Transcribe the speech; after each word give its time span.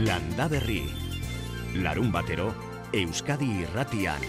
Landa 0.00 0.48
Berri. 0.48 0.80
Larun 1.74 2.08
batero, 2.08 2.46
Euskadi 2.96 3.50
irratian. 3.66 4.22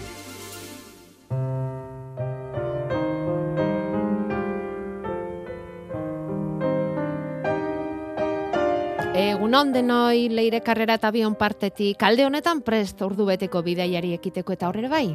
Egun 9.16 9.56
denoi 9.72 10.28
leire 10.28 10.60
karrera 10.60 11.00
eta 11.00 11.10
bion 11.10 11.34
partetik, 11.40 11.96
kalde 11.96 12.26
honetan 12.26 12.60
prest 12.60 13.00
ordu 13.00 13.24
beteko 13.32 13.62
bidaiari 13.62 14.12
ekiteko 14.12 14.52
eta 14.52 14.68
horre 14.68 14.90
bai? 14.92 15.06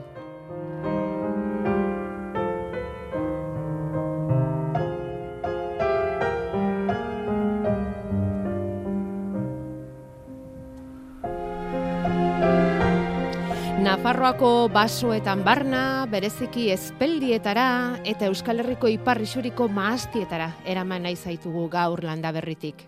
Nafarroako 14.28 14.68
basoetan 14.76 15.40
barna, 15.46 15.82
bereziki 16.12 16.66
ezpeldietara 16.74 17.68
eta 18.04 18.28
Euskal 18.28 18.60
Herriko 18.60 18.92
iparrisuriko 18.92 19.70
maastietara 19.72 20.50
eraman 20.68 21.08
nahi 21.08 21.16
zaitugu 21.16 21.70
gaur 21.72 22.04
landa 22.04 22.34
berritik. 22.36 22.84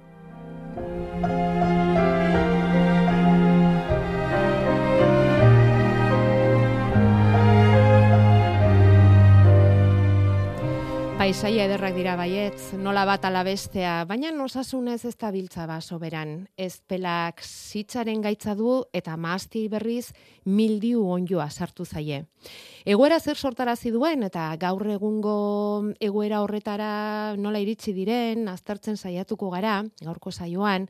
Paisaia 11.30 11.68
ederrak 11.68 11.94
dira 11.94 12.16
baietz, 12.18 12.72
nola 12.82 13.04
bat 13.06 13.22
alabestea, 13.28 14.00
baina 14.10 14.32
nosasunez 14.34 15.04
ez 15.06 15.12
da 15.22 15.30
biltza 15.30 15.68
ba 15.70 15.76
soberan. 15.78 16.48
Ez 16.58 16.82
pelak 16.90 17.44
zitzaren 17.46 18.23
gaitza 18.26 18.56
du 18.58 18.80
eta 18.98 19.14
maazti 19.14 19.68
berriz 19.70 20.08
mildiu 20.50 21.03
onjoa 21.06 21.45
sartu 21.52 21.86
zaie. 21.86 22.23
Egoera 22.81 23.20
zer 23.20 23.38
sortarazi 23.38 23.94
duen 23.94 24.26
eta 24.26 24.48
gaur 24.58 24.90
egungo 24.90 25.94
egoera 26.02 26.42
horretara 26.42 27.36
nola 27.38 27.62
iritsi 27.62 27.94
diren, 27.94 28.48
aztertzen 28.50 28.98
saiatuko 28.98 29.52
gara, 29.53 29.84
gaurko 30.02 30.34
saioan, 30.34 30.90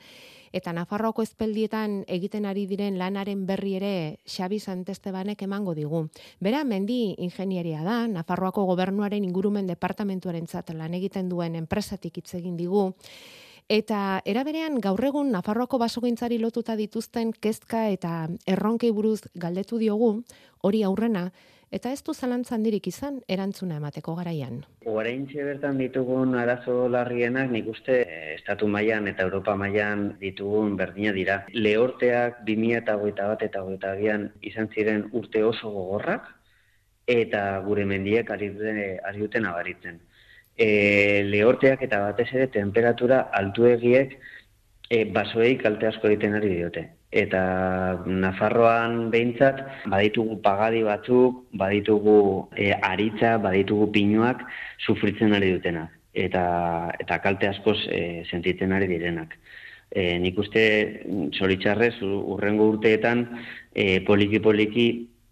eta 0.54 0.74
Nafarroako 0.74 1.24
ezpeldietan 1.26 2.04
egiten 2.08 2.46
ari 2.46 2.66
diren 2.68 2.98
lanaren 2.98 3.46
berri 3.46 3.76
ere 3.80 3.94
Xabi 4.26 4.60
Santestebanek 4.60 5.42
emango 5.44 5.76
digu. 5.76 6.08
Bera, 6.40 6.64
mendi 6.64 7.16
ingenieria 7.18 7.84
da, 7.84 8.08
Nafarroako 8.08 8.66
gobernuaren 8.66 9.24
ingurumen 9.24 9.68
departamentuaren 9.68 10.48
lan 10.74 10.94
egiten 10.94 11.30
duen 11.30 11.56
enpresatik 11.56 12.18
hitz 12.18 12.34
egin 12.36 12.58
digu, 12.58 12.94
Eta 13.70 14.24
eraberean 14.26 14.80
gaur 14.82 15.04
egun 15.06 15.28
Nafarroako 15.30 15.78
basogintzari 15.78 16.40
lotuta 16.42 16.74
dituzten 16.76 17.30
kezka 17.38 17.84
eta 17.94 18.28
erronkei 18.50 18.90
buruz 18.90 19.20
galdetu 19.36 19.78
diogu, 19.78 20.24
hori 20.66 20.82
aurrena, 20.82 21.28
eta 21.72 21.92
ez 21.94 22.02
du 22.04 22.14
zalantzan 22.14 22.64
dirik 22.66 22.88
izan 22.90 23.20
erantzuna 23.30 23.78
emateko 23.78 24.16
garaian. 24.18 24.64
Oraintxe 24.90 25.44
bertan 25.46 25.78
ditugun 25.82 26.34
arazo 26.42 26.88
larrienak 26.90 27.52
nik 27.54 27.70
uste 27.70 28.00
eh, 28.02 28.34
estatu 28.36 28.68
mailan 28.68 29.08
eta 29.12 29.24
Europa 29.28 29.56
mailan 29.56 30.10
ditugun 30.22 30.76
berdina 30.80 31.14
dira. 31.14 31.44
Lehorteak 31.54 32.44
2021 32.50 33.30
bat 33.32 33.46
eta 33.46 33.64
2022an 33.68 34.28
izan 34.52 34.70
ziren 34.74 35.08
urte 35.14 35.44
oso 35.46 35.72
gogorrak 35.76 36.28
eta 37.10 37.44
gure 37.66 37.86
mendiek 37.86 38.30
ari 38.32 38.52
duten 38.54 39.46
abaritzen. 39.50 40.00
E, 40.60 41.24
lehorteak 41.24 41.82
eta 41.88 42.02
batez 42.04 42.28
ere 42.34 42.48
temperatura 42.54 43.22
altuegiek 43.42 44.18
e, 44.90 45.06
basoei 45.06 45.56
kalte 45.58 45.88
asko 45.88 46.10
egiten 46.10 46.36
ari 46.36 46.50
diote 46.58 46.90
eta 47.12 48.04
Nafarroan 48.06 49.10
behintzat 49.10 49.64
baditugu 49.90 50.40
pagadi 50.46 50.84
batzuk, 50.86 51.46
baditugu 51.58 52.50
e, 52.56 52.72
aritza, 52.74 53.38
baditugu 53.42 53.90
pinuak 53.96 54.44
sufritzen 54.86 55.34
ari 55.34 55.56
dutenak 55.56 55.96
eta, 56.14 56.44
eta 57.00 57.20
kalte 57.24 57.50
askoz 57.50 57.80
e, 57.90 58.24
sentitzen 58.30 58.74
ari 58.74 58.88
direnak. 58.88 59.36
E, 59.90 60.20
nik 60.22 60.38
uste 60.38 60.64
zoritxarrez 61.34 61.96
urrengo 62.06 62.68
urteetan 62.76 63.26
e, 63.74 64.02
poliki-poliki 64.06 64.88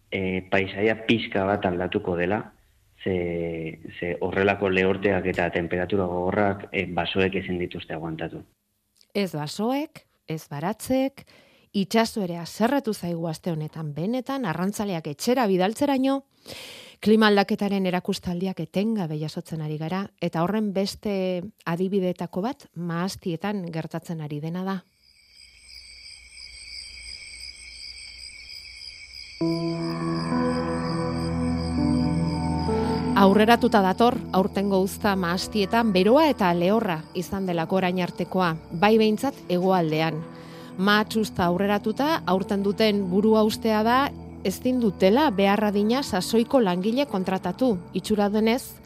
e, 0.10 0.22
paisaia 0.50 0.98
pixka 1.06 1.46
bat 1.46 1.66
aldatuko 1.70 2.16
dela, 2.18 2.42
ze, 3.04 3.80
ze 4.00 4.16
horrelako 4.22 4.70
lehorteak 4.74 5.30
eta 5.34 5.50
temperatura 5.54 6.08
gogorrak 6.10 6.68
e, 6.72 6.88
basoek 6.90 7.38
ezin 7.44 7.60
dituzte 7.62 7.94
aguantatu. 7.94 8.42
Ez 9.14 9.32
basoek, 9.34 10.02
ez 10.28 10.44
baratzek, 10.50 11.26
itxaso 11.74 12.24
ere 12.24 12.38
azerratu 12.38 12.94
zaigu 12.94 13.28
aste 13.28 13.52
honetan 13.52 13.94
benetan, 13.94 14.46
arrantzaleak 14.46 15.08
etxera 15.08 15.48
bidaltzeraino, 15.48 16.22
klima 17.00 17.28
aldaketaren 17.28 17.86
erakustaldiak 17.86 18.60
etengabe 18.64 19.20
jasotzen 19.20 19.62
ari 19.62 19.78
gara, 19.78 20.08
eta 20.22 20.44
horren 20.44 20.72
beste 20.74 21.44
adibideetako 21.66 22.42
bat 22.42 22.68
maaztietan 22.76 23.66
gertatzen 23.72 24.22
ari 24.22 24.40
dena 24.42 24.64
da. 24.64 24.78
Aurreratuta 33.18 33.82
dator, 33.82 34.14
aurtengo 34.38 34.78
uzta 34.86 35.16
maastietan 35.18 35.90
beroa 35.94 36.28
eta 36.30 36.52
lehorra 36.54 37.00
izan 37.18 37.48
delako 37.50 37.80
orain 37.80 38.02
artekoa, 38.06 38.52
bai 38.72 38.98
behintzat 39.02 39.40
egoaldean 39.50 40.22
matxusta 40.78 41.46
aurreratuta, 41.46 42.22
aurten 42.26 42.64
duten 42.64 43.04
burua 43.10 43.44
ustea 43.44 43.84
da, 43.84 44.00
ez 44.44 44.60
dutela 44.62 45.30
beharra 45.32 45.72
dina 45.72 46.04
sasoiko 46.04 46.60
langile 46.60 47.06
kontratatu. 47.06 47.78
Itxura 47.94 48.30
denez, 48.30 48.80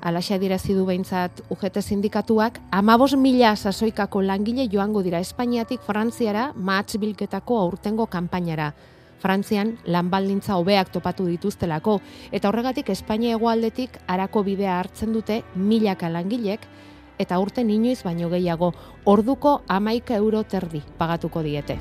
alaxa 0.00 0.38
dira 0.38 0.58
zidu 0.58 0.84
behintzat 0.86 1.42
UGT 1.50 1.80
sindikatuak, 1.82 2.60
amabos 2.70 3.16
mila 3.16 3.56
sasoikako 3.56 4.22
langile 4.22 4.68
joango 4.68 5.02
dira 5.02 5.18
Espainiatik 5.18 5.80
Frantziara 5.80 6.52
matx 6.54 6.96
bilketako 6.96 7.58
aurtengo 7.58 8.06
kanpainara. 8.06 8.72
Frantzian 9.20 9.74
lanbaldintza 9.84 10.56
hobeak 10.56 10.92
topatu 10.92 11.26
dituztelako, 11.26 12.00
eta 12.32 12.48
horregatik 12.48 12.88
Espainia 12.88 13.34
egoaldetik 13.36 13.98
arako 14.06 14.42
bidea 14.44 14.78
hartzen 14.78 15.12
dute 15.12 15.42
milaka 15.54 16.08
langilek, 16.08 16.60
eta 17.20 17.38
urten 17.38 17.70
inoiz 17.70 18.00
baino 18.02 18.30
gehiago, 18.32 18.72
orduko 19.04 19.60
amaika 19.68 20.16
euro 20.16 20.42
terdi 20.42 20.80
pagatuko 20.98 21.42
diete. 21.44 21.76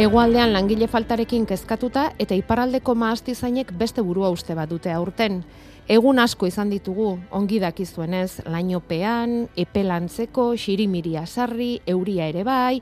Egoaldean 0.00 0.52
langile 0.54 0.86
faltarekin 0.88 1.44
kezkatuta 1.50 2.12
eta 2.22 2.36
iparaldeko 2.38 2.94
maastizainek 2.94 3.72
beste 3.76 4.00
burua 4.06 4.30
uste 4.30 4.54
bat 4.54 4.70
dute 4.70 4.92
aurten. 4.94 5.42
Egun 5.90 6.22
asko 6.22 6.46
izan 6.46 6.70
ditugu, 6.70 7.16
ongi 7.34 7.58
dakizuenez, 7.58 8.44
lainopean, 8.46 9.48
epelantzeko, 9.58 10.52
xirimiria 10.54 11.24
sarri, 11.26 11.80
euria 11.90 12.28
ere 12.30 12.44
bai, 12.46 12.78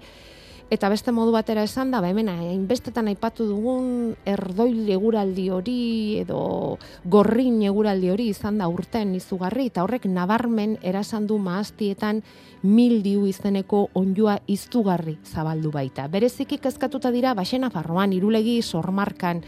Eta 0.69 0.91
beste 0.93 1.15
modu 1.17 1.33
batera 1.33 1.63
esan 1.65 1.89
da, 1.89 2.03
ba, 2.05 2.11
hemen 2.13 2.29
hainbestetan 2.29 3.07
aipatu 3.09 3.47
dugun 3.49 3.87
erdoil 4.29 4.91
eguraldi 4.93 5.47
hori 5.49 5.77
edo 6.21 6.41
gorrin 7.09 7.63
eguraldi 7.65 8.11
hori 8.13 8.27
izan 8.35 8.59
da 8.61 8.67
urten 8.69 9.15
izugarri 9.17 9.71
eta 9.71 9.81
horrek 9.87 10.05
nabarmen 10.13 10.75
erasan 10.83 11.25
du 11.31 11.39
maaztietan 11.41 12.21
mildiu 12.63 13.25
izeneko 13.31 13.87
onjua 13.97 14.35
iztugarri 14.47 15.17
zabaldu 15.25 15.73
baita. 15.73 16.05
Bereziki 16.13 16.61
kezkatuta 16.61 17.15
dira 17.17 17.33
Baxena 17.33 17.73
Farroan 17.73 18.13
irulegi 18.13 18.61
sormarkan 18.61 19.41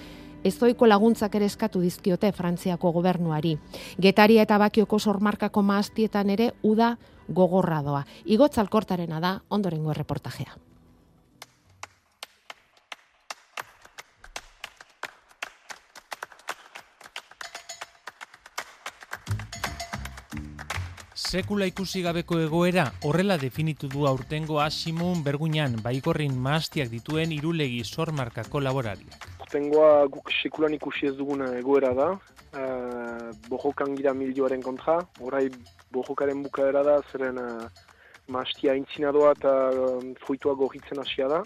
ezoiko 0.42 0.88
laguntzak 0.88 1.36
ere 1.36 1.50
eskatu 1.52 1.84
dizkiote 1.84 2.32
Frantziako 2.32 2.94
gobernuari. 2.96 3.58
Getaria 4.00 4.48
eta 4.48 4.56
Bakioko 4.56 4.98
sormarkako 4.98 5.60
maaztietan 5.68 6.32
ere 6.32 6.54
uda 6.62 6.94
gogorra 7.28 7.84
doa. 7.84 8.06
Igotzalkortarena 8.24 9.20
da 9.20 9.36
ondorengo 9.50 9.92
reportajea. 9.92 10.69
Sekula 21.30 21.62
ikusi 21.70 22.00
gabeko 22.02 22.40
egoera 22.42 22.88
horrela 23.06 23.36
definitu 23.38 23.86
du 23.86 24.00
aurtengo 24.08 24.56
Asimun 24.58 25.20
Berguñan 25.22 25.76
baikorrin 25.84 26.32
maastiak 26.46 26.88
dituen 26.90 27.30
irulegi 27.30 27.84
sormarkako 27.84 28.58
laborariak. 28.66 29.28
Aurtengoa 29.44 30.08
guk 30.10 30.32
sekulan 30.42 30.74
ikusi 30.74 31.06
ez 31.06 31.14
duguna 31.20 31.52
egoera 31.60 31.92
da, 31.94 32.08
uh, 32.16 33.30
bojokan 33.46 33.94
gira 34.00 34.10
milioaren 34.10 34.64
kontra, 34.66 34.96
orai 35.22 35.44
bojokaren 35.94 36.42
bukaera 36.48 36.82
da, 36.82 36.96
zeren 37.12 37.38
uh, 37.38 37.70
maastia 38.26 38.74
intzina 38.74 39.14
doa 39.14 39.30
eta 39.38 39.54
um, 39.86 40.10
fruitua 40.26 40.56
gorritzen 40.58 40.98
hasia 41.04 41.30
da. 41.30 41.44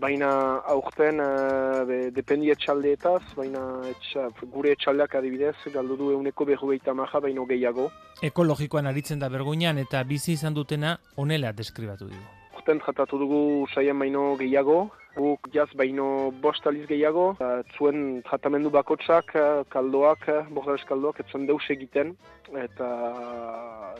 Baina 0.00 0.30
aurten 0.74 1.20
uh, 1.22 2.10
dependi 2.14 2.50
etxaldeetaz, 2.54 3.22
baina 3.36 3.62
etxa, 3.90 4.28
gure 4.52 4.74
etxaldeak 4.74 5.14
adibidez, 5.20 5.56
galdu 5.74 5.96
du 5.96 6.10
euneko 6.16 6.46
berrogeita 6.48 6.94
maja, 6.94 7.20
baino 7.20 7.46
gehiago. 7.46 7.90
Ekologikoan 8.22 8.86
aritzen 8.90 9.22
da 9.22 9.28
berguinan 9.28 9.78
eta 9.78 10.02
bizi 10.04 10.34
izan 10.34 10.54
dutena 10.54 10.98
onela 11.16 11.52
deskribatu 11.52 12.08
dugu. 12.10 12.26
Aurten 12.54 12.80
tratatu 12.80 13.18
dugu 13.18 13.40
saien 13.74 13.98
baino 13.98 14.34
gehiago, 14.40 14.90
guk 15.16 15.48
jaz 15.54 15.68
baino 15.78 16.32
bost 16.42 16.66
aliz 16.66 16.86
gehiago, 16.88 17.26
zuen 17.78 18.22
tratamendu 18.28 18.70
bakotsak, 18.74 19.34
kaldoak, 19.74 20.26
bordales 20.50 20.84
kaldoak, 20.88 21.20
etzen 21.24 21.46
deus 21.46 21.62
egiten, 21.70 22.16
eta, 22.64 22.90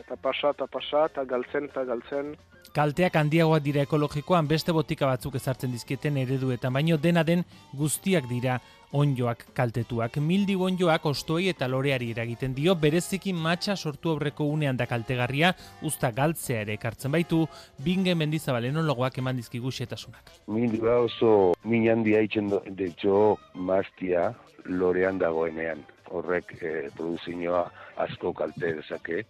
eta 0.01 0.19
pasa, 0.21 0.51
eta 0.51 0.67
pasa, 0.67 1.05
eta 1.11 1.25
galtzen, 1.29 1.71
eta 1.71 1.85
galtzen, 1.87 2.35
kalteak 2.75 3.15
handiagoak 3.15 3.63
dira 3.63 3.83
ekologikoan 3.85 4.47
beste 4.49 4.73
botika 4.75 5.07
batzuk 5.07 5.37
ezartzen 5.39 5.71
dizkieten 5.71 6.17
ereduetan, 6.19 6.73
baino 6.75 6.97
dena 6.99 7.23
den 7.23 7.45
guztiak 7.79 8.27
dira 8.27 8.59
onjoak 8.95 9.45
kaltetuak. 9.55 10.17
Mildi 10.23 10.55
onjoak 10.55 11.05
ostoi 11.09 11.49
eta 11.51 11.67
loreari 11.71 12.11
eragiten 12.13 12.53
dio, 12.55 12.75
bereziki 12.79 13.33
matxa 13.33 13.75
sortu 13.75 14.11
aurreko 14.11 14.47
unean 14.51 14.77
da 14.77 14.87
kaltegarria, 14.87 15.53
usta 15.83 16.11
galtzea 16.15 16.61
ere 16.63 16.75
ekartzen 16.75 17.11
baitu, 17.15 17.45
binge 17.83 18.15
mendizabal 18.15 18.67
enologoak 18.71 19.19
eman 19.23 19.39
dizkigu 19.39 19.71
xetasunak. 19.71 20.31
Mildi 20.47 20.79
ba 20.83 20.99
oso 21.05 21.53
min 21.63 21.85
handia 21.91 22.21
itzen 22.25 22.49
detxo 22.79 23.37
mastia 23.53 24.31
lorean 24.65 25.19
dagoenean. 25.21 25.83
Horrek 26.09 26.53
eh, 26.61 26.89
produzioa 26.95 27.65
asko 28.05 28.33
kalte 28.33 28.73
dezake, 28.79 29.23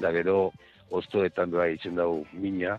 da 0.00 0.12
gero 0.12 0.52
ostoetan 0.90 1.52
doa 1.52 1.68
itzen 1.72 1.96
dugu 1.96 2.26
mina, 2.32 2.76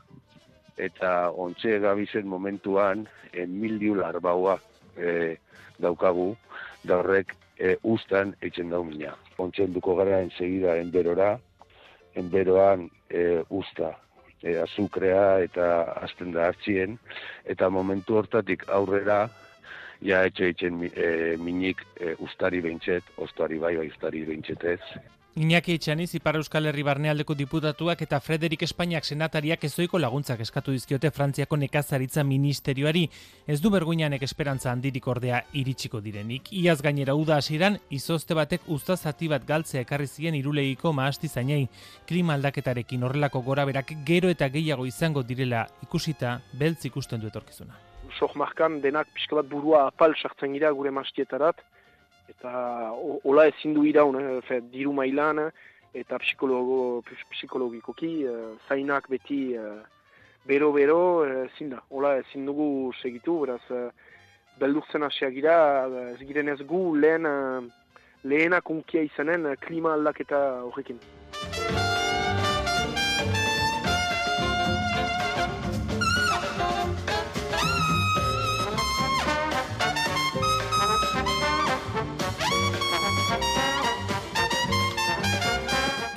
eta 0.78 1.32
ontxe 1.46 1.80
gabizen 1.82 2.28
momentuan 2.30 3.08
e, 3.32 3.46
mildiu 3.46 3.96
larbaua 3.98 4.58
e, 4.98 5.38
daukagu, 5.82 6.34
da 6.84 7.00
horrek 7.02 7.36
e, 7.58 7.76
ustan 7.84 8.36
eitzen 8.42 8.74
dugu 8.74 8.92
mina. 8.92 9.16
Ontxe 9.42 9.68
duko 9.74 9.98
gara 10.02 10.22
ensegida 10.26 10.78
enberora, 10.82 11.36
enberoan 12.18 12.90
e, 13.10 13.42
usta 13.50 13.94
e, 14.44 14.58
azukrea 14.62 15.40
eta 15.46 15.70
azten 16.04 16.36
da 16.36 16.50
hartzien, 16.52 17.00
eta 17.50 17.70
momentu 17.70 18.20
hortatik 18.20 18.68
aurrera, 18.68 19.26
ja 20.04 20.24
etxe 20.28 20.52
eitzen 20.52 20.84
e, 20.92 21.10
minik 21.40 21.82
e, 21.96 22.14
ustari 22.20 22.62
behintzet, 22.62 23.08
ostuari 23.24 23.60
bai, 23.64 23.76
bai 23.80 23.88
ustari 23.90 24.26
behintzetez, 24.28 24.82
Iñaki 25.36 25.74
Etxaniz, 25.74 26.14
Ipar 26.14 26.36
Euskal 26.38 26.68
Herri 26.70 26.84
Barnealdeko 26.86 27.34
diputatuak 27.34 28.04
eta 28.06 28.20
Frederik 28.22 28.62
Espainiak 28.68 29.08
senatariak 29.08 29.64
ezoiko 29.66 29.98
laguntzak 29.98 30.44
eskatu 30.46 30.76
dizkiote 30.76 31.10
Frantziako 31.10 31.58
nekazaritza 31.58 32.22
ministerioari. 32.24 33.08
Ez 33.48 33.58
du 33.64 33.72
berguinanek 33.74 34.22
esperantza 34.28 34.70
handirik 34.70 35.08
ordea 35.10 35.40
iritsiko 35.58 36.04
direnik. 36.06 36.54
Iaz 36.54 36.78
gainera 36.86 37.18
uda 37.18 37.40
hasiran 37.42 37.80
izozte 37.90 38.38
batek 38.38 38.70
usta 38.70 38.94
zati 38.96 39.28
bat 39.28 39.48
galtzea 39.50 39.82
ekarri 39.82 40.06
zien 40.06 40.38
irulegiko 40.38 40.94
maasti 40.94 41.28
zainei. 41.28 41.66
Klima 42.06 42.38
aldaketarekin 42.38 43.02
horrelako 43.02 43.42
gora 43.42 43.66
berak 43.66 43.98
gero 44.06 44.30
eta 44.30 44.52
gehiago 44.54 44.86
izango 44.86 45.24
direla 45.24 45.66
ikusita 45.82 46.42
beltz 46.54 46.86
ikusten 46.86 47.26
du 47.26 47.34
etorkizuna. 47.34 47.74
Sok 48.20 48.36
markan 48.38 48.84
denak 48.86 49.10
pixka 49.18 49.42
bat 49.42 49.50
burua 49.50 49.88
apal 49.88 50.14
sartzen 50.14 50.54
gira 50.54 50.70
gure 50.70 50.94
maastietarat 50.94 51.66
eta 52.30 52.92
hola 53.24 53.48
ezin 53.48 53.74
du 53.74 53.86
iraun, 53.86 54.20
eh, 54.20 54.62
diru 54.72 54.94
mailan, 54.94 55.50
eta 55.94 56.18
psikologo, 56.20 57.04
psikologikoki, 57.32 58.14
eh, 58.26 58.56
zainak 58.68 59.10
beti 59.10 59.58
bero-bero, 60.46 61.26
eh, 61.26 61.48
ezin 61.48 61.70
da, 61.70 61.82
hola 61.90 62.18
ezin 62.20 62.46
dugu 62.46 62.92
segitu, 63.02 63.40
beraz, 63.46 63.62
eh, 63.72 63.90
beldurtzen 64.60 65.04
asiagira, 65.04 65.56
ez 66.14 66.20
giren 66.28 66.50
ez 66.50 66.60
gu 66.62 66.84
lehen, 66.96 67.26
eh, 67.26 67.62
lehenak 68.24 68.70
unkia 68.70 69.04
izanen 69.08 69.46
eh, 69.46 69.58
klima 69.60 69.94
aldaketa 69.94 70.44
horrekin. 70.68 71.00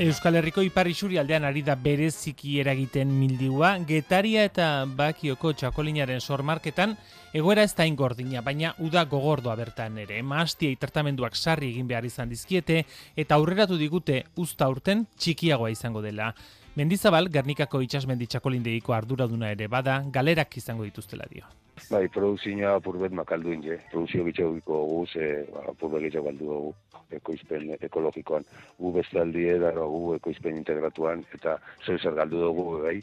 Euskal 0.06 0.36
Herriko 0.38 0.62
Ipar 0.62 0.86
Isuri 0.86 1.16
aldean 1.18 1.42
ari 1.48 1.64
da 1.66 1.74
bereziki 1.74 2.60
eragiten 2.62 3.10
mildiua, 3.10 3.72
getaria 3.88 4.44
eta 4.46 4.66
bakioko 4.86 5.50
txakolinaren 5.58 6.20
sormarketan, 6.22 6.92
egoera 7.34 7.64
ez 7.66 7.72
da 7.74 7.88
ingordina, 7.90 8.38
baina 8.38 8.70
uda 8.86 9.02
gogordoa 9.10 9.56
bertan 9.58 9.98
ere. 9.98 10.20
Maastia 10.22 10.70
itartamenduak 10.70 11.34
sarri 11.34 11.72
egin 11.72 11.88
behar 11.90 12.06
izan 12.06 12.30
dizkiete, 12.30 12.84
eta 13.18 13.34
aurreratu 13.34 13.80
digute 13.80 14.20
usta 14.38 14.70
urten 14.70 15.08
txikiagoa 15.18 15.72
izango 15.74 16.04
dela. 16.06 16.30
Mendizabal, 16.76 17.30
Gernikako 17.32 17.78
itxasmendi 17.80 18.26
txakolindeiko 18.28 18.92
arduraduna 18.92 19.48
ere 19.54 19.64
bada, 19.72 19.94
galerak 20.12 20.58
izango 20.60 20.84
dituztela 20.84 21.24
dio. 21.30 21.46
Bai, 21.88 22.02
produzioa 22.12 22.74
apurbet 22.76 23.14
makaldu 23.16 23.54
inge. 23.54 23.78
Produzio 23.92 24.26
bitxegiko 24.26 24.80
guz, 24.90 25.08
e, 25.16 25.30
apurbet 25.72 26.04
gitxak 26.04 26.26
baldu 26.26 26.50
dugu 26.50 26.74
ekoizpen 27.16 27.72
ekologikoan. 27.88 28.44
Gu 28.76 28.92
bestaldi 28.98 29.46
edaro 29.54 29.88
gu 29.88 30.02
ekoizpen 30.18 30.60
integratuan, 30.60 31.24
eta 31.38 31.56
zer 31.86 31.96
zer 31.96 32.20
galdu 32.20 32.44
dugu, 32.44 32.68
bai, 32.84 33.00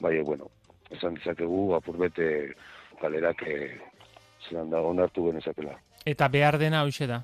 bai, 0.00 0.16
e, 0.16 0.24
bueno, 0.24 0.48
esan 0.88 1.20
dizakegu 1.20 1.74
apurbet 1.76 2.24
e, 2.24 2.32
galerak 3.04 3.44
e, 3.44 3.60
zelan 4.48 4.72
da 4.72 4.80
onartu 4.80 5.28
genezakela. 5.28 5.76
Eta 6.08 6.32
behar 6.32 6.56
dena 6.56 6.86
hoxe 6.88 7.10
da? 7.10 7.20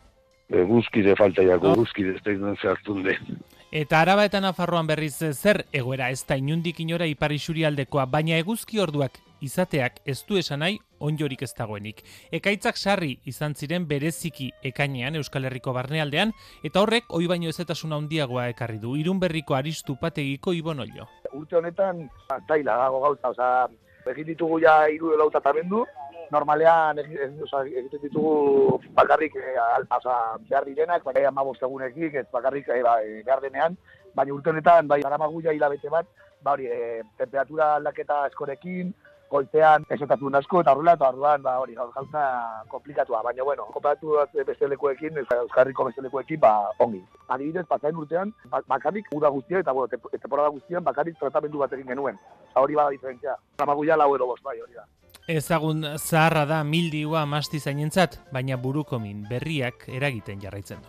E, 0.53 0.61
guzkide 0.69 1.17
falta 1.17 1.41
jako, 1.43 1.73
oh. 1.73 1.85
guzkide 1.87 2.19
ez 2.19 2.25
da 2.29 2.37
izan 2.37 2.61
zertun 2.61 3.07
den. 3.09 3.39
Eta 3.73 4.01
araba 4.01 4.25
eta 4.25 4.39
nafarroan 4.41 4.87
berriz 4.87 5.17
zer 5.19 5.65
egoera 5.73 6.11
ez 6.15 6.23
da 6.27 6.37
inundik 6.37 6.79
inora 6.81 7.07
ipari 7.07 7.39
aldekoa, 7.67 8.07
baina 8.07 8.37
eguzki 8.39 8.79
orduak 8.79 9.19
izateak 9.41 10.01
ez 10.05 10.25
du 10.29 10.37
esan 10.37 10.61
nahi 10.61 10.79
onjorik 11.01 11.43
ez 11.43 11.53
dagoenik. 11.53 12.03
Ekaitzak 12.31 12.77
sarri 12.77 13.19
izan 13.25 13.55
ziren 13.55 13.87
bereziki 13.89 14.53
ekainean 14.63 15.17
Euskal 15.17 15.45
Herriko 15.45 15.73
barnealdean, 15.73 16.33
eta 16.63 16.81
horrek 16.81 17.05
oi 17.11 17.27
baino 17.27 17.49
ezetasuna 17.49 17.97
handiagoa 17.97 18.49
ekarri 18.49 18.79
du. 18.79 18.95
Irun 18.97 19.19
berriko 19.21 19.55
aristu 19.55 19.97
pategiko 20.01 20.53
ibon 20.53 20.81
olio. 20.81 21.09
Urte 21.33 21.57
honetan, 21.57 22.09
taila 22.49 22.77
dago 22.77 23.01
gauza, 23.01 23.29
oza, 23.35 23.69
egin 24.07 24.27
ditugu 24.27 24.61
ja 24.61 24.87
iru 24.89 25.13
elauta 25.13 25.41
tamendu, 25.41 25.85
normalean 26.31 26.99
egiten 26.99 28.03
ditugu 28.03 28.81
bakarrik 28.97 29.37
e, 29.37 29.57
oza, 29.99 30.17
behar 30.49 30.65
direnak, 30.69 31.05
baina 31.05 31.29
ama 31.29 31.45
bostegunekin, 31.45 32.17
ez 32.23 32.27
bakarrik 32.33 32.69
e, 32.69 32.83
ba, 32.83 32.99
e, 33.03 33.23
behar 33.27 33.43
denean, 33.45 33.77
baina 34.15 34.35
urte 34.35 34.51
honetan, 34.51 34.89
bai, 34.89 35.03
garamagu 35.03 35.43
ja 35.43 35.55
hilabete 35.57 35.93
bat, 35.93 36.09
ba, 36.43 36.57
hori, 36.57 36.67
e, 36.67 37.03
temperatura 37.19 37.75
aldaketa 37.77 38.25
eskorekin, 38.31 38.95
goizean 39.31 39.85
esotatu 39.91 40.31
asko 40.39 40.61
eta 40.63 40.73
horrela 40.73 40.93
eta 40.95 41.09
orduan 41.09 41.43
ba 41.43 41.57
hori 41.59 41.75
gauza 41.75 42.25
komplikatua 42.69 43.23
baina 43.23 43.43
bueno 43.43 43.65
konparatu 43.75 44.19
beste 44.47 44.69
lekuekin 44.69 45.19
euskarriko 45.19 45.85
beste 45.85 46.03
lekuekin 46.03 46.41
ba 46.41 46.71
ongi. 46.79 47.03
Adibidez 47.29 47.67
pasain 47.67 47.97
urtean 47.97 48.33
ba, 48.51 48.63
bakarrik 48.69 49.07
uda 49.13 49.29
guztia 49.29 49.59
eta 49.59 49.73
bueno 49.73 49.89
temporada 49.89 50.49
guztian 50.49 50.85
bakarrik 50.85 51.19
tratamendu 51.19 51.59
bat 51.59 51.73
egin 51.73 51.89
genuen. 51.89 52.19
Hori 52.55 52.75
bada 52.75 52.91
diferentzia. 52.91 53.37
Ramaguia 53.59 53.97
lau 53.97 54.15
edo 54.15 54.27
bost 54.27 54.45
bai 54.45 54.61
hori 54.61 54.75
da 54.75 54.87
Ezagun 55.27 55.83
zaharra 55.99 56.45
da 56.47 56.61
mildiua 56.63 57.25
masti 57.27 57.59
zainentzat, 57.59 58.13
baina 58.31 58.55
buruko 58.63 59.01
min 59.03 59.25
berriak 59.27 59.89
eragiten 59.91 60.39
jarraitzen 60.39 60.79
du. 60.79 60.87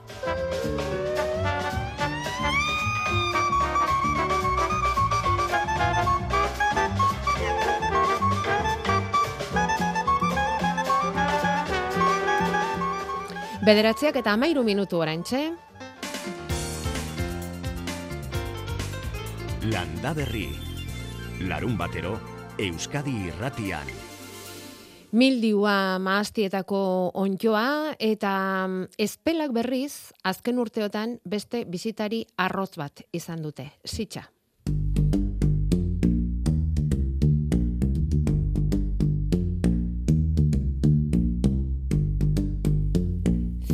Bederatziak 13.65 14.22
eta 14.22 14.38
amairu 14.38 14.62
minutu 14.63 15.01
orain, 15.01 15.25
txe? 15.25 15.41
Landa 19.74 20.13
berri. 20.13 20.46
Larun 21.50 21.74
batero, 21.77 22.20
Euskadi 22.62 23.17
irratian. 23.32 24.06
Mildiua 25.11 25.99
maastietako 26.03 26.79
ontjoa 27.15 27.95
eta 27.99 28.31
mm, 28.67 28.89
espelak 28.99 29.53
berriz 29.55 30.11
azken 30.27 30.59
urteotan 30.59 31.19
beste 31.23 31.63
bizitari 31.65 32.25
arroz 32.37 32.73
bat 32.75 33.05
izan 33.15 33.41
dute. 33.45 33.69
Sitxa. 33.85 34.25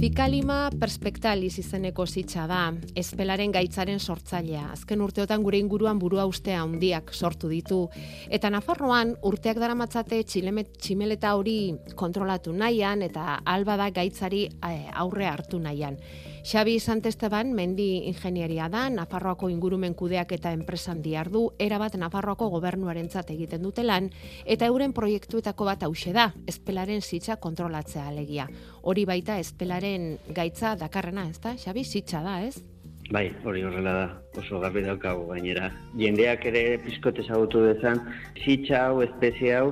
Zikalima 0.03 0.65
perspektalis 0.75 1.53
izeneko 1.62 2.03
zitsa 2.03 2.43
da, 2.50 2.57
espelaren 3.00 3.53
gaitzaren 3.55 4.01
sortzailea. 4.03 4.65
Azken 4.74 5.00
urteotan 5.05 5.45
gure 5.45 5.62
inguruan 5.63 6.01
burua 6.01 6.25
ustea 6.27 6.57
handiak 6.60 7.13
sortu 7.15 7.48
ditu. 7.48 7.77
Eta 8.27 8.51
Nafarroan 8.51 9.13
urteak 9.29 9.62
daramatzate 9.63 10.19
tximeleta 10.27 11.31
hori 11.39 11.55
kontrolatu 11.95 12.51
nahian 12.51 13.07
eta 13.07 13.38
alba 13.45 13.77
da 13.79 13.88
gaitzari 13.95 14.43
eh, 14.51 14.91
aurre 14.91 15.29
hartu 15.31 15.63
nahian. 15.63 15.95
Xabi 16.43 16.81
Santesteban 16.81 17.53
mendi 17.55 18.03
ingenieria 18.03 18.65
da, 18.67 18.89
Nafarroako 18.91 19.47
ingurumen 19.47 19.93
kudeak 19.95 20.33
eta 20.35 20.51
enpresan 20.51 21.00
diardu, 21.01 21.45
erabat 21.55 21.95
Nafarroako 21.95 22.50
gobernuarentzat 22.57 23.31
egiten 23.31 23.63
dute 23.63 23.85
lan, 23.88 24.09
eta 24.43 24.67
euren 24.67 24.91
proiektuetako 24.91 25.69
bat 25.71 25.88
hause 25.88 26.12
da, 26.12 26.33
espelaren 26.51 27.00
zitza 27.00 27.38
kontrolatzea 27.39 28.09
alegia. 28.12 28.50
Hori 28.81 29.05
baita 29.07 29.39
espelaren 29.39 30.17
gaitza 30.35 30.75
dakarrena, 30.75 31.29
ez 31.31 31.39
da? 31.39 31.55
Xabi, 31.55 31.85
zitza 31.88 32.19
da, 32.27 32.41
ez? 32.43 32.59
Bai, 33.13 33.29
hori 33.47 33.63
horrela 33.63 33.93
da, 33.93 34.05
oso 34.43 34.59
garbi 34.59 34.83
daukagu 34.83 35.29
gainera. 35.31 35.71
Jendeak 35.95 36.43
ere 36.51 36.63
pizkote 36.83 37.23
ezagutu 37.23 37.63
dezan, 37.69 38.03
zitza 38.43 38.89
hau, 38.89 39.01
espezie 39.07 39.55
hau, 39.55 39.71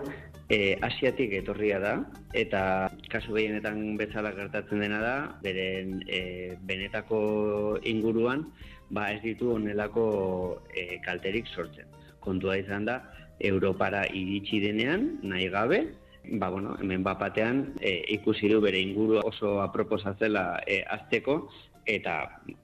e, 0.52 0.78
asiatik 0.84 1.32
etorria 1.40 1.80
da, 1.80 1.94
eta 2.36 2.92
kasu 3.12 3.38
gehienetan 3.38 3.96
bezala 4.00 4.34
gertatzen 4.36 4.84
dena 4.84 5.00
da, 5.04 5.16
beren 5.44 6.02
e, 6.12 6.58
benetako 6.68 7.80
inguruan, 7.88 8.46
ba 8.92 9.08
ez 9.14 9.22
ditu 9.24 9.54
onelako 9.56 10.06
e, 10.76 11.00
kalterik 11.06 11.48
sortzen. 11.56 11.88
Kontua 12.20 12.60
izan 12.60 12.86
da, 12.90 13.00
Europara 13.40 14.04
iritsi 14.14 14.60
denean, 14.62 15.08
nahi 15.24 15.48
gabe, 15.50 15.82
ba, 16.38 16.52
bueno, 16.52 16.76
hemen 16.84 17.04
bapatean 17.04 17.64
e, 17.80 17.96
ikusi 18.20 18.52
du 18.52 18.60
bere 18.62 18.84
inguru 18.84 19.22
oso 19.24 19.60
aproposatzela 19.64 20.62
e, 20.68 20.84
azteko, 20.84 21.42
eta 21.90 22.20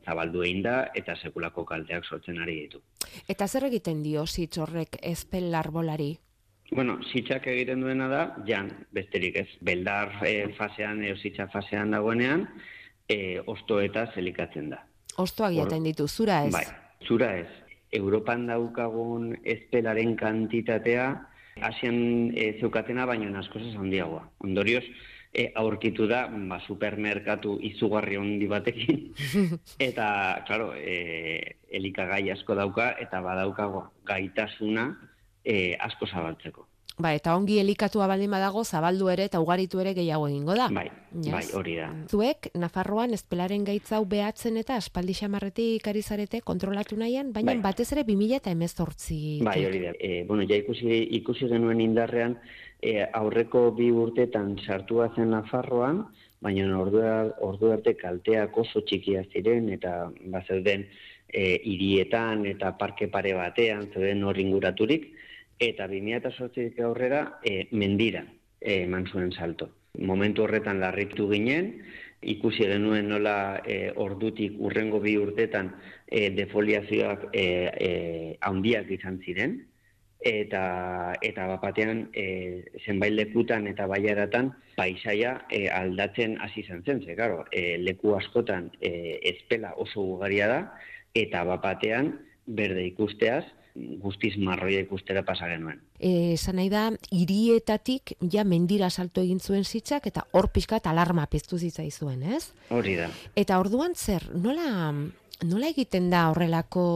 zabaldu 0.05 0.43
egin 0.45 0.61
da 0.61 0.75
eta 0.95 1.15
sekulako 1.17 1.63
kalteak 1.65 2.05
sortzen 2.05 2.37
ari 2.43 2.59
ditu. 2.67 2.83
Eta 3.31 3.47
zer 3.47 3.65
egiten 3.71 4.03
dio 4.03 4.27
zitzorrek 4.27 4.99
ezpel 5.01 5.49
larbolari? 5.55 6.17
Bueno, 6.71 6.97
sitxak 7.11 7.47
egiten 7.47 7.81
duena 7.81 8.09
da, 8.11 8.23
jan, 8.47 8.69
besterik 8.91 9.37
ez, 9.39 9.47
beldar 9.63 10.11
e, 10.27 10.49
fasean, 10.57 10.99
eo 11.07 11.15
sitxa 11.15 11.47
fasean 11.53 11.95
dagoenean, 11.95 12.43
e, 13.07 13.39
osto 13.45 13.79
eta 13.79 14.07
zelikatzen 14.13 14.69
da. 14.75 14.81
Ostoak 15.17 15.55
jaten 15.55 15.87
ditu, 15.87 16.07
zura 16.07 16.43
ez? 16.45 16.51
Bai, 16.53 16.65
zura 17.07 17.31
ez. 17.39 17.49
Europan 17.95 18.45
daukagun 18.49 19.31
ezpelaren 19.47 20.15
kantitatea, 20.19 21.07
asian 21.63 22.33
e, 22.35 22.57
zeukatena 22.59 23.07
baino 23.07 23.31
asko 23.39 23.63
handiagoa. 23.63 24.27
Ondorioz, 24.43 24.83
e, 25.33 25.51
aurkitu 25.55 26.07
da, 26.07 26.25
ba, 26.27 26.59
supermerkatu 26.67 27.57
izugarri 27.63 28.17
handi 28.19 28.47
batekin, 28.47 29.13
eta, 29.89 30.07
klaro, 30.47 30.73
e, 30.75 31.57
elikagai 31.71 32.25
asko 32.35 32.55
dauka, 32.55 32.91
eta 32.99 33.21
badaukago 33.21 33.87
gaitasuna, 34.05 34.91
e, 35.47 35.75
asko 35.79 36.09
zabaltzeko. 36.11 36.67
Ba, 36.97 37.11
eta 37.13 37.35
ongi 37.37 37.59
elikatua 37.61 38.07
baldin 38.09 38.31
badago, 38.33 38.63
zabaldu 38.65 39.11
ere 39.13 39.27
eta 39.29 39.37
ugaritu 39.37 39.77
ere 39.83 39.91
gehiago 39.93 40.25
egingo 40.31 40.55
da. 40.57 40.65
Bai, 40.73 40.87
bai, 41.13 41.43
hori 41.53 41.75
da. 41.77 41.91
Zuek, 42.09 42.49
Nafarroan 42.57 43.13
ezpelaren 43.13 43.67
gaitza 43.67 43.99
hau 43.99 44.05
behatzen 44.09 44.57
eta 44.57 44.79
aspaldi 44.81 45.13
xamarretik 45.19 45.85
ari 45.91 46.01
zarete 46.01 46.41
kontrolatu 46.41 46.97
nahian, 46.97 47.29
baina 47.35 47.53
bai. 47.53 47.61
batez 47.67 47.91
ere 47.93 48.01
2000 48.07 48.39
eta 48.39 48.53
emezortzi. 48.57 49.19
Bai, 49.45 49.59
hori 49.69 49.83
da. 49.83 49.91
E, 49.99 50.23
bueno, 50.25 50.47
ja 50.49 50.57
ikusi, 50.57 51.03
ikusi 51.19 51.51
genuen 51.51 51.85
indarrean, 51.85 52.33
e, 52.81 53.03
aurreko 53.21 53.67
bi 53.77 53.91
urtetan 53.93 54.55
sartua 54.65 55.11
zen 55.13 55.29
Nafarroan, 55.35 56.01
baina 56.41 56.65
ordu, 56.81 57.05
ordu 57.45 57.75
arte 57.77 57.93
kalteak 57.97 58.57
oso 58.57 58.81
txikia 58.81 59.21
ziren 59.29 59.69
eta 59.77 60.09
bazeuden 60.33 60.89
e, 61.29 61.61
irietan 61.61 62.45
eta 62.49 62.73
parke 62.81 63.05
pare 63.13 63.37
batean, 63.37 63.85
zeuden 63.93 64.25
hor 64.25 64.41
inguraturik, 64.41 65.11
eta 65.59 65.87
2008 65.87 66.83
aurrera 66.85 67.39
e, 67.43 67.67
mendira 67.71 68.25
e, 68.61 68.83
eman 68.83 69.07
zuen 69.07 69.31
salto. 69.31 69.69
Momentu 69.97 70.43
horretan 70.45 70.79
larritu 70.79 71.29
ginen, 71.31 71.71
ikusi 72.21 72.67
genuen 72.69 73.09
nola 73.09 73.61
e, 73.65 73.91
ordutik 73.95 74.57
urrengo 74.59 74.99
bi 75.01 75.17
urtetan 75.17 75.73
e, 76.05 76.29
defoliazioak 76.37 77.29
e, 77.33 77.47
e, 77.73 77.91
handiak 78.41 78.91
izan 78.93 79.19
ziren, 79.25 79.57
eta 80.27 81.13
eta 81.21 81.45
bapatean 81.47 82.07
e, 82.13 82.63
zenbait 82.85 83.13
lekutan 83.13 83.67
eta 83.69 83.85
baiaratan 83.87 84.51
paisaia 84.77 85.45
e, 85.49 85.67
aldatzen 85.69 86.37
hasi 86.41 86.61
izan 86.61 86.83
zen, 86.83 87.03
ze 87.05 87.15
claro, 87.15 87.45
e, 87.51 87.77
leku 87.77 88.15
askotan 88.17 88.71
e, 88.81 89.19
ezpela 89.33 89.73
oso 89.77 90.01
ugaria 90.01 90.47
da. 90.47 90.61
Eta 91.13 91.43
bapatean 91.43 92.11
berde 92.45 92.83
ikusteaz 92.85 93.45
guztiz 94.01 94.35
marroia 94.37 94.81
ikustera 94.83 95.23
pasa 95.25 95.49
genuen. 95.51 95.79
E, 95.99 96.35
nahi 96.53 96.69
da, 96.73 96.87
irietatik 97.11 98.15
ja 98.33 98.43
mendira 98.47 98.89
salto 98.89 99.21
egin 99.21 99.39
zuen 99.39 99.63
zitzak 99.65 100.07
eta 100.09 100.25
hor 100.31 100.49
pixkat 100.53 100.87
alarma 100.87 101.27
piztu 101.31 101.59
zitzaizuen, 101.59 102.23
ez? 102.37 102.51
Hori 102.69 102.97
da. 102.99 103.09
Eta 103.35 103.59
orduan 103.61 103.95
zer, 103.95 104.25
nola, 104.33 104.91
nola 105.45 105.69
egiten 105.69 106.09
da 106.09 106.27
horrelako 106.31 106.87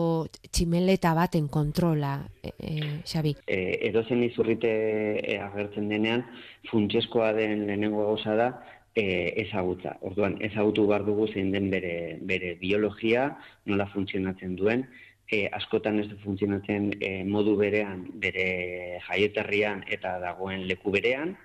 tximeleta 0.50 1.14
baten 1.18 1.48
kontrola, 1.54 2.18
e, 2.42 2.54
e, 2.58 2.76
Xabi? 3.06 3.36
E, 3.46 3.62
edo 3.92 4.04
zen 4.08 4.24
izurrite 4.26 4.74
e, 5.22 5.40
agertzen 5.42 5.90
denean, 5.92 6.26
funtsezkoa 6.72 7.34
den 7.38 7.68
lehenengo 7.68 8.06
gauza 8.08 8.38
da, 8.40 8.52
e, 8.96 9.06
ezagutza. 9.46 9.96
Orduan, 10.08 10.38
ezagutu 10.44 10.88
behar 10.90 11.06
dugu 11.08 11.28
zein 11.32 11.52
den 11.54 11.70
bere, 11.72 12.18
bere 12.28 12.56
biologia, 12.62 13.30
nola 13.70 13.88
funtzionatzen 13.94 14.58
duen, 14.60 14.88
e, 15.32 15.48
askotan 15.56 16.02
ez 16.04 16.10
funtzionatzen 16.26 16.92
e, 17.00 17.12
modu 17.24 17.56
berean, 17.58 18.04
bere 18.20 19.00
jaieterrian 19.08 19.86
eta 19.88 20.18
dagoen 20.20 20.68
leku 20.68 20.92
berean, 20.92 21.38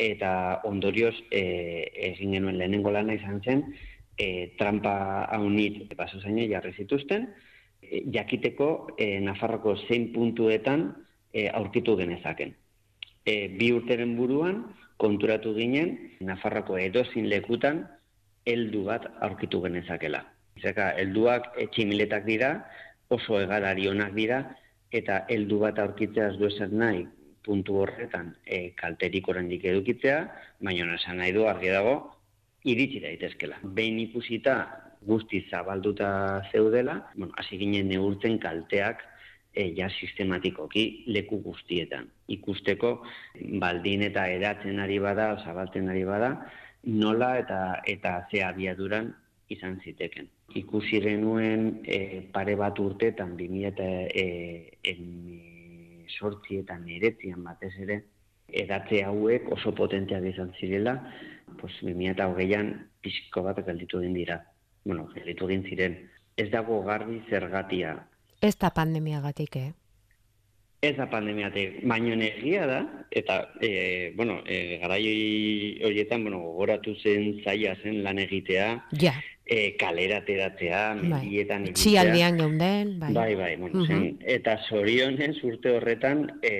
eta 0.00 0.62
ondorioz 0.64 1.14
e, 1.30 1.42
egin 2.12 2.38
genuen 2.38 2.58
lehenengo 2.58 2.90
lana 2.94 3.18
izan 3.18 3.42
zen, 3.44 3.64
e, 4.16 4.54
trampa 4.58 5.26
haunit 5.36 5.94
baso 5.98 6.18
jarri 6.22 6.72
zituzten, 6.72 7.28
e, 7.82 8.04
jakiteko 8.14 8.96
e, 8.96 9.20
Nafarroko 9.20 9.76
zein 9.86 10.12
puntuetan 10.12 10.94
e, 11.32 11.48
aurkitu 11.48 11.96
genezaken. 11.96 12.54
E, 13.26 13.48
bi 13.48 13.72
urteren 13.72 14.16
buruan, 14.16 14.64
konturatu 14.96 15.54
ginen, 15.54 16.16
Nafarroko 16.20 16.78
edozin 16.78 17.28
lekutan, 17.28 17.86
heldu 18.46 18.84
bat 18.84 19.04
aurkitu 19.20 19.60
genezakela. 19.60 20.24
Zeka, 20.58 20.94
helduak 20.98 21.52
etximiletak 21.60 22.24
dira, 22.26 22.64
oso 23.08 23.40
egalari 23.40 23.88
onak 23.88 24.14
dira, 24.16 24.42
eta 24.92 25.24
heldu 25.28 25.58
bat 25.64 25.78
aurkitzeaz 25.78 26.34
du 26.38 26.48
ezer 26.48 26.72
nahi 26.72 27.06
puntu 27.44 27.78
horretan 27.82 28.34
e, 28.44 28.72
kalterik 28.76 29.28
oraindik 29.28 29.64
edukitzea, 29.64 30.20
baina 30.60 30.94
esan 30.96 31.20
nahi 31.22 31.32
du 31.32 31.46
argi 31.48 31.72
dago 31.72 31.94
iritsi 32.68 33.00
daitezkela. 33.04 33.60
Behin 33.62 34.00
ikusita 34.02 34.56
guzti 35.08 35.44
zabalduta 35.50 36.08
zeudela, 36.52 36.98
bueno, 37.14 37.32
hasi 37.38 37.58
ginen 37.60 37.88
neurtzen 37.88 38.38
kalteak 38.42 39.04
e, 39.54 39.70
ja 39.76 39.88
sistematikoki 39.88 41.04
leku 41.14 41.40
guztietan. 41.44 42.08
Ikusteko 42.28 42.98
baldin 43.62 44.04
eta 44.10 44.26
eratzen 44.28 44.80
ari 44.84 44.98
bada, 44.98 45.30
zabaltzen 45.44 45.88
ari 45.88 46.04
bada, 46.04 46.34
nola 46.84 47.36
eta 47.38 47.60
eta 47.86 48.26
ze 48.30 48.42
abiaduran 48.44 49.14
izan 49.48 49.80
ziteken 49.84 50.28
ikusi 50.54 51.00
genuen 51.04 51.82
e, 51.84 52.22
pare 52.32 52.54
bat 52.56 52.78
urtetan, 52.80 53.36
2000 53.36 53.68
eta 53.68 53.88
e, 54.08 54.94
sortzietan 56.08 56.86
eretzian 56.88 57.42
batez 57.44 57.74
ere, 57.84 57.98
edatze 58.48 59.02
hauek 59.04 59.50
oso 59.52 59.74
potenteak 59.76 60.24
izan 60.30 60.54
zirela, 60.60 60.96
pues, 61.60 61.74
2000 61.82 62.14
eta 62.14 62.28
hogeian 62.30 62.72
pixko 63.04 63.44
bat 63.44 63.60
gelditu 63.66 64.00
egin 64.00 64.16
dira. 64.16 64.40
Bueno, 64.84 65.08
gelditu 65.12 65.50
egin 65.50 65.66
ziren. 65.68 65.98
Ez 66.38 66.48
dago 66.50 66.80
garbi 66.86 67.20
zergatia. 67.28 67.98
Ez 68.40 68.56
da 68.56 68.70
pandemia 68.72 69.20
gatik, 69.20 69.56
eh? 69.56 69.72
Ez 70.80 70.94
da 70.94 71.08
pandemiatik, 71.10 71.80
baino 71.90 72.14
egia 72.22 72.66
da, 72.70 72.76
eta, 73.10 73.40
e, 73.60 74.12
bueno, 74.14 74.36
e, 74.46 74.78
garai 74.78 75.02
horietan, 75.82 76.22
bueno, 76.22 76.38
gogoratu 76.38 76.94
zen 77.02 77.40
zaila 77.42 77.74
zen 77.82 78.04
lan 78.04 78.22
egitea, 78.22 78.68
ja 79.02 79.16
e, 79.48 79.76
kalera 79.80 80.20
teratzea, 80.24 80.82
bai. 80.94 81.08
mendietan 81.08 81.64
bai. 81.64 81.72
Txialdian 81.80 82.36
geunden, 82.38 82.90
bai. 83.00 83.12
Bai, 83.16 83.34
bai, 83.34 83.52
bueno, 83.56 83.86
zen, 83.86 84.18
eta 84.36 84.58
zorionez 84.68 85.36
urte 85.48 85.72
horretan 85.78 86.26
e, 86.44 86.52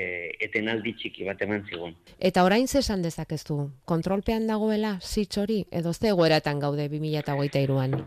etenaldi 0.48 0.94
txiki 0.96 1.28
bat 1.28 1.44
eman 1.44 1.66
zigun. 1.68 1.92
Eta 2.18 2.44
orain 2.48 2.66
zesan 2.66 3.04
dezakeztu, 3.04 3.60
kontrolpean 3.84 4.48
dagoela 4.48 4.96
zitz 5.02 5.36
hori, 5.38 5.60
edo 5.70 5.92
ze 5.92 6.08
egoeratan 6.14 6.64
gaude 6.64 6.88
2008an? 6.88 8.00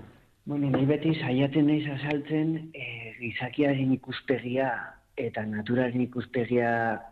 Bueno, 0.49 0.71
nahi 0.73 0.87
beti 0.89 1.13
saiatzen 1.21 1.69
naiz 1.69 1.85
azaltzen, 1.99 2.71
e, 2.73 3.13
gizakiaren 3.21 3.93
ikuspegia 3.93 4.73
eta 5.21 5.43
naturaren 5.45 6.01
ikuspegia 6.01 6.71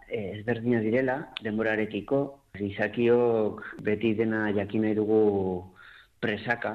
e, 0.10 0.40
ezberdina 0.40 0.82
direla, 0.82 1.20
denborarekiko, 1.46 2.24
gizakiok 2.58 3.62
beti 3.86 4.16
dena 4.18 4.48
jakin 4.58 4.88
nahi 4.88 4.98
dugu 4.98 5.20
presaka, 6.20 6.74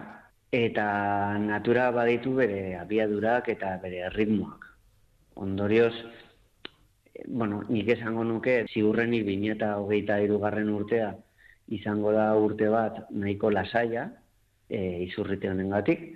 eta 0.54 1.36
natura 1.42 1.90
baditu 1.90 2.34
bere 2.38 2.76
abiadurak 2.78 3.48
eta 3.50 3.74
bere 3.82 4.08
ritmoak. 4.14 4.66
Ondorioz, 5.42 5.94
bueno, 7.26 7.62
nik 7.68 7.88
esango 7.96 8.22
nuke, 8.24 8.60
ziurrenik 8.70 9.24
bine 9.26 9.50
eta 9.56 9.72
hogeita 9.80 10.20
irugarren 10.22 10.70
urtea 10.70 11.14
izango 11.74 12.12
da 12.14 12.28
urte 12.38 12.68
bat 12.70 13.00
nahiko 13.10 13.50
lasaia, 13.50 14.10
e, 14.68 14.78
izurrite 15.08 15.50
honen 15.50 15.74
gatik, 15.74 16.06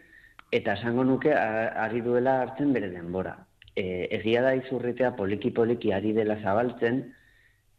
eta 0.52 0.76
esango 0.78 1.04
nuke 1.04 1.34
ari 1.34 2.04
duela 2.04 2.38
hartzen 2.44 2.72
bere 2.76 2.92
denbora. 2.94 3.34
E, 3.74 4.06
egia 4.20 4.44
da 4.46 4.54
izurritea 4.60 5.16
poliki-poliki 5.18 5.92
ari 5.96 6.14
dela 6.14 6.38
zabaltzen, 6.42 7.02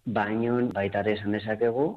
baino 0.05 0.59
baitare 0.75 1.15
esan 1.15 1.37
dezakegu, 1.37 1.87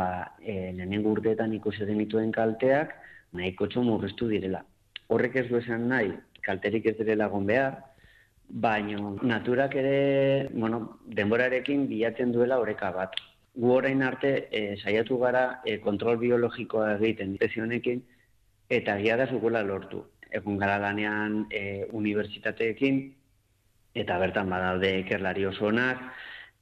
ba, 0.00 0.10
e, 0.40 0.72
lehenengo 0.72 1.12
urteetan 1.18 1.52
ikusi 1.60 1.84
denituen 1.84 2.32
kalteak 2.32 2.96
nahiko 3.32 3.68
murriztu 3.82 4.28
direla. 4.28 4.64
Horrek 5.08 5.36
ez 5.36 5.48
du 5.48 5.56
esan 5.56 5.88
nahi, 5.88 6.12
kalterik 6.42 6.86
ez 6.86 6.96
direla 6.98 7.28
behar, 7.28 7.78
baino 8.50 9.16
naturak 9.22 9.74
ere, 9.76 10.48
bueno, 10.52 10.98
denborarekin 11.06 11.86
bilatzen 11.88 12.32
duela 12.32 12.58
oreka 12.58 12.90
bat. 12.90 13.14
Gu 13.54 13.72
orain 13.72 14.02
arte 14.02 14.48
e, 14.50 14.76
saiatu 14.76 15.18
gara 15.18 15.60
e, 15.64 15.78
kontrol 15.78 16.18
biologikoa 16.18 16.96
egiten 16.96 17.36
honekin 17.62 18.02
eta 18.68 18.96
gia 18.98 19.16
da 19.16 19.26
zukola 19.26 19.62
lortu. 19.62 20.04
Egun 20.30 20.58
gara 20.58 20.78
lanean 20.78 21.46
e, 21.50 21.86
unibertsitateekin 21.92 23.00
eta 23.94 24.18
bertan 24.18 24.50
badaude 24.50 25.00
ikerlari 25.00 25.46
oso 25.46 25.66
onak 25.66 25.98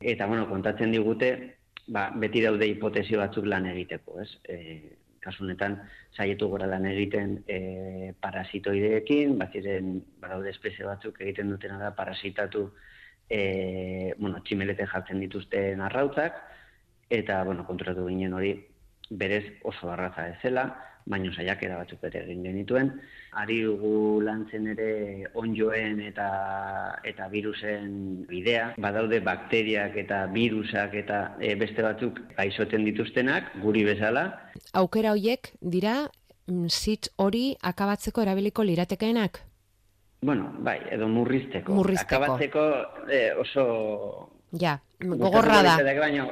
eta 0.00 0.26
bueno, 0.26 0.48
kontatzen 0.48 0.92
digute 0.92 1.56
ba, 1.88 2.10
beti 2.14 2.40
daude 2.40 2.66
hipotesio 2.66 3.18
batzuk 3.18 3.46
lan 3.46 3.66
egiteko, 3.66 4.20
ez? 4.22 4.30
E, 4.48 4.96
kasunetan 5.20 5.78
saietu 6.16 6.48
gora 6.48 6.66
lan 6.66 6.86
egiten 6.86 7.38
e, 7.46 8.12
parasitoideekin, 8.20 9.36
baziren 9.38 9.98
badaude 10.20 10.50
espezie 10.54 10.86
batzuk 10.86 11.20
egiten 11.20 11.50
dutena 11.54 11.78
da 11.78 11.92
parasitatu 11.96 12.68
e, 13.28 14.14
bueno, 14.18 14.40
tximelete 14.44 14.86
jartzen 14.86 15.20
dituzten 15.20 15.80
arrautzak, 15.84 16.38
eta 17.10 17.42
bueno, 17.44 17.64
konturatu 17.66 18.06
ginen 18.08 18.34
hori 18.34 18.54
berez 19.10 19.44
oso 19.64 19.90
arraza 19.90 20.28
ez 20.28 20.38
zela, 20.42 20.68
baino 21.06 21.32
saiakera 21.32 21.78
batzuk 21.80 22.04
ere 22.08 22.22
egin 22.24 22.44
genituen. 22.46 22.92
Ari 23.38 23.60
dugu 23.66 24.20
lantzen 24.24 24.66
ere 24.74 24.90
onjoen 25.34 26.00
eta 26.04 26.28
eta 27.04 27.28
virusen 27.32 28.24
bidea. 28.28 28.72
Badaude 28.78 29.20
bakteriak 29.24 29.96
eta 30.04 30.24
virusak 30.32 30.94
eta 31.02 31.20
e, 31.40 31.54
beste 31.60 31.84
batzuk 31.84 32.20
gaizoten 32.36 32.84
dituztenak, 32.88 33.52
guri 33.62 33.84
bezala. 33.88 34.28
Aukera 34.72 35.12
hoiek 35.16 35.52
dira 35.60 36.08
zitz 36.48 37.08
mm, 37.08 37.14
hori 37.24 37.44
akabatzeko 37.62 38.24
erabiliko 38.24 38.64
liratekeenak? 38.64 39.44
Bueno, 40.20 40.50
bai, 40.66 40.80
edo 40.90 41.06
murrizteko. 41.08 41.76
Murrizteko. 41.78 42.24
Akabatzeko 42.24 42.64
eh, 43.12 43.30
oso 43.38 44.34
Ja, 44.50 44.78
gogorra 45.00 45.62
da. 45.62 45.76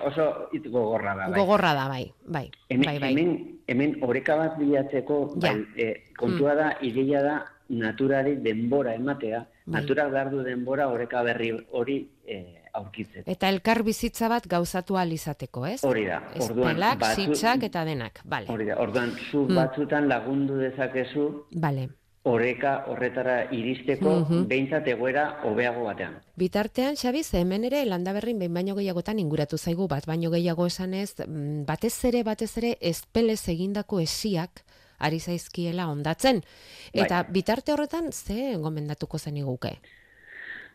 Oso 0.04 0.48
it 0.52 0.66
gogorra 0.68 1.14
da, 1.14 1.28
bai. 1.28 1.38
Gogorra 1.38 1.74
da, 1.74 1.88
bai, 1.88 2.12
bai. 2.26 2.50
Hemen, 2.68 2.86
bai, 2.86 2.98
bai. 2.98 3.10
hemen, 3.10 3.60
hemen 3.66 3.98
oreka 4.02 4.36
bat 4.36 4.58
bilatzeko, 4.58 5.34
bai, 5.36 5.56
e, 5.76 5.92
kontua 6.18 6.54
mm. 6.54 6.58
da, 6.58 6.70
ideia 6.82 7.22
da, 7.22 7.36
naturari 7.68 8.36
denbora 8.42 8.94
ematea, 8.94 9.44
bai. 9.64 9.80
natura 9.80 10.08
behar 10.08 10.30
du 10.30 10.42
denbora 10.42 10.88
oreka 10.88 11.22
berri 11.22 11.52
hori 11.70 12.00
e, 12.26 12.62
aurkitzeko. 12.74 13.30
Eta 13.30 13.48
elkar 13.48 13.82
bizitza 13.82 14.28
bat 14.28 14.46
gauzatu 14.46 14.98
izateko, 14.98 15.66
ez? 15.66 15.84
Hori 15.84 16.06
da. 16.06 16.22
Orduan, 16.40 16.76
Espelak, 16.76 17.62
eta 17.62 17.84
denak, 17.84 18.20
bale. 18.24 18.46
Hori 18.48 18.66
da, 18.66 18.80
orduan, 18.80 19.12
zu 19.30 19.46
mm. 19.46 19.54
batzutan 19.54 20.08
lagundu 20.08 20.56
dezakezu, 20.56 21.46
Bale 21.52 21.88
oreka 22.26 22.84
horretara 22.90 23.36
iristeko 23.54 24.10
mm 24.10 24.24
-hmm. 24.24 24.46
behintzat 24.50 24.88
egoera 24.88 25.24
hobeago 25.44 25.84
batean. 25.84 26.16
Bitartean, 26.36 26.96
Xabi, 26.96 27.22
ze 27.22 27.38
hemen 27.40 27.64
ere 27.64 27.84
landaberrin 27.86 28.38
behin 28.38 28.54
baino 28.54 28.74
gehiagotan 28.74 29.18
inguratu 29.18 29.58
zaigu 29.58 29.86
bat, 29.88 30.06
baino 30.06 30.30
gehiago 30.30 30.66
esanez, 30.66 31.14
mm, 31.26 31.64
batez 31.66 32.04
ere, 32.04 32.22
batez 32.22 32.56
ere, 32.58 32.76
ezpelez 32.80 33.48
egindako 33.48 34.00
esiak 34.00 34.64
ari 34.98 35.20
zaizkiela 35.20 35.88
ondatzen. 35.88 36.40
Bai. 36.40 37.04
Eta 37.04 37.22
bitarte 37.22 37.72
horretan, 37.72 38.12
ze 38.12 38.56
gomendatuko 38.56 39.18
zen 39.18 39.36
iguke? 39.36 39.78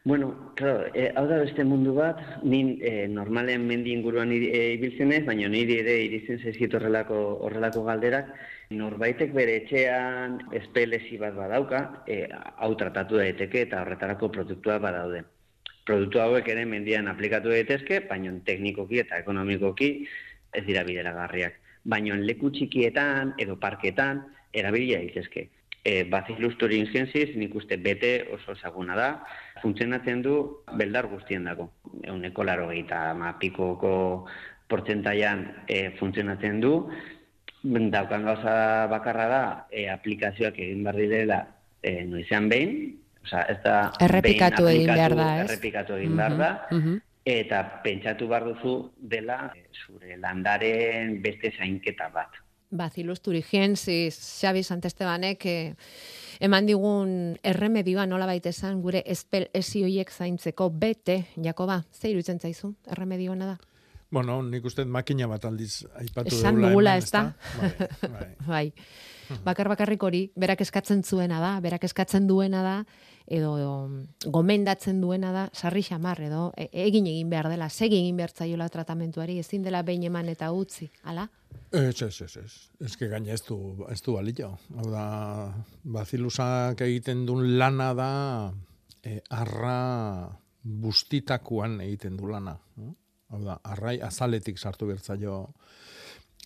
Bueno, 0.03 0.53
claro, 0.55 0.87
e, 0.95 1.11
hau 1.15 1.27
da 1.29 1.37
beste 1.43 1.63
mundu 1.63 1.93
bat, 1.93 2.17
nin 2.41 2.79
e, 2.81 3.07
normalen 3.07 3.67
mendi 3.67 3.91
inguruan 3.93 4.31
e, 4.33 4.73
ibiltzen 4.73 5.11
ez, 5.13 5.21
baina 5.27 5.47
niri 5.47 5.77
ere 5.83 5.99
iritzen 6.07 6.39
zezit 6.41 6.73
horrelako, 6.73 7.19
horrelako 7.45 7.83
galderak, 7.83 8.31
norbaitek 8.71 9.33
bere 9.35 9.57
etxean 9.61 10.37
espelezi 10.57 11.19
bat 11.21 11.35
badauka, 11.35 11.81
e, 12.07 12.23
hau 12.31 12.73
tratatu 12.79 13.19
daiteke 13.19 13.65
eta 13.67 13.81
horretarako 13.83 14.31
produktua 14.31 14.79
badaude. 14.83 15.23
Produktu 15.85 16.21
hauek 16.21 16.47
ere 16.53 16.65
mendian 16.65 17.09
aplikatu 17.11 17.51
daitezke, 17.53 18.01
baina 18.09 18.33
teknikoki 18.45 19.01
eta 19.01 19.19
ekonomikoki 19.21 19.91
ez 20.53 20.65
dira 20.67 20.83
bideragarriak. 20.87 21.57
Baina 21.83 22.15
leku 22.19 22.51
txikietan 22.53 23.33
edo 23.41 23.57
parketan 23.59 24.23
erabilia 24.53 24.99
daitezke. 25.01 25.47
E, 25.83 26.03
Bacillus 26.05 26.53
thuringiensis 26.61 27.33
nik 27.35 27.55
uste 27.57 27.77
bete 27.81 28.11
oso 28.35 28.53
ezaguna 28.53 28.95
da, 28.95 29.07
funtzionatzen 29.63 30.21
du 30.21 30.35
beldar 30.77 31.09
guztien 31.09 31.49
dago. 31.49 31.71
Euneko 32.05 32.45
laro 32.45 32.69
gehieta 32.69 33.15
ma 33.17 33.33
pikoko 33.41 34.27
portzentaian 34.69 35.47
e, 35.67 35.89
funtzionatzen 35.97 36.61
du, 36.61 36.75
daukan 37.63 38.25
gauza 38.25 38.87
bakarra 38.89 39.27
da 39.29 39.43
e, 39.69 39.87
aplikazioak 39.89 40.57
egin 40.59 40.83
behar 40.83 40.97
direla 40.97 41.39
e, 41.81 42.03
noizean 42.05 42.49
behin, 42.49 42.75
oza, 43.23 43.45
ez 43.49 43.59
da 43.63 43.77
errepikatu 44.01 44.67
egin 44.67 44.93
behar 44.93 45.15
da, 45.15 45.29
ez? 45.43 45.49
Errepikatu 45.49 45.97
egin 45.99 46.15
behar 46.17 46.37
da, 46.37 46.51
eta 47.25 47.63
pentsatu 47.83 48.27
behar 48.31 48.47
duzu 48.49 48.77
dela 48.97 49.43
e, 49.55 49.67
zure 49.85 50.17
landaren 50.17 51.19
beste 51.21 51.53
zainketa 51.57 52.09
bat. 52.13 52.41
Bacillus 52.71 53.19
thuringiensis, 53.21 54.15
Xabi 54.39 54.63
Santestebanek, 54.63 55.45
eh, 55.45 55.75
eman 56.39 56.65
digun 56.65 57.37
erremedioa 57.43 58.05
nola 58.07 58.25
baita 58.25 58.49
esan 58.49 58.79
gure 58.81 59.03
espel 59.05 59.49
esioiek 59.53 60.09
zaintzeko 60.09 60.69
bete, 60.71 61.25
Jakoba, 61.35 61.83
ze 61.91 62.09
irutzen 62.09 62.39
zaizu, 62.39 62.73
erremedioa 62.87 63.35
da? 63.35 63.57
Bueno, 64.11 64.41
nik 64.43 64.65
uste 64.67 64.83
makina 64.85 65.27
bat 65.31 65.45
aldiz 65.47 65.85
aipatu 65.95 66.35
Esan 66.35 66.59
dugula, 66.59 66.97
ez 66.99 67.07
da? 67.11 67.23
Bai, 67.57 67.71
bai. 68.01 68.31
bai. 68.53 68.65
Bakar 69.45 69.69
bakarrik 69.71 70.03
hori, 70.03 70.25
berak 70.35 70.61
eskatzen 70.65 71.05
zuena 71.07 71.39
da, 71.39 71.53
berak 71.63 71.85
eskatzen 71.87 72.27
duena 72.27 72.63
da, 72.65 72.73
edo 73.31 73.53
gomendatzen 74.27 74.99
duena 75.01 75.31
da, 75.31 75.45
sarri 75.55 75.83
xamar, 75.87 76.19
edo 76.27 76.49
e, 76.59 76.67
egin 76.85 77.07
egin 77.07 77.29
behar 77.31 77.47
dela, 77.53 77.69
segi 77.69 78.01
egin 78.01 78.19
behar 78.19 78.33
zaiola 78.35 78.67
tratamentuari, 78.73 79.37
ezin 79.39 79.63
dela 79.63 79.83
behin 79.87 80.03
eman 80.09 80.31
eta 80.33 80.51
utzi, 80.51 80.89
ala? 81.07 81.29
Ez, 81.71 82.01
ez, 82.01 82.15
ez, 82.25 82.35
ez. 82.43 82.51
Ez 82.83 82.97
que 82.99 83.07
gaina 83.07 83.31
ez 83.31 83.41
du, 83.47 83.57
ez 83.91 84.01
du 84.03 84.17
balito. 84.17 84.51
Hau 84.75 84.89
da, 84.91 85.05
bazilusak 85.83 86.83
egiten 86.83 87.23
duen 87.29 87.55
lana 87.61 87.93
da, 87.95 88.11
e, 89.03 89.21
arra 89.29 89.77
bustitakuan 90.61 91.79
egiten 91.87 92.19
du 92.19 92.27
lana. 92.27 92.57
Hau 93.31 93.39
da, 93.43 93.57
arrai 93.63 93.99
azaletik 94.03 94.59
sartu 94.59 94.89
bertza 94.89 95.15
jo. 95.19 95.45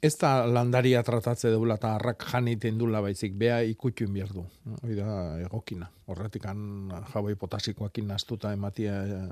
Ez 0.04 0.14
da 0.22 0.46
landaria 0.46 1.02
tratatze 1.08 1.50
deula 1.50 1.80
eta 1.80 1.96
arrak 1.96 2.26
janiten 2.30 2.78
dula 2.78 3.02
baizik, 3.02 3.34
bea 3.40 3.62
ikutxuin 3.66 4.14
behar 4.14 4.34
du. 4.36 4.44
Hoi 4.84 4.98
da, 4.98 5.08
egokina. 5.42 5.88
Horretik 6.12 6.46
an 6.52 6.92
jaboi 7.14 7.36
potasikoakin 7.42 8.12
nastuta 8.12 8.52
ematia 8.54 9.00
eh, 9.06 9.24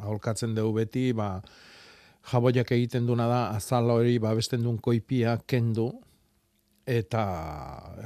aholkatzen 0.00 0.54
dugu 0.56 0.78
beti, 0.78 1.10
ba, 1.12 1.34
jaboiak 2.30 2.72
egiten 2.78 3.06
duna 3.06 3.28
da, 3.28 3.40
azal 3.58 3.90
hori 3.92 4.16
babesten 4.22 4.64
duen 4.64 4.78
koipia 4.82 5.36
kendu, 5.46 5.90
eta 6.86 7.22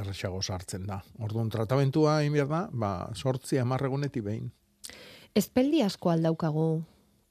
erresago 0.00 0.40
sartzen 0.42 0.86
da. 0.88 0.98
Orduan, 1.20 1.52
tratamentua 1.52 2.22
egin 2.24 2.38
behar 2.38 2.48
da, 2.50 2.62
ba, 2.72 2.94
sortzi 3.14 3.60
amarregunetik 3.60 4.24
behin. 4.24 4.48
Ezpeldi 5.36 5.84
asko 5.84 6.10
aldaukagu 6.10 6.70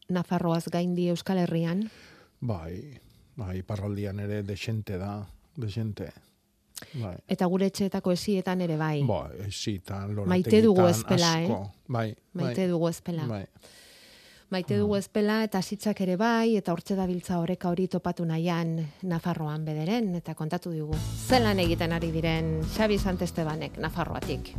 Nafarroaz 0.09 0.65
gaindi 0.73 1.09
Euskal 1.09 1.37
Herrian? 1.37 1.85
Bai, 2.41 2.99
bai, 3.37 3.61
parraldian 3.63 4.19
ere 4.19 4.41
desente 4.43 4.97
da, 4.97 5.27
desente. 5.55 6.09
Bai. 6.95 7.17
Eta 7.27 7.45
gure 7.51 7.67
etxeetako 7.69 8.13
esietan 8.15 8.63
ere 8.65 8.77
bai. 8.79 9.03
Bai, 9.05 9.43
esietan, 9.47 10.15
Maite 10.25 10.61
dugu 10.63 10.87
ezpela, 10.87 11.33
eh? 11.41 11.59
Bai, 11.87 12.07
Maite 12.33 12.63
bai. 12.63 12.69
dugu 12.71 12.89
ezpela. 12.89 13.27
Bai. 13.27 13.43
Maite 14.49 14.79
dugu 14.79 14.95
ezpela 14.97 15.43
eta 15.45 15.61
zitzak 15.61 15.99
ere 16.01 16.15
bai, 16.17 16.55
eta 16.57 16.73
hortze 16.73 16.95
da 16.97 17.05
biltza 17.05 17.37
horeka 17.37 17.69
hori 17.69 17.85
topatu 17.87 18.25
nahian 18.25 18.79
Nafarroan 19.03 19.67
bederen, 19.67 20.15
eta 20.17 20.33
kontatu 20.33 20.73
dugu. 20.73 20.97
Zelan 21.27 21.61
egiten 21.61 21.93
ari 21.93 22.09
diren 22.15 22.55
Xabi 22.73 22.97
Santestebanek 22.97 23.77
Nafarroatik. 23.77 24.55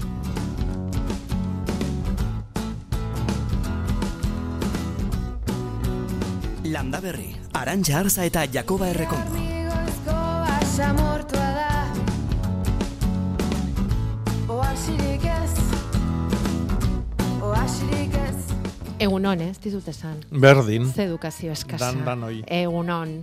Landa 6.71 7.01
berri, 7.03 7.33
Arantxa 7.59 7.97
Arza 7.99 8.23
eta 8.25 8.45
Jakoba 8.47 8.87
Errekondo. 8.93 9.33
Amigozko 9.35 10.13
da, 11.35 11.73
oasirik 14.55 15.27
ez, 15.27 15.51
oasirik 17.43 18.15
ez. 18.23 18.39
Egunon, 19.03 19.43
eh? 19.43 19.51
ez 19.51 19.59
dizut 19.59 19.91
esan. 19.91 20.23
Berdin. 20.31 20.87
Ze 20.95 21.09
edukazio 21.09 21.51
eskasa. 21.51 21.91
Dan, 21.91 22.05
dan, 22.07 22.23
oi. 22.31 22.45
Egunon. 22.47 23.19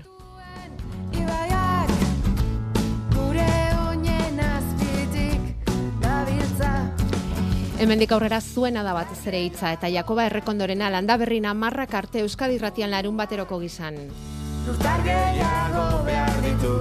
Hemendik 7.78 8.10
aurrera 8.12 8.40
zuena 8.42 8.82
da 8.82 8.94
batez 8.98 9.20
ere 9.30 9.44
hitza 9.46 9.70
eta 9.76 9.90
Jakoba 9.94 10.24
Errekondorena 10.26 10.88
landaberrin 10.90 11.46
amarrak 11.46 11.92
arte 11.94 12.24
Euskadi 12.26 12.56
irratian 12.58 12.90
larun 12.90 13.14
bateroko 13.20 13.60
gizan. 13.62 14.00
Lurtar 14.66 15.04
gehiago 15.06 15.84
behar 16.08 16.40
ditu. 16.42 16.72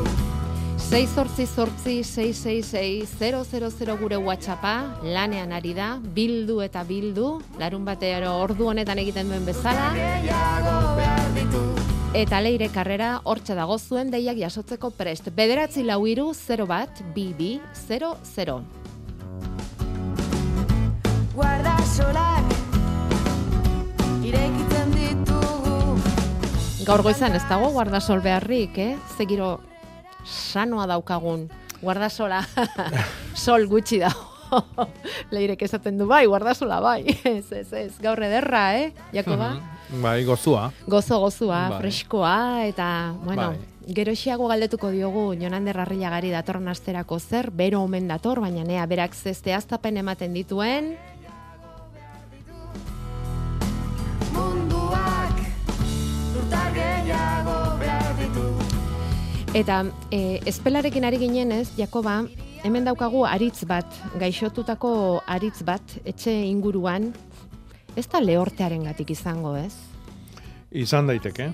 6 0.87 1.03
sortzi 1.13 1.47
sortzi 1.47 1.99
666 2.03 3.99
gure 4.01 4.17
WhatsAppa 4.17 4.73
lanean 5.03 5.53
ari 5.53 5.75
da, 5.75 5.99
bildu 6.01 6.63
eta 6.63 6.83
bildu, 6.83 7.43
larun 7.61 7.85
batero 7.85 8.33
ordu 8.41 8.71
honetan 8.73 8.99
egiten 8.99 9.29
duen 9.29 9.45
bezala. 9.45 9.93
Eta 12.15 12.41
leire 12.41 12.71
karrera 12.73 13.21
hortxe 13.25 13.55
dago 13.55 13.77
zuen 13.79 14.11
deiak 14.11 14.41
jasotzeko 14.41 14.95
prest. 14.97 15.29
Bederatzi 15.29 15.85
lau 15.85 16.07
iru 16.07 16.33
0 16.33 16.67
bat, 16.67 17.05
BB 17.13 17.61
00. 17.85 18.86
Gaur 26.87 27.03
goizan 27.03 27.35
ez 27.35 27.43
dago 27.51 27.73
guardasol 27.75 28.21
beharrik, 28.23 28.77
eh? 28.79 28.93
Zegiro 29.19 29.59
sanoa 30.25 30.87
daukagun. 30.87 31.49
Guardasola 31.83 32.41
sol 33.45 33.67
gutxi 33.69 33.99
dago. 34.01 34.87
Leirek 35.35 35.65
esaten 35.67 35.99
du 35.99 36.07
bai, 36.07 36.25
guardasola 36.31 36.79
bai. 36.81 37.01
Ez, 37.27 37.51
ez, 37.53 37.67
ez. 37.75 37.93
Gaur 38.01 38.23
ederra, 38.23 38.69
eh? 38.79 38.93
Jakoba? 39.13 39.57
Bai, 40.03 40.21
gozua. 40.25 40.71
Gozo 40.87 41.19
gozua, 41.23 41.67
Bai. 41.71 41.81
freskoa 41.83 42.65
eta, 42.67 42.87
bueno, 43.25 43.51
Bai. 43.53 43.93
geroxiago 43.95 44.49
galdetuko 44.51 44.91
diogu 44.91 45.29
Jonander 45.39 45.79
Arriagari 45.83 46.31
datorren 46.35 46.67
asterako 46.71 47.19
zer, 47.21 47.51
bero 47.55 47.83
omen 47.87 48.09
dator, 48.09 48.41
baina 48.43 48.65
nea 48.67 48.87
berak 48.87 49.15
zeste 49.15 49.55
aztapen 49.55 49.97
ematen 50.03 50.35
dituen, 50.35 50.97
Eta 59.57 59.87
e, 60.13 60.43
espelarekin 60.45 61.07
ari 61.09 61.17
ginen 61.17 61.55
ez, 61.57 61.71
Jakoba, 61.79 62.19
hemen 62.61 62.85
daukagu 62.85 63.23
aritz 63.25 63.63
bat, 63.65 63.89
gaixotutako 64.21 65.23
aritz 65.33 65.63
bat, 65.65 65.95
etxe 66.05 66.35
inguruan, 66.45 67.07
ez 67.97 68.05
da 68.13 68.21
lehortearen 68.21 68.85
gatik 68.85 69.15
izango, 69.15 69.55
ez? 69.57 69.73
Izan 70.77 71.09
daiteke. 71.09 71.49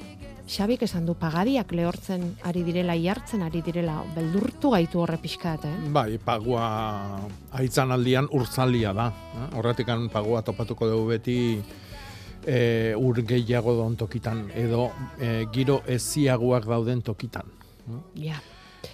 Xabik 0.50 0.82
esan 0.82 1.06
du 1.06 1.14
pagadiak 1.14 1.70
lehortzen 1.78 2.26
ari 2.42 2.64
direla, 2.66 2.98
jartzen 2.98 3.46
ari 3.46 3.62
direla, 3.62 4.00
beldurtu 4.16 4.74
gaitu 4.74 4.98
horre 5.04 5.20
pixkat, 5.22 5.70
eh? 5.70 5.78
Bai, 5.94 6.18
pagua 6.18 6.66
aitzan 7.54 7.94
aldian 7.94 8.26
urtzalia 8.34 8.90
da. 8.98 9.12
eh? 9.14 9.48
Horretikan 9.62 10.08
pagua 10.10 10.42
topatuko 10.42 10.90
dugu 10.90 11.08
beti 11.14 11.38
e, 12.42 12.60
ur 12.98 13.22
gehiago 13.22 13.78
daun 13.78 13.94
tokitan, 13.94 14.48
edo 14.58 14.90
e, 15.20 15.44
giro 15.54 15.84
eziaguak 15.86 16.66
dauden 16.66 17.06
tokitan. 17.06 17.61
Ja. 18.18 18.40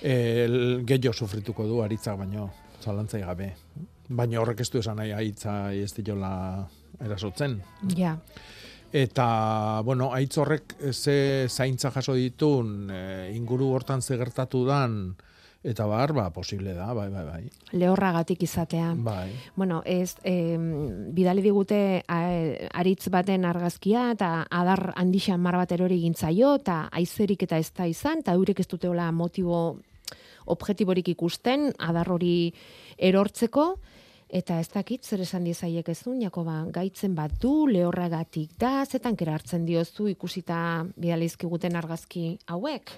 El, 0.02 0.84
gehiago 0.86 1.14
sufrituko 1.14 1.66
du 1.66 1.82
aritzak 1.82 2.18
baino, 2.18 2.50
zalantzai 2.82 3.22
gabe. 3.24 3.52
Baina 4.08 4.40
horrek 4.40 4.62
ez 4.64 4.70
du 4.72 4.80
esan 4.80 5.00
nahi 5.00 5.12
aitza 5.12 5.72
ez 5.72 5.92
diola 5.96 6.32
erasotzen. 7.04 7.58
Ja. 7.96 8.16
Eta, 8.92 9.82
bueno, 9.84 10.12
aitz 10.16 10.38
horrek 10.40 10.74
ze 10.92 11.46
zaintza 11.48 11.90
jaso 11.92 12.14
ditun, 12.16 12.88
e, 12.90 13.00
inguru 13.36 13.68
hortan 13.74 14.00
ze 14.02 14.16
gertatu 14.16 14.64
dan, 14.64 15.16
eta 15.62 15.86
bar, 15.90 16.12
ba, 16.14 16.28
posible 16.30 16.72
da, 16.74 16.92
bai, 16.94 17.08
bai, 17.10 17.24
bai. 17.26 17.42
Lehorragatik 17.72 18.42
izatea. 18.46 18.92
Bai. 18.96 19.32
Bueno, 19.56 19.82
ez, 19.84 20.14
em, 20.22 21.12
bidali 21.14 21.42
digute 21.42 22.04
a, 22.06 22.20
aritz 22.78 23.08
baten 23.10 23.44
argazkia 23.44 24.12
eta 24.14 24.46
adar 24.50 24.92
handixan 24.96 25.40
mar 25.42 25.58
bat 25.58 25.72
erori 25.74 26.00
gintzaio 26.04 26.54
eta 26.60 26.88
aizerik 26.92 27.42
eta 27.48 27.58
ez 27.58 27.72
da 27.74 27.86
izan, 27.90 28.22
eta 28.22 28.36
eurek 28.38 28.60
ez 28.60 28.68
duteola 28.70 29.10
motibo 29.12 29.78
objektiborik 30.48 31.10
ikusten, 31.12 31.72
adar 31.78 32.08
hori 32.10 32.52
erortzeko, 32.96 33.74
eta 34.28 34.58
ez 34.60 34.68
dakit 34.72 35.04
zer 35.04 35.22
esan 35.24 35.44
dizaiek 35.44 35.88
ezun, 35.88 36.20
Jakoba, 36.22 36.62
gaitzen 36.72 37.14
bat 37.16 37.34
du, 37.40 37.66
lehorragatik 37.66 38.54
da, 38.60 38.84
zetan 38.86 39.16
kera 39.16 39.34
hartzen 39.38 39.66
diozu 39.68 40.08
ikusita 40.12 40.86
bidalizkiguten 40.96 41.76
argazki 41.76 42.38
hauek? 42.46 42.94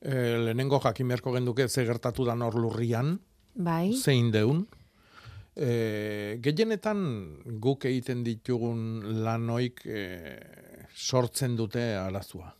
E, 0.00 0.14
lehenengo 0.44 0.80
jakin 0.82 1.08
beharko 1.08 1.32
genduke 1.34 1.68
ze 1.68 1.84
gertatu 1.84 2.24
dan 2.24 2.42
hor 2.42 2.54
lurrian, 2.54 3.18
Bai, 3.54 3.92
zein 3.96 4.30
deun. 4.30 4.66
E, 5.58 6.38
gehienetan 6.42 7.00
guk 7.58 7.88
egiten 7.90 8.22
ditugun 8.22 9.22
lanoik 9.24 9.82
e, 9.86 10.06
sortzen 10.94 11.56
dute 11.58 11.90
arazua. 11.98 12.54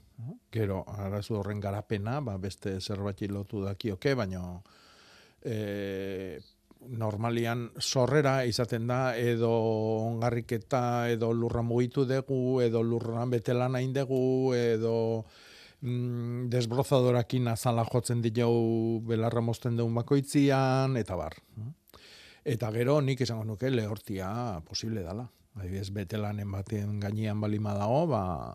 Gero, 0.51 0.83
arazu 0.99 1.37
horren 1.39 1.61
garapena, 1.63 2.19
ba, 2.21 2.35
beste 2.43 2.81
zerbait 2.81 3.21
lotu 3.31 3.63
dakioke, 3.63 4.17
baina 4.19 4.43
e, 5.47 6.41
normalian 6.89 7.69
sorrera 7.79 8.45
izaten 8.47 8.87
da 8.87 9.17
edo 9.19 9.51
ongarriketa 9.51 11.11
edo 11.11 11.33
lurra 11.33 11.63
mugitu 11.63 12.05
dugu 12.07 12.61
edo 12.63 12.83
lurra 12.83 13.27
betelan 13.27 13.75
hain 13.75 13.93
dugu 13.93 14.55
edo 14.55 15.25
mm, 15.81 16.49
desbrozadorakin 16.51 17.49
azala 17.49 17.85
jotzen 17.93 18.23
ditu 18.23 19.01
belarra 19.07 19.41
mozten 19.41 19.77
dugun 19.77 19.95
bakoitzian 19.95 20.97
eta 20.97 21.17
bar. 21.17 21.37
Eta 22.45 22.71
gero 22.73 23.01
nik 23.01 23.21
esango 23.21 23.45
nuke 23.45 23.71
lehortia 23.71 24.61
posible 24.65 25.03
dala. 25.03 25.29
Adibidez, 25.59 25.91
betelanen 25.91 26.51
baten 26.53 27.01
gainean 27.01 27.41
balima 27.41 27.73
dago, 27.75 28.07
ba, 28.07 28.55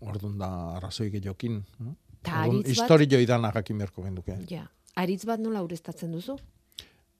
ordun 0.00 0.38
da 0.38 0.76
arrazoi 0.76 1.10
gehiokin. 1.10 1.64
Ta 2.22 2.44
Orduan, 2.46 2.60
aritz 2.62 2.62
bat- 2.62 2.70
Historio 2.70 3.18
idana 3.20 3.50
jakin 3.52 3.78
beharko 3.78 4.02
genduke. 4.04 4.36
ja. 4.48 4.68
Aritz 4.96 5.26
bat 5.26 5.40
nola 5.40 5.60
ureztatzen 5.62 6.12
duzu? 6.12 6.38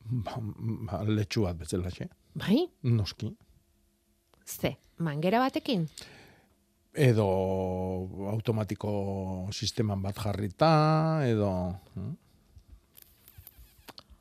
Ba, 0.07 0.39
ba, 0.41 1.03
letxu 1.05 1.43
bat 1.43 1.57
bezala, 1.59 1.91
xe. 1.91 2.07
Bai? 2.35 2.63
Noski. 2.85 3.35
Ze, 4.47 4.77
mangera 4.99 5.41
batekin? 5.41 5.89
Edo 6.97 7.27
automatiko 8.33 9.49
sisteman 9.53 10.03
bat 10.03 10.17
jarrita, 10.17 10.71
edo... 11.29 11.51
hm? 11.95 12.15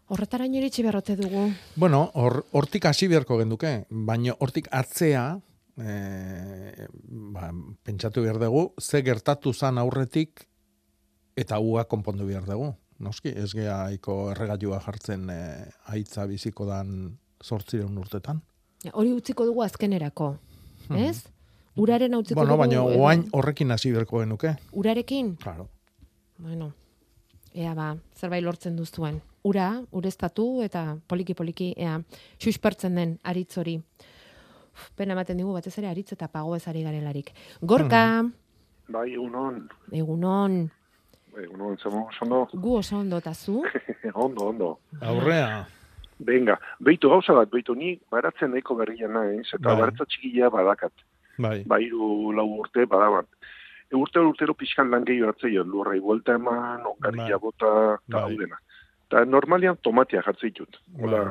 Horretaraino 0.06 0.60
iritsi 0.60 0.84
berrote 0.86 1.16
dugu. 1.18 1.48
Bueno, 1.82 2.12
hor, 2.14 2.44
hortik 2.54 2.86
hasi 2.86 3.08
beharko 3.10 3.40
genduke, 3.40 3.72
baina 3.90 4.36
hortik 4.38 4.68
atzea, 4.70 5.24
e, 5.82 6.88
ba, 7.34 7.50
pentsatu 7.84 8.22
behar 8.22 8.38
dugu, 8.44 8.68
ze 8.80 9.02
gertatu 9.02 9.54
zan 9.54 9.80
aurretik 9.82 10.46
eta 11.36 11.60
ua 11.60 11.88
konpondu 11.90 12.28
behar 12.28 12.46
dugu. 12.46 12.74
Noski, 13.00 13.34
ez 13.36 13.50
gehaiko 13.52 14.30
erregailua 14.32 14.80
jartzen 14.86 15.30
e, 15.30 15.40
aitza 15.92 16.28
biziko 16.30 16.68
dan 16.70 17.18
sortzireun 17.44 17.98
urtetan. 17.98 18.44
Ja, 18.86 18.94
Hori 18.94 19.12
utziko 19.16 19.46
dugu 19.48 19.66
azkenerako, 19.66 20.36
ez? 20.96 21.26
Uraren 21.76 22.14
hau 22.14 22.20
utziko 22.22 22.40
Hmm. 22.42 22.48
bueno, 22.48 22.66
dugu. 22.66 22.84
baina 22.86 22.96
edo- 22.96 23.04
oain 23.04 23.26
horrekin 23.34 23.72
hasi 23.72 23.92
beharko 23.92 24.20
genuke. 24.20 24.56
Urarekin? 24.72 25.36
Claro. 25.36 25.68
Bueno, 26.38 26.74
ea 27.54 27.74
ba, 27.74 27.98
zerbait 28.16 28.44
lortzen 28.44 28.76
duzuen. 28.76 29.22
Ura, 29.44 29.82
ureztatu 29.92 30.62
eta 30.64 30.98
poliki-poliki, 31.08 31.74
ea, 31.78 32.00
suspertzen 32.40 32.96
den 32.96 33.20
aritz 33.24 33.58
hori. 33.58 33.82
Pena 34.96 35.14
ematen 35.14 35.38
digu 35.38 35.54
batez 35.54 35.78
ere 35.78 35.88
aritz 35.88 36.12
eta 36.14 36.28
pago 36.28 36.56
ezari 36.56 36.82
garelarik. 36.84 37.32
Gorka, 37.62 38.24
Bai, 38.88 39.14
egunon, 39.14 39.68
egunon, 39.92 40.70
egunon, 41.42 41.78
zemo, 41.82 42.08
ondo, 42.22 42.48
gu 42.54 42.76
oso 42.78 43.00
ondo 43.00 43.18
eta 43.18 43.34
zu, 43.34 43.64
ondo, 44.14 44.46
ondo. 44.50 44.80
Aurrea. 45.02 45.68
Benga, 46.20 46.60
beitu 46.80 47.10
gauza 47.10 47.34
bat, 47.34 47.50
beitu 47.50 47.74
ni 47.76 48.00
baratzen 48.12 48.52
nahiko 48.52 48.76
berria 48.76 49.08
naiz, 49.08 49.48
eta 49.54 49.70
Bai. 49.70 49.80
baratza 49.80 50.06
txikia 50.06 50.50
badakat, 50.50 50.92
Bai. 51.38 51.64
bairu 51.66 52.32
lau 52.36 52.48
urte 52.60 52.86
badabat. 52.86 53.28
E, 53.92 53.96
urte 53.96 54.20
urtero 54.20 54.54
pixkan 54.54 54.90
lan 54.92 55.06
gehiago 55.06 55.34
hartzeio, 55.34 55.64
lurrai 55.64 56.00
buelta 56.00 56.36
eman, 56.40 56.84
Bai. 56.84 56.92
ongarria 56.94 57.38
bota, 57.38 58.00
eta 58.08 58.18
Bai. 58.18 58.24
hau 58.24 58.38
dena. 58.40 58.60
Eta 59.06 59.26
normalian 59.26 59.78
tomatia 59.84 60.24
jartzen 60.26 60.50
ditut. 60.50 60.80
Hola, 61.02 61.22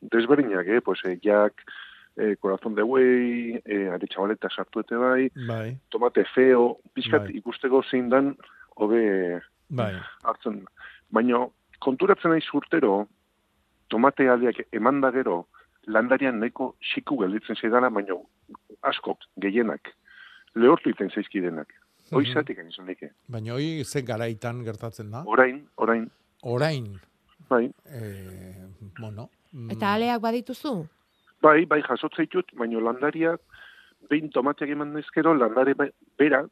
desberdinak, 0.00 0.66
eh, 0.68 0.80
pues, 0.80 1.00
eh, 1.04 1.18
jak, 1.22 1.54
eh, 2.16 2.36
corazón 2.40 2.74
de 2.74 2.82
buey, 2.82 3.60
eh, 3.64 3.88
are 3.90 4.06
txabaleta 4.06 4.48
sartu 4.50 4.80
ete 4.80 4.96
bai, 4.96 5.30
Bai. 5.48 5.78
tomate 5.90 6.24
feo, 6.34 6.78
pixkat 6.94 7.22
Bai. 7.22 7.36
ikusteko 7.38 7.82
zein 7.82 8.08
dan, 8.08 8.36
hobe 8.76 9.40
Bai. 9.70 9.94
hartzen. 10.24 10.64
Baina 11.10 11.46
konturatzen 11.80 12.30
naiz 12.30 12.46
urtero, 12.52 13.06
tomate 13.88 14.28
aldeak 14.28 14.66
eman 14.72 15.00
da 15.00 15.10
gero, 15.10 15.46
landarian 15.88 16.38
nahiko 16.40 16.74
siku 16.94 17.16
gelditzen 17.22 17.56
zaidala, 17.56 17.88
baina 17.90 18.14
askok, 18.90 19.18
gehienak, 19.40 19.88
lehortu 20.54 20.90
iten 20.92 21.10
zaizkidenak. 21.14 21.72
Hoizatik 22.12 22.56
hain 22.60 22.70
izan 22.72 22.86
dike. 22.88 23.10
Baina 23.28 23.52
hoi 23.56 23.84
ze 23.84 24.00
garaitan 24.02 24.62
gertatzen 24.64 25.10
da? 25.12 25.22
Orain, 25.26 25.62
orain, 25.76 26.06
Orain. 26.42 26.86
bai, 27.50 27.70
Eh, 27.86 28.66
bueno. 29.00 29.28
mm, 29.52 29.70
Eta 29.70 29.92
aleak 29.94 30.20
badituzu? 30.20 30.86
bai, 31.42 31.64
bai 31.66 31.82
jasotze 31.82 32.22
ditut, 32.22 32.52
baina 32.54 32.80
landariak, 32.80 33.40
behin 34.10 34.30
tomateak 34.30 34.70
eman 34.70 34.96
ezkero, 34.98 35.34
landare 35.34 35.74
bera, 36.18 36.44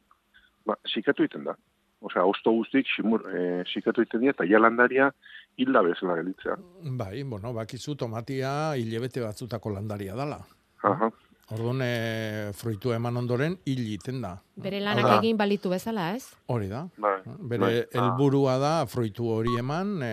ba, 0.65 0.75
sikatu 0.85 1.23
iten 1.23 1.43
da. 1.45 1.55
Osea, 1.99 2.25
osto 2.29 2.51
guztik 2.53 2.85
simur, 2.93 3.23
e, 3.33 3.63
sikatu 3.73 4.03
iten 4.05 4.21
dira, 4.21 4.35
eta 4.35 4.45
ja 4.45 4.59
landaria 4.61 5.09
hilda 5.57 5.81
bezala 5.81 6.17
gelitzea. 6.19 6.57
Bai, 6.99 7.23
bueno, 7.23 7.53
bakizu 7.53 7.95
tomatia 7.97 8.51
hilebete 8.77 9.23
batzutako 9.23 9.73
landaria 9.73 10.15
dala. 10.15 10.43
Aha. 10.85 11.09
Orduan, 11.55 11.79
e, 11.79 12.51
fruitu 12.59 12.91
eman 12.91 13.15
ondoren 13.21 13.53
hil 13.65 13.79
egiten 13.85 14.19
da. 14.19 14.33
Bere 14.59 14.81
lanak 14.83 15.21
egin 15.21 15.37
balitu 15.39 15.71
bezala, 15.71 16.09
ez? 16.17 16.25
Hori 16.51 16.67
da. 16.67 16.81
Bai. 16.99 17.21
Bere 17.39 17.61
bai. 17.63 17.69
helburua 17.95 18.57
da 18.59 18.71
fruitu 18.91 19.29
hori 19.31 19.55
eman, 19.57 19.93
e, 20.03 20.11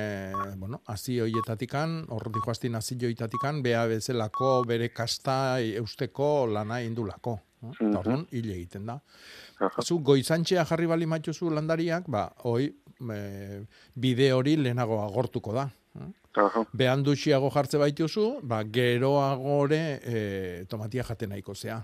bueno, 0.60 0.80
hasi 0.86 1.18
hoietatikan, 1.24 2.04
hor 2.14 2.30
dijoaztin 2.36 2.78
hasi 2.78 2.96
hoietatikan, 3.02 3.64
bea 3.66 3.82
bezalako 3.90 4.60
bere 4.70 4.92
kasta 4.94 5.58
eusteko 5.82 6.46
lana 6.46 6.80
indulako. 6.86 7.40
Mhm. 7.64 7.88
Eta 7.88 7.98
orduan, 8.04 8.26
hil 8.30 8.50
egiten 8.54 8.86
da. 8.86 9.00
Zu 9.82 10.00
goizantxea 10.02 10.64
jarri 10.66 10.86
bali 10.90 11.06
matxuzu 11.06 11.50
landariak, 11.50 12.08
ba, 12.10 12.26
hoi, 12.44 12.66
e, 13.14 13.64
bide 13.94 14.32
hori 14.32 14.56
lehenago 14.56 15.00
agortuko 15.04 15.54
da. 15.54 15.68
Aha. 16.34 16.64
Behan 16.74 17.04
duxiago 17.06 17.50
jartze 17.54 17.78
baituzu, 17.78 18.40
ba, 18.42 18.62
geroagore 18.66 19.80
e, 20.02 20.20
tomatia 20.70 21.04
jaten 21.06 21.30
nahiko 21.30 21.54
zea. 21.54 21.78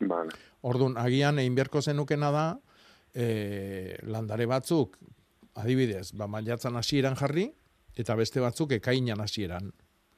Vale. 0.00 0.34
Orduan, 0.66 0.96
agian 0.98 1.38
egin 1.38 1.54
beharko 1.54 1.82
zenukena 1.82 2.32
da, 2.34 2.46
e, 3.14 3.96
landare 4.10 4.48
batzuk, 4.50 4.98
adibidez, 5.62 6.10
ba, 6.18 6.26
maiatzan 6.26 6.76
hasieran 6.80 7.14
jarri, 7.20 7.46
eta 7.94 8.16
beste 8.18 8.42
batzuk 8.42 8.74
ekainan 8.80 9.22
hasieran. 9.22 9.70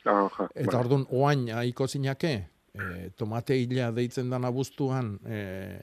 Aha. 0.07 0.49
Eta 0.55 0.79
orduan, 0.79 1.05
oain 1.11 1.51
aiko 1.61 1.87
zinake, 1.87 2.33
e, 2.73 3.11
tomate 3.19 3.59
hila 3.61 3.91
deitzen 3.93 4.33
dana 4.33 4.49
buztuan, 4.55 5.19
e, 5.27 5.83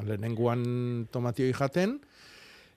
lehenengoan 0.00 1.08
tomatioi 1.12 1.52
jaten, 1.52 1.98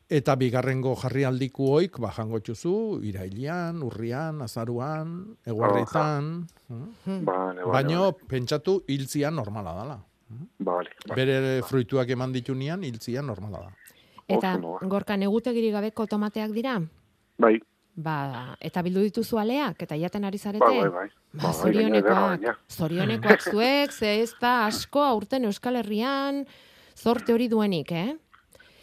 eta 0.09 0.35
bigarrengo 0.37 0.95
jarri 1.01 1.23
aldiku 1.25 1.71
hoik, 1.77 1.99
ba, 1.99 2.11
jango 2.13 2.39
txuzu, 2.39 3.01
irailian, 3.07 3.81
urrian, 3.83 4.41
azaruan, 4.45 5.37
eguarritan, 5.45 6.47
Vale, 6.67 7.61
vale, 7.61 7.65
baino, 7.71 8.11
pentsatu, 8.29 8.83
hiltzia 8.87 9.31
normala 9.31 9.73
dala. 9.73 9.97
Vale, 10.59 10.89
vale. 11.07 11.15
Bere 11.15 11.61
fruituak 11.65 12.09
eman 12.09 12.33
ditunean, 12.33 12.83
hiltzia 12.83 13.21
normala 13.21 13.67
da. 13.67 13.71
Eta 14.27 14.55
gorka 14.89 15.17
negutegiri 15.17 15.69
gabeko 15.71 16.07
tomateak 16.09 16.51
dira? 16.51 16.79
Bai, 17.37 17.59
Ba, 17.95 18.57
eta 18.59 18.81
bildu 18.83 19.05
dituzu 19.05 19.37
aleak, 19.39 19.85
eta 19.85 19.95
jaten 19.95 20.25
ari 20.27 20.37
zarete? 20.37 20.65
bai, 20.67 20.81
bai, 20.81 20.89
bai. 20.91 21.09
Ba, 21.31 21.43
Bai, 21.47 21.51
zorionekoak, 21.53 22.57
zorionekoak 22.67 23.41
zuek, 23.41 23.91
ze 23.91 24.21
ez 24.21 24.33
da 24.41 24.65
asko 24.65 24.99
aurten 24.99 25.45
Euskal 25.47 25.77
Herrian 25.79 26.41
zorte 26.95 27.33
hori 27.33 27.47
duenik, 27.47 27.91
eh? 27.91 28.15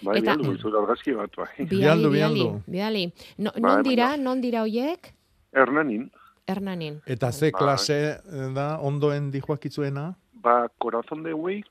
Bai, 0.02 0.18
Eta- 0.18 0.34
bialdu 0.36 0.56
dut 0.58 0.74
argazki 0.74 1.12
bat, 1.14 1.30
bai. 1.36 1.66
Bialdu, 1.66 2.10
bialdu. 2.10 2.62
biali. 2.66 3.12
No, 3.38 3.50
Bai, 3.54 3.60
non 3.62 3.82
dira, 3.82 4.08
bai. 4.08 4.18
non 4.20 4.40
dira 4.40 4.62
hoiek? 4.62 5.12
Hernanin, 5.54 6.10
Hernanin. 6.48 7.00
Eta 7.06 7.30
ze 7.32 7.50
Bai. 7.50 7.58
klase 7.60 7.92
eh, 7.94 8.52
da 8.54 8.78
ondoen 8.80 9.30
dijoakitzuena? 9.30 10.14
ba, 10.42 10.66
korazon 10.78 11.22
de 11.22 11.30
huei, 11.32 11.62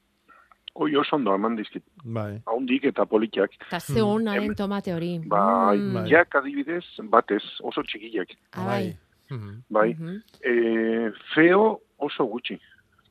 hoi 0.74 0.96
oso 0.96 1.18
ondo 1.18 1.34
eman 1.36 1.58
dizkit. 1.58 1.84
Bai. 2.06 2.42
Haundik 2.48 2.86
eta 2.86 3.04
politikak. 3.06 3.52
Eta 3.68 3.80
ze 3.82 4.00
honaren 4.02 4.56
tomate 4.56 4.94
hori. 4.94 5.20
Bai, 5.28 5.78
Mm. 5.78 5.94
Bai. 5.94 6.10
jak 6.10 6.36
adibidez, 6.36 6.86
batez, 7.04 7.44
oso 7.60 7.84
txikiak. 7.84 8.30
Ah, 8.54 8.66
bai. 8.66 8.98
Mhm. 9.30 9.64
Bai, 9.70 9.94
Mhm. 9.94 10.22
e, 10.42 11.12
feo 11.36 11.82
oso 11.98 12.24
gutxi. 12.26 12.58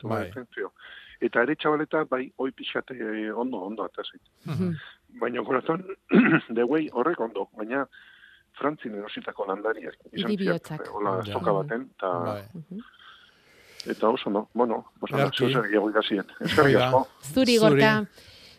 Bai. 0.03 0.31
Feo. 0.55 0.73
Eta 1.21 1.43
ere 1.43 1.55
txabaleta, 1.57 2.05
bai, 2.09 2.33
oi 2.39 2.51
pixate 2.53 2.95
e, 2.97 3.31
ondo, 3.33 3.59
ondo, 3.67 3.85
eta 3.87 4.03
zait. 4.03 4.23
Mhm. 4.47 4.75
Baina 5.21 5.43
korazon, 5.45 5.85
de 6.57 6.63
huei 6.65 6.89
horrek 6.93 7.21
ondo, 7.21 7.49
baina 7.57 7.87
Frantzin 8.59 8.95
erositako 8.95 9.47
landariak. 9.47 9.95
izan 10.13 10.31
ziren, 10.31 10.37
bihotzak. 10.37 10.89
Hola, 10.95 11.21
Ja. 11.27 11.33
soka 11.35 11.53
baten, 11.53 11.89
eta, 11.97 12.09
Bai. 12.25 12.43
eta 13.87 14.09
oso 14.09 14.31
no, 14.31 14.49
bueno, 14.55 14.85
pues 15.01 15.13
ala, 15.13 15.23
Ederki. 15.29 15.53
zer 15.53 15.63
gehiago 15.69 15.91
ikasien. 15.91 16.25
Eskerrik 16.41 16.75
da. 16.77 16.87
asko. 16.89 17.07
Zuri, 17.33 17.57
Zuri. 17.59 17.59
gorka. 17.59 18.07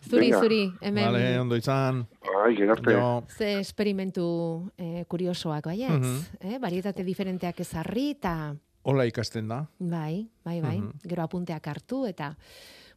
Zuri, 0.09 0.31
Venga. 0.31 0.39
zuri. 0.41 0.73
Hemen 0.81 1.05
Vale, 1.05 1.39
ondo 1.39 1.55
izan. 1.55 2.07
Ai, 2.43 2.55
gerarte. 2.57 2.93
Jo, 2.93 3.23
ze 3.37 3.59
esperimentu 3.59 4.71
eh, 4.77 5.05
kuriosoak, 5.07 5.65
baietz? 5.65 5.91
Mhm. 5.99 6.25
eh? 6.53 6.57
Barietate 6.59 7.03
diferenteak 7.03 7.59
ezarri, 7.59 8.09
eta 8.11 8.55
hola 8.83 9.05
ikasten 9.05 9.47
da. 9.47 9.65
bai, 9.79 10.27
bai, 10.45 10.61
bai. 10.61 10.77
Mhm. 10.79 10.91
Gero 11.07 11.23
apunteak 11.23 11.67
hartu, 11.67 12.05
eta... 12.07 12.35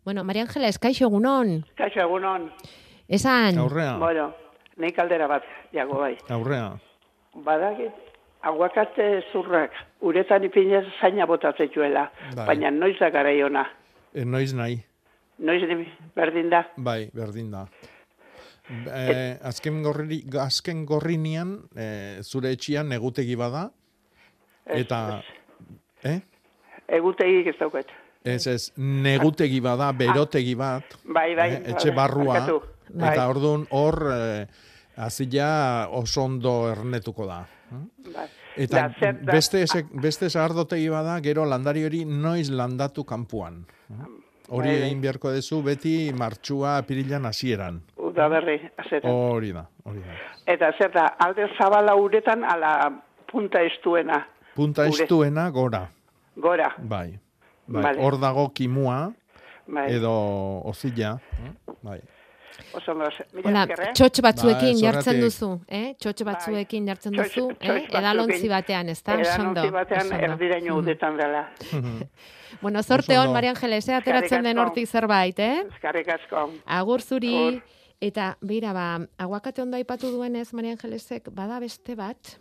Bueno, 0.05 0.23
Maria 0.25 0.43
Angela, 0.45 0.69
eskaixo 0.69 1.07
egunon. 1.07 1.63
Kaixo, 1.77 2.01
egunon. 2.01 2.51
Esan, 3.09 3.57
Aurrea, 3.59 3.97
Bueno, 3.99 4.35
nahi 4.77 4.93
kaldera 4.93 5.27
bat, 5.27 5.43
jago 5.73 5.99
bai. 5.99 6.17
aurrea. 6.29 6.75
Badakit, 7.35 7.93
aguakate 8.43 9.23
zurrak, 9.33 9.73
uretan 10.01 10.45
ipinez 10.45 10.85
zaina 11.01 11.25
botatzetuela, 11.27 12.11
Bai. 12.37 12.47
baina 12.47 12.71
noiz 12.71 12.99
da 13.01 13.09
garai 13.11 13.43
ona. 13.43 13.65
E, 14.15 14.25
noiz 14.25 14.53
nahi, 14.55 14.83
Noiz 15.39 15.63
di- 15.67 15.89
berdin 16.15 16.51
da. 16.51 16.67
bai, 16.77 17.11
berdin 17.13 17.51
da. 17.51 17.65
E, 18.71 19.39
azken, 19.43 19.83
gorri, 19.83 20.23
azken 20.41 20.85
gorrinian, 20.87 21.57
e, 21.77 22.21
zure 22.23 22.53
etxian 22.53 22.89
negutegi 22.89 23.35
bada, 23.37 23.71
Ez, 24.67 24.81
eta, 24.85 25.23
eh? 26.05 26.21
Egutegik 26.89 27.47
ez 27.55 27.57
daukat. 27.59 27.87
Ez, 28.25 28.47
ez, 28.47 28.73
negutegi 28.77 29.61
bada, 29.61 29.91
berotegi 29.93 30.55
bat, 30.57 30.95
Bai, 31.05 31.35
bai. 31.37 31.51
eh, 31.53 31.63
etxe 31.75 31.91
barrua, 31.93 32.39
barkatu. 32.39 32.63
Bai, 32.95 33.11
eta 33.13 33.27
orduan 33.29 33.67
hor, 33.71 33.99
eh, 34.15 34.47
azila 34.97 35.89
oso 35.93 36.23
ondo 36.25 36.69
ernetuko 36.71 37.27
da. 37.27 37.43
bai. 38.15 38.29
Eta 38.57 38.83
Da, 38.87 38.95
zer 39.01 39.17
da- 39.25 39.33
beste, 39.33 39.63
ese, 39.63 39.83
beste 39.93 40.29
sardotegi 40.31 40.89
bada, 40.89 41.19
gero 41.21 41.45
landari 41.45 41.85
hori 41.85 42.05
noiz 42.05 42.51
landatu 42.51 43.05
kanpuan. 43.05 43.65
Hori 44.49 44.69
Bai, 44.69 44.77
bai. 44.79 44.87
egin 44.87 45.01
beharko 45.01 45.33
duzu 45.33 45.63
beti 45.65 46.13
martxua 46.15 46.77
apirilan 46.79 47.25
hasieran. 47.27 47.81
Uda 47.97 48.29
berri, 48.29 48.61
azetan. 48.77 49.11
Hori 49.11 49.51
da, 49.53 49.67
hori 49.85 50.01
da. 50.05 50.15
Eta 50.47 50.71
zer 50.79 50.93
da, 50.93 51.07
alde 51.19 51.49
zabala 51.59 51.97
uretan 51.97 52.45
ala 52.45 53.03
punta 53.33 53.61
estuena, 53.63 54.27
Punta 54.55 54.87
Gure. 54.87 55.03
estuena 55.03 55.49
gora, 55.51 55.91
gora. 56.37 56.75
bai. 56.79 57.19
Bai, 57.67 57.83
Vale. 57.83 58.03
hor 58.05 58.19
dago 58.21 58.51
kimua 58.53 59.13
Bai. 59.67 59.87
edo 59.95 60.13
ozila, 60.69 61.19
bai. 61.83 62.01
Oso 62.75 62.93
ondo, 62.93 63.09
mila 63.33 63.49
hola, 63.49 63.63
esker, 63.65 63.81
eh? 63.89 63.93
txotx 63.95 64.21
batzuekin 64.23 64.75
Bai, 64.77 64.83
jartzen 64.83 65.03
zorratik. 65.03 65.23
duzu, 65.25 65.49
eh? 65.69 65.95
Txotx 65.99 66.23
batzuekin 66.29 66.87
jartzen 66.87 67.13
duzu, 67.17 67.47
txotx 67.59 67.89
eh? 67.89 67.99
Edalontzi 67.99 68.49
batean, 68.49 68.89
ez 68.93 69.03
da? 69.03 69.15
Edalontzi 69.19 69.71
batean 69.75 70.13
erdiraino 70.21 70.77
udetan 70.79 71.17
dela. 71.17 71.49
Bueno, 72.63 72.83
zorte 72.85 73.19
Oso 73.19 73.27
hon. 73.27 73.33
Maria 73.35 73.51
Angeles, 73.51 73.89
eh? 73.89 73.95
ateratzen 73.97 74.45
den 74.47 74.59
hortik 74.59 74.87
zerbait, 74.87 75.39
eh? 75.43 75.65
Eskarrik 75.75 76.09
asko. 76.09 76.45
Agur 76.67 77.03
zuri. 77.03 77.35
Agur. 77.35 77.63
Eta, 78.01 78.37
beira, 78.41 78.73
ba, 78.73 79.01
aguakate 79.19 79.63
ondo 79.63 79.77
aipatu 79.77 80.11
duenez, 80.13 80.53
Maria 80.55 80.73
Angelesek, 80.77 81.31
bada 81.35 81.59
beste 81.59 81.95
bat, 81.97 82.37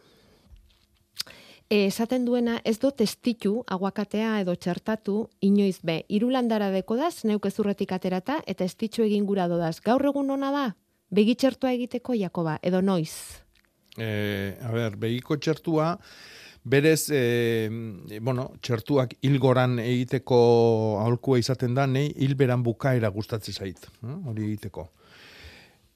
esaten 1.69 2.25
duena, 2.25 2.59
ez 2.63 2.77
do 2.79 2.91
testitu 2.91 3.63
aguakatea 3.67 4.39
edo 4.41 4.55
txertatu 4.55 5.29
inoiz 5.41 5.79
be. 5.83 6.03
Irulandara 6.09 6.69
dekodaz, 6.71 7.23
neuk 7.25 7.45
ezurretik 7.45 7.91
aterata, 7.91 8.41
eta 8.47 8.65
estitxu 8.65 9.03
egin 9.03 9.25
gura 9.25 9.47
dodaz. 9.47 9.79
Gaur 9.81 10.05
egun 10.05 10.29
ona 10.29 10.51
da? 10.51 10.65
Begitxertua 11.13 11.73
egiteko, 11.73 12.13
Jakoba, 12.17 12.57
edo 12.61 12.81
noiz? 12.81 13.43
E, 13.97 14.57
a 14.61 14.71
ber, 14.73 14.95
begiko 14.97 15.37
txertua, 15.37 15.91
berez, 16.63 17.09
e, 17.13 17.69
bueno, 18.19 18.47
txertuak 18.61 19.17
hilgoran 19.21 19.77
egiteko 19.83 20.39
aholkua 21.03 21.37
izaten 21.39 21.75
da, 21.77 21.85
nei 21.85 22.07
hilberan 22.15 22.63
bukaera 22.65 23.11
gustatzen 23.13 23.53
zait, 23.53 23.85
hm, 24.01 24.23
hori 24.31 24.47
egiteko. 24.49 24.87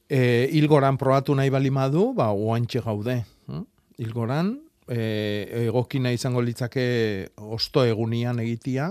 E, 0.08 0.48
hilgoran 0.54 0.98
probatu 0.98 1.36
nahi 1.36 1.50
bali 1.50 1.74
madu, 1.74 2.12
ba, 2.14 2.30
oantxe 2.32 2.84
gaude. 2.86 3.24
hm? 3.48 3.66
Hilgoran, 3.98 4.54
e, 4.88 5.66
egokina 5.68 6.12
izango 6.12 6.42
litzake 6.42 7.30
osto 7.38 7.84
egunian 7.86 8.40
egitia, 8.40 8.90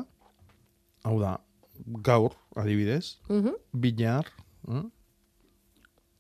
hau 1.04 1.18
da, 1.20 1.38
gaur, 2.02 2.32
adibidez, 2.56 3.18
Mhm. 3.28 3.54
bilar, 3.72 4.26
hm? 4.66 4.87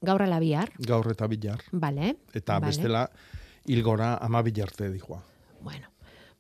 Gaur 0.06 0.22
ala 0.22 0.38
bihar, 0.38 0.70
gaur 0.78 1.10
eta 1.10 1.26
bilar, 1.26 1.62
bale. 1.72 2.16
eta 2.34 2.58
bale. 2.60 2.66
bestela 2.70 3.08
hilgora 3.66 4.16
ama 4.20 4.42
bilarte 4.42 4.90
dijoa. 4.92 5.22
Bueno, 5.60 5.88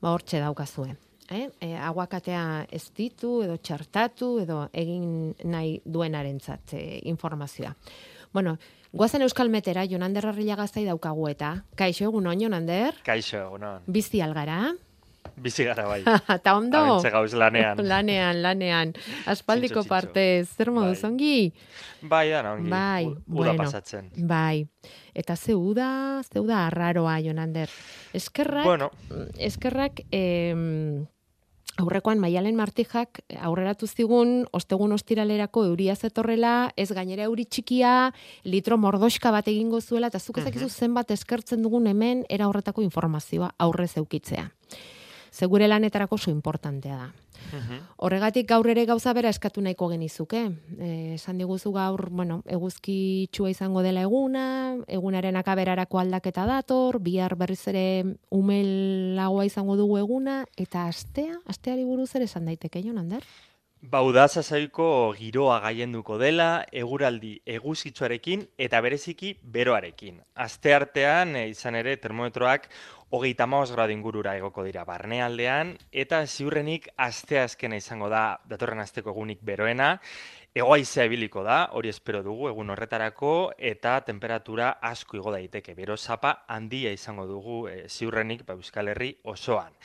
ba 0.00 0.12
hortxe 0.12 0.38
daukazue. 0.40 0.96
Eh? 1.28 1.48
E, 1.60 1.74
aguakatea 1.74 2.66
ez 2.70 2.92
ditu 2.94 3.42
edo 3.42 3.56
txartatu 3.58 4.38
edo 4.38 4.68
egin 4.72 5.34
nahi 5.44 5.80
duenarentzat 5.84 6.74
e, 6.74 7.00
informazioa. 7.10 7.74
Bueno, 8.36 8.58
guazen 8.92 9.22
Euskal 9.22 9.48
Metera, 9.48 9.86
Jonander 9.88 10.26
Arrila 10.28 10.58
gaztai 10.58 10.82
daukagu 10.84 11.30
eta. 11.30 11.54
Kaixo 11.74 12.04
egun 12.04 12.26
on, 12.28 12.36
Jonander? 12.42 12.98
Kaixo, 13.06 13.38
egunon. 13.46 13.86
Bizi 13.88 14.20
algara? 14.20 14.74
Bizi 15.46 15.64
gara 15.64 15.86
bai. 15.88 16.02
Eta 16.34 16.52
ondo? 16.58 16.82
Abentze 16.82 17.14
gauz 17.14 17.32
lanean. 17.32 17.80
lanean, 17.92 18.42
lanean. 18.44 18.92
Aspaldiko 19.24 19.86
partez, 19.88 20.50
zer 20.52 20.68
moduz, 20.70 20.98
Bai. 21.00 21.08
ongi? 21.10 21.38
Bai, 22.02 22.26
da, 22.34 22.42
ongi. 22.52 22.68
Bai, 22.76 23.06
Uda 23.08 23.24
bueno. 23.38 23.56
pasatzen. 23.62 24.12
Bai. 24.28 24.66
Eta 25.16 25.36
ze 25.40 25.56
uda, 25.56 26.20
ze 26.28 26.38
uda 26.44 26.66
arraroa, 26.66 27.16
Jonander. 27.24 27.72
Eskerrak, 28.12 28.68
Bueno. 28.68 28.90
eskerrak, 29.38 30.04
em, 30.10 31.06
aurrekoan 31.80 32.18
Maialen 32.18 32.56
Martijak 32.56 33.20
aurreratu 33.40 33.86
zigun 33.86 34.46
ostegun 34.56 34.92
ostiralerako 34.96 35.66
euria 35.70 35.96
zetorrela, 35.96 36.72
ez 36.76 36.88
gainera 36.96 37.28
euri 37.28 37.44
txikia, 37.44 38.12
litro 38.44 38.78
mordoxka 38.80 39.32
bat 39.34 39.48
egingo 39.48 39.80
zuela 39.80 40.10
eta 40.12 40.20
zuk 40.20 40.38
ezakizu 40.42 40.68
zenbat 40.68 41.10
eskertzen 41.10 41.62
dugun 41.62 41.86
hemen 41.86 42.24
era 42.28 42.48
horretako 42.48 42.84
informazioa 42.86 43.52
aurrez 43.58 43.96
eukitzea. 43.96 44.50
Segure 45.36 45.68
lanetarako 45.68 46.16
oso 46.16 46.30
importantea 46.30 46.96
da. 46.96 47.08
Horregatik 48.00 48.46
gaur 48.48 48.66
ere 48.72 48.86
gauza 48.88 49.12
bera 49.12 49.28
eskatu 49.28 49.60
nahiko 49.60 49.90
genizuke. 49.90 50.40
Eh, 50.78 51.14
esan 51.16 51.36
diguzu 51.42 51.72
gaur, 51.74 52.08
bueno, 52.08 52.38
eguzki 52.48 53.28
txua 53.36 53.50
izango 53.52 53.82
dela 53.84 54.06
eguna, 54.06 54.46
egunaren 54.88 55.36
akaberarako 55.36 56.00
aldaketa 56.00 56.46
dator, 56.48 56.98
bihar 57.04 57.36
berriz 57.36 57.60
ere 57.68 57.84
umelagoa 58.32 59.44
izango 59.44 59.76
dugu 59.76 60.00
eguna, 60.00 60.44
eta 60.56 60.86
astea, 60.88 61.36
asteari 61.44 61.84
buruz 61.84 62.14
ere 62.16 62.30
esan 62.30 62.48
daiteke, 62.48 62.80
Jonander? 62.86 63.28
Bauda 63.82 64.24
sasaiko 64.26 65.14
giroa 65.18 65.58
gaienduko 65.60 66.16
dela, 66.18 66.64
eguraldi 66.72 67.34
eguzkitzuarekin 67.46 68.46
eta 68.58 68.80
bereziki 68.80 69.34
beroarekin. 69.42 70.22
Aste 70.34 70.72
artean, 70.74 71.36
eh, 71.36 71.48
izan 71.50 71.76
ere, 71.76 71.96
termometroak 71.96 72.70
hogeita 73.10 73.44
hamabost 73.44 73.74
gradu 73.76 73.92
ingurura 73.92 74.34
egoko 74.36 74.64
dira 74.64 74.84
barnealdean, 74.84 75.76
eta 75.92 76.24
ziurrenik 76.26 76.88
aste 76.96 77.38
azkena 77.40 77.76
izango 77.76 78.08
da 78.08 78.40
datorren 78.48 78.80
asteko 78.80 79.10
egunik 79.10 79.40
beroena, 79.42 79.98
Egoaizea 80.56 81.04
ibiliko 81.04 81.42
da, 81.44 81.56
hori 81.76 81.90
espero 81.92 82.22
dugu 82.24 82.46
egun 82.48 82.72
horretarako, 82.72 83.32
eta 83.70 83.98
temperatura 84.06 84.70
asko 84.80 85.18
igo 85.18 85.34
daiteke. 85.34 85.74
Bero 85.76 85.98
zapa 85.98 86.30
handia 86.48 86.94
izango 86.96 87.26
dugu 87.28 87.58
e, 87.68 87.74
ziurrenik 87.90 88.46
ba, 88.46 88.54
Euskal 88.56 88.88
Herri 88.88 89.10
osoan. 89.24 89.76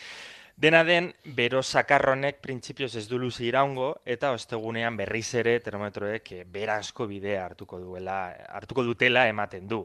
Dena 0.62 0.84
den, 0.86 1.08
bero 1.34 1.64
sakarronek 1.66 2.36
printzipioz 2.44 2.92
ez 3.00 3.08
du 3.10 3.18
luze 3.18 3.42
iraungo, 3.48 3.88
eta 4.06 4.30
ostegunean 4.36 4.94
berriz 5.00 5.34
ere 5.40 5.56
termometroek 5.66 6.30
eh, 6.36 6.42
bera 6.46 6.76
asko 6.84 7.08
bidea 7.10 7.48
hartuko 7.48 7.80
duela, 7.82 8.18
hartuko 8.60 8.86
dutela 8.86 9.24
ematen 9.32 9.66
du. 9.72 9.80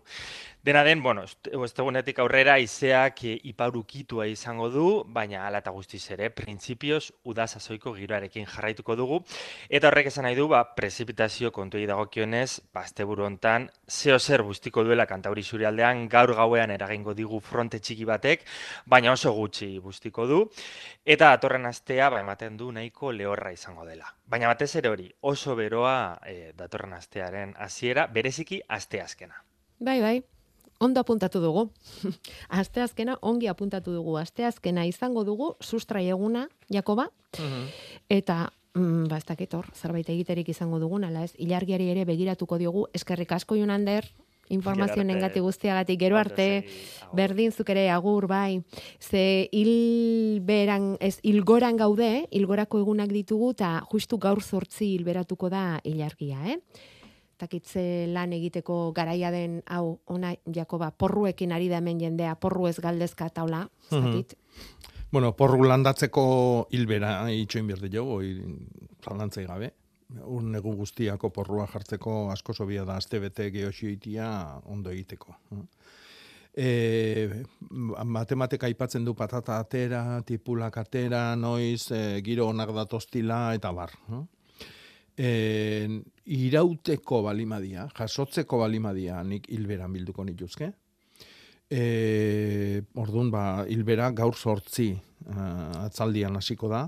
Dena 0.66 0.82
den, 0.82 1.00
bueno, 1.00 1.22
oste- 1.22 1.52
ostegunetik 1.54 2.18
aurrera 2.18 2.56
izeak 2.58 3.20
e, 3.22 3.36
iparukitua 3.46 4.24
izango 4.26 4.66
du, 4.68 4.86
baina 5.14 5.44
hala 5.46 5.60
eta 5.62 5.70
guztiz 5.70 6.00
ere, 6.10 6.26
printzipioz 6.34 7.12
uda 7.30 7.46
sasoiko 7.46 7.92
giroarekin 7.94 8.48
jarraituko 8.50 8.96
dugu, 8.98 9.20
eta 9.70 9.86
horrek 9.86 10.10
esan 10.10 10.26
nahi 10.26 10.34
du, 10.34 10.48
ba, 10.50 10.64
prezipitazio 10.74 11.52
kontuei 11.54 11.86
dagokionez, 11.86 12.48
ba, 12.74 12.82
asteburu 12.82 13.28
hontan 13.28 13.70
zeo 13.86 14.18
zer 14.18 14.42
bustiko 14.42 14.82
duela 14.82 15.06
kantauri 15.06 15.46
surialdean 15.46 16.08
gaur 16.10 16.34
gauean 16.34 16.74
eragingo 16.74 17.14
digu 17.14 17.38
fronte 17.38 17.78
txiki 17.78 18.10
batek, 18.10 18.42
baina 18.90 19.14
oso 19.14 19.36
gutxi 19.38 19.78
bustiko 19.78 20.26
du, 20.26 20.44
eta 21.06 21.30
datorren 21.36 21.70
astea 21.70 22.10
ba, 22.10 22.24
ematen 22.26 22.56
du 22.58 22.72
nahiko 22.74 23.12
lehorra 23.14 23.54
izango 23.54 23.86
dela. 23.86 24.16
Baina 24.26 24.50
batez 24.50 24.74
ere 24.82 24.90
hori, 24.90 25.12
oso 25.20 25.54
beroa 25.54 26.18
e, 26.26 26.50
datorren 26.58 26.98
astearen 26.98 27.54
hasiera, 27.54 28.10
bereziki 28.10 28.64
asteazkena. 28.66 29.44
Bai, 29.78 30.00
bai. 30.02 30.24
Ondo 30.78 31.00
apuntatu 31.00 31.40
dugu. 31.40 31.70
Asteazkena 32.60 33.16
ongi 33.22 33.48
apuntatu 33.48 33.94
dugu. 33.94 34.18
Asteazkena 34.20 34.84
izango 34.86 35.24
dugu 35.24 35.54
sustrai 35.60 36.08
eguna, 36.12 36.46
Jakoba, 36.72 37.08
eta 38.08 38.50
mm, 38.74 39.08
ba, 39.08 39.18
ez 39.18 39.26
dakit 39.26 39.54
hor, 39.56 39.70
zerbait 39.74 40.08
egiterik 40.12 40.48
izango 40.52 40.80
dugun, 40.82 41.06
ala 41.08 41.24
ez, 41.24 41.32
ilargiari 41.38 41.88
ere 41.94 42.04
begiratuko 42.08 42.58
diogu, 42.60 42.86
eskerrik 42.96 43.32
asko 43.32 43.56
Jonander, 43.56 44.08
informazioen 44.52 45.10
engati 45.10 45.40
guztiagatik, 45.42 45.98
gero 46.00 46.18
arte, 46.20 46.66
berdin 47.16 47.52
zuk 47.52 47.70
ere 47.74 47.88
agur, 47.90 48.28
bai, 48.30 48.60
ze 49.00 49.48
hil 49.52 50.40
beran, 50.46 50.94
ez, 51.00 51.16
hilgoran 51.26 51.78
gaude, 51.80 52.26
hilgorako 52.30 52.84
egunak 52.84 53.10
ditugu, 53.14 53.52
eta 53.56 53.80
justu 53.90 54.20
gaur 54.22 54.42
zortzi 54.42 54.92
hilberatuko 54.94 55.50
da 55.50 55.80
ilargia, 55.84 56.38
eh? 56.46 56.60
Takitze 57.36 58.06
lan 58.08 58.32
egiteko 58.32 58.92
garaia 58.92 59.30
den 59.30 59.62
hau 59.66 59.98
ona 60.06 60.34
Jakoba 60.54 60.90
porruekin 60.90 61.52
ari 61.52 61.68
da 61.68 61.78
hemen 61.78 62.00
jendea 62.00 62.34
porru 62.40 62.66
ez 62.68 62.78
galdezka 62.80 63.28
taula 63.30 63.68
ez 63.90 63.96
Mhm. 63.98 64.04
dakit 64.06 64.34
Bueno, 65.12 65.32
porru 65.36 65.62
landatzeko 65.64 66.66
hilbera 66.70 67.30
itxoin 67.32 67.66
behar 67.66 67.88
dugu, 67.88 68.20
zalantzei 69.04 69.46
gabe. 69.46 69.72
Un 70.26 70.54
egun 70.54 70.76
guztiako 70.76 71.30
porrua 71.30 71.66
jartzeko 71.66 72.30
asko 72.32 72.52
sobia 72.52 72.84
da 72.84 72.96
astebete 72.96 73.50
geoxioitia 73.50 74.60
ondo 74.66 74.90
egiteko. 74.90 75.36
E, 76.56 77.44
matematika 78.04 78.66
aipatzen 78.66 79.04
du 79.04 79.14
patata 79.14 79.58
atera, 79.58 80.22
tipulak 80.26 80.76
atera, 80.78 81.36
noiz, 81.36 81.90
e, 81.92 82.20
giro 82.24 82.48
onak 82.48 82.72
datostila, 82.74 83.54
eta 83.54 83.72
bar. 83.72 83.90
no? 84.08 84.26
E, 85.16 85.88
irauteko 86.26 87.22
balimadia, 87.24 87.86
jasotzeko 87.96 88.58
balimadia 88.60 89.22
nik 89.24 89.48
hilberan 89.48 89.92
bilduko 89.94 90.24
nituzke. 90.24 90.72
E, 91.70 92.82
orduan, 92.94 93.30
ba, 93.32 93.64
hilbera 93.66 94.12
gaur 94.14 94.36
sortzi 94.36 94.92
uh, 94.94 95.86
atzaldian 95.86 96.36
hasiko 96.38 96.70
da. 96.70 96.84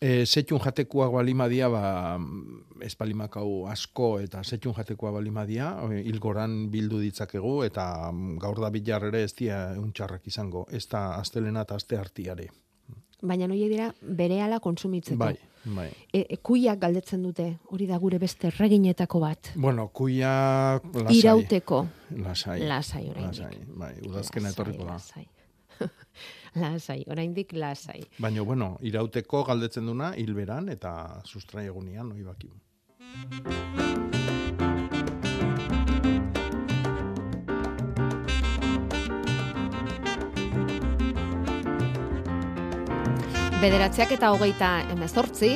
E, 0.00 0.24
setxun 0.26 0.60
jatekoak 0.60 1.12
balimadia, 1.14 1.68
ba, 1.72 1.82
ez 2.84 2.92
balimakau 2.98 3.66
asko 3.70 4.18
eta 4.24 4.42
setxun 4.44 4.74
jatekoa 4.76 5.12
balimadia, 5.14 5.70
hilgoran 6.02 6.68
bildu 6.72 7.00
ditzakegu, 7.02 7.62
eta 7.66 7.86
mm, 8.10 8.36
gaur 8.42 8.60
da 8.60 8.72
bilar 8.74 9.08
ere 9.10 9.24
ez 9.24 9.32
dia 9.38 9.60
untxarrak 9.80 10.26
izango, 10.28 10.66
ez 10.70 10.84
da 10.90 11.14
astelena 11.20 11.64
eta 11.64 11.80
aste 11.80 11.98
hartiare. 12.00 12.50
baina 13.24 13.46
hoe 13.48 13.68
dira 13.68 13.92
berehala 14.02 14.58
kontsumitzeko 14.60 15.16
Bai, 15.16 15.36
bai. 15.64 15.90
e, 16.12 16.26
e, 16.28 16.36
kuiak 16.36 16.78
galdetzen 16.78 17.22
dute 17.22 17.46
hori 17.72 17.86
da 17.86 17.98
gure 17.98 18.18
beste 18.18 18.46
erreginetako 18.48 19.20
bat 19.20 19.50
Bueno, 19.56 19.88
kuia 19.88 20.80
lasai. 20.94 21.16
irauteko 21.18 21.86
Lasai. 22.16 22.60
lasai 22.68 23.08
oraindik 23.10 23.40
Lasai, 23.40 23.64
bai, 23.76 23.94
udazkena 24.08 24.50
etorriko 24.50 24.84
da. 24.84 24.92
lasai 24.92 25.26
lasai 26.54 27.04
oraindik 27.10 27.52
lasai 27.52 28.02
Baina, 28.18 28.42
bueno, 28.42 28.76
irauteko 28.80 29.44
galdetzen 29.44 29.86
duna 29.86 30.12
hilberan 30.16 30.68
eta 30.68 31.20
sustrai 31.24 31.66
egunean, 31.66 32.12
oi 32.12 32.22
bederatziak 43.64 44.10
eta 44.18 44.28
hogeita 44.34 44.70
emezortzi 44.92 45.54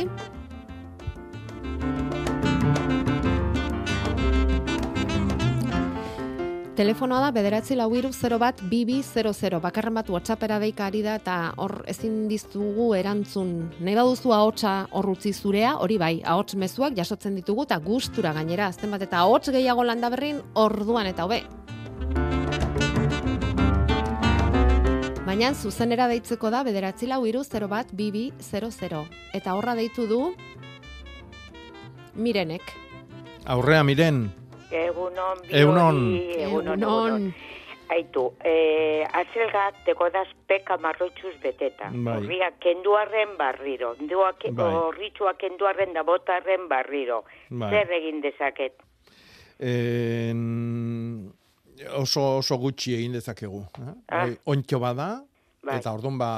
Telefonoa 6.78 7.24
da 7.24 7.30
bederatzi 7.34 7.74
lau 7.74 7.88
hiru 7.98 8.12
0 8.14 8.38
bat 8.38 8.60
bibi 8.70 9.00
00. 9.02 9.58
Bakarren 9.58 9.98
bat 9.98 10.12
WhatsAppera 10.14 10.60
deika 10.62 10.86
ari 10.86 11.02
da 11.02 11.16
eta 11.18 11.36
hor 11.58 11.80
ezin 11.90 12.28
diztugu 12.30 12.92
erantzun. 12.94 13.50
Nahi 13.82 13.98
baduzu 13.98 14.30
ahotsa 14.30 14.76
hor 14.94 15.10
utzi 15.16 15.34
zurea, 15.34 15.74
hori 15.82 15.98
bai, 15.98 16.14
ahots 16.22 16.54
mezuak 16.54 16.94
jasotzen 16.94 17.34
ditugu 17.42 17.66
eta 17.66 17.82
gustura 17.82 18.32
gainera. 18.32 18.70
Azten 18.70 18.94
bat 18.94 19.02
eta 19.02 19.26
ahots 19.26 19.50
gehiago 19.50 19.82
landa 19.82 20.14
berrin 20.14 20.38
orduan 20.54 21.10
eta 21.10 21.26
hobe. 21.26 21.42
Baina 25.38 25.54
zuzenera 25.54 26.08
deitzeko 26.10 26.48
da 26.50 26.64
bederatzi 26.66 27.06
lau 27.06 27.20
hiru 27.22 27.44
0 27.46 27.68
bat 27.70 27.92
bibi 27.94 28.32
00. 28.42 29.04
Eta 29.38 29.52
horra 29.54 29.76
deitu 29.78 30.08
du 30.10 30.18
Mirenek. 32.16 32.72
Aurrea 33.46 33.84
miren, 33.86 34.18
Egunon, 34.72 35.44
Egunon. 35.46 36.00
biori, 36.08 36.42
egunon, 36.42 36.42
Egunon. 36.42 36.82
egunon. 36.82 37.30
Aitu, 37.94 38.24
eh, 38.42 39.06
azelgat 39.20 39.78
tekodaz 39.86 40.26
peka 40.48 40.76
marrotxuz 40.76 41.36
beteta. 41.40 41.92
Bai. 41.94 42.16
Horria 42.16 42.50
kenduarren 42.58 43.38
barriro. 43.38 43.94
Duak, 44.10 44.42
Bai. 44.50 44.74
Horritxua 44.74 45.36
kenduarren 45.38 45.94
da 45.94 46.02
botarren 46.02 46.66
barriro. 46.68 47.22
Bai. 47.48 47.70
Zer 47.70 47.92
egin 47.92 48.20
dezaket? 48.26 48.74
en, 49.60 51.32
oso, 51.94 52.38
oso 52.38 52.58
gutxi 52.58 52.94
egin 52.94 53.12
dezakegu. 53.12 53.62
Eh? 53.78 53.94
Ah. 54.08 54.28
Ontxo 54.44 54.80
bada, 54.82 55.24
Bai. 55.68 55.82
Eta 55.82 55.92
orduan 55.92 56.16
ba 56.16 56.30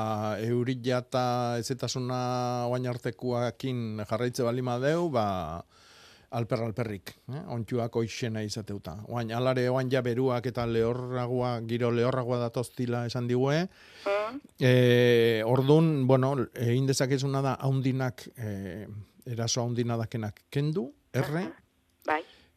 eurila 0.43 0.99
eta 0.99 1.25
ezetasuna 1.61 2.21
oain 2.67 2.89
artekuakin 2.91 4.03
jarraitze 4.03 4.43
bali 4.43 4.63
madeu, 4.67 5.07
ba 5.15 5.63
alper 6.35 6.63
alperrik, 6.63 7.13
eh? 7.31 7.43
ontsuak 7.55 7.97
oixena 7.99 8.43
izateuta. 8.47 8.97
Oain, 9.11 9.33
alare 9.35 9.69
oain 9.71 9.91
ja 9.91 10.03
beruak 10.03 10.47
eta 10.51 10.67
lehorragoa, 10.67 11.57
giro 11.67 11.91
lehorragoa 11.95 12.39
datoztila 12.47 13.05
esan 13.11 13.31
digue, 13.31 13.67
Mm. 14.31 14.41
E, 14.63 15.43
orduan, 15.45 16.07
bueno, 16.07 16.29
egin 16.55 16.87
dezakezuna 16.87 17.41
da 17.43 17.57
haundinak, 17.67 18.29
e, 18.39 18.87
eraso 19.27 19.65
haundina 19.65 19.97
dakenak 19.99 20.45
kendu, 20.55 20.93
erre. 21.13 21.49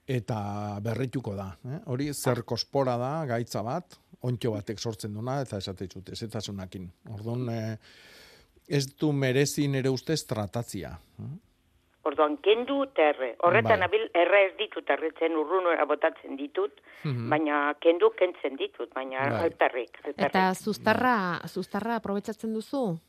Eta 0.07 0.79
berrituko 0.83 1.35
da. 1.35 1.51
Eh? 1.65 1.79
Hori 1.85 2.09
zer 2.13 2.43
kospora 2.43 2.97
da, 2.97 3.25
gaitza 3.25 3.61
bat, 3.63 3.97
ontxo 4.21 4.51
batek 4.51 4.79
sortzen 4.79 5.13
duna, 5.13 5.41
eta 5.41 5.57
esate 5.57 5.87
zute, 5.87 6.15
zetasunakin. 6.15 6.89
Orduan, 7.13 7.47
e, 7.49 7.77
ez 8.67 8.85
du 8.99 9.11
merezi 9.13 9.67
nere 9.67 9.89
ustez 9.89 10.25
tratatzia. 10.27 10.97
eh? 11.19 11.33
Orduan, 12.03 12.35
kendu 12.43 12.81
eta 12.83 13.01
erre. 13.13 13.29
Horretan 13.47 13.79
Bai. 13.79 13.87
abil, 13.87 14.01
erre 14.13 14.41
ez 14.49 14.57
ditut 14.57 14.89
erretzen 14.91 15.37
urrunora 15.39 15.85
botatzen 15.87 16.35
ditut, 16.35 16.81
Mhm. 17.05 17.29
baina 17.29 17.73
kendu 17.79 18.09
kentzen 18.19 18.57
ditut, 18.57 18.93
baina 18.93 19.19
Bai. 19.29 19.43
alperrik. 19.45 19.97
alperrik. 20.03 20.27
Eta 20.27 20.53
zuztarra, 20.53 21.39
zuztarra 21.47 21.95
aprobetsatzen 21.95 22.53
duzu? 22.53 22.99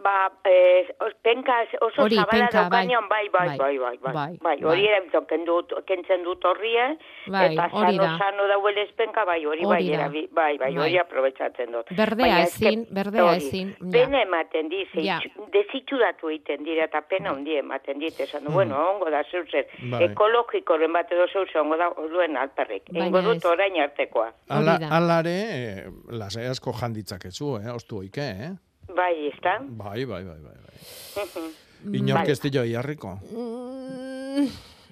Ba, 0.00 0.30
eh, 0.44 0.86
os- 1.00 1.16
penka 1.22 1.52
oso 1.82 2.02
Hori, 2.06 2.14
zabala 2.14 2.46
penka, 2.46 2.68
bai. 2.70 2.86
daukanean, 2.86 3.08
bai, 3.08 3.26
bai, 3.34 3.48
Bai. 3.48 3.58
bai, 3.58 3.78
bai, 3.78 3.96
bai, 3.98 4.12
Bai, 4.14 4.36
bai, 4.38 4.56
hori 4.62 4.82
bai. 4.82 4.92
erabiltzen 4.92 5.26
kendu, 5.26 5.56
kentzen 5.86 6.22
dut 6.22 6.44
horrie, 6.46 6.84
Bai, 7.26 7.52
eta 7.54 7.64
hori 7.72 7.96
sano, 7.96 8.02
da. 8.04 8.18
sano 8.18 8.46
dauel 8.46 8.78
penka, 8.94 9.24
bai, 9.24 9.44
hori, 9.44 9.64
bai, 9.66 9.90
erabi, 9.90 10.28
bai, 10.30 10.56
bai, 10.56 10.72
Bai. 10.72 10.84
hori 10.84 10.98
aprobetsatzen 10.98 11.72
dut. 11.72 11.90
Berdea 11.90 12.44
eske- 12.44 12.68
ezin, 12.68 12.86
berdea 12.94 13.24
hori, 13.24 13.36
ezin, 13.42 13.74
ja. 13.80 13.90
Pena 13.90 14.22
ematen 14.22 14.68
di, 14.68 14.86
ze 14.92 15.00
Ja. 15.02 15.18
itxu- 15.18 15.50
desitxudatu 15.50 16.28
egiten 16.30 16.62
dira, 16.62 16.84
eta 16.84 17.00
pena 17.02 17.32
hundi 17.32 17.56
ematen 17.58 17.98
dit, 17.98 18.14
esan 18.20 18.44
du, 18.44 18.50
Mm. 18.50 18.54
bueno, 18.54 18.78
ongo 18.94 19.10
da 19.10 19.24
zeuzer, 19.24 19.66
Bai. 19.90 20.04
ekologikoren 20.04 20.92
bat 20.92 21.10
edo 21.10 21.26
zeuzer, 21.26 21.58
ongo 21.60 21.76
da 21.76 21.90
duen 22.08 22.36
alperrik. 22.36 22.84
Ingo 22.92 23.20
dut 23.20 23.44
orain 23.44 23.80
artekoa. 23.82 24.32
Ala, 24.48 24.78
alare, 24.92 25.36
e, 25.50 25.84
lasai 26.10 26.46
asko 26.46 26.70
janditzakezu, 26.72 27.56
eh? 27.66 27.74
ostu 27.74 27.98
oike, 27.98 28.20
eh? 28.22 28.50
Bai, 28.94 29.26
ez 29.26 29.38
da? 29.42 29.58
Bai, 29.68 30.04
bai, 30.04 30.22
bai, 30.24 30.38
bai. 30.42 30.56
bai. 30.64 31.52
Inork 31.92 32.28
ez 32.28 32.40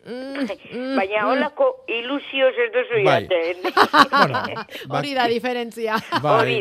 dio 0.06 0.46
iarriko. 0.46 0.96
Baina 0.96 1.22
holako 1.28 1.68
ilusioz 1.88 2.54
ez 2.64 2.68
duzu 2.74 3.02
Bai. 3.04 3.26
jaten. 3.26 3.56
bueno, 4.16 4.64
Hori 4.98 5.14
da 5.14 5.26
diferentzia. 5.28 5.96
Bai, 6.22 6.60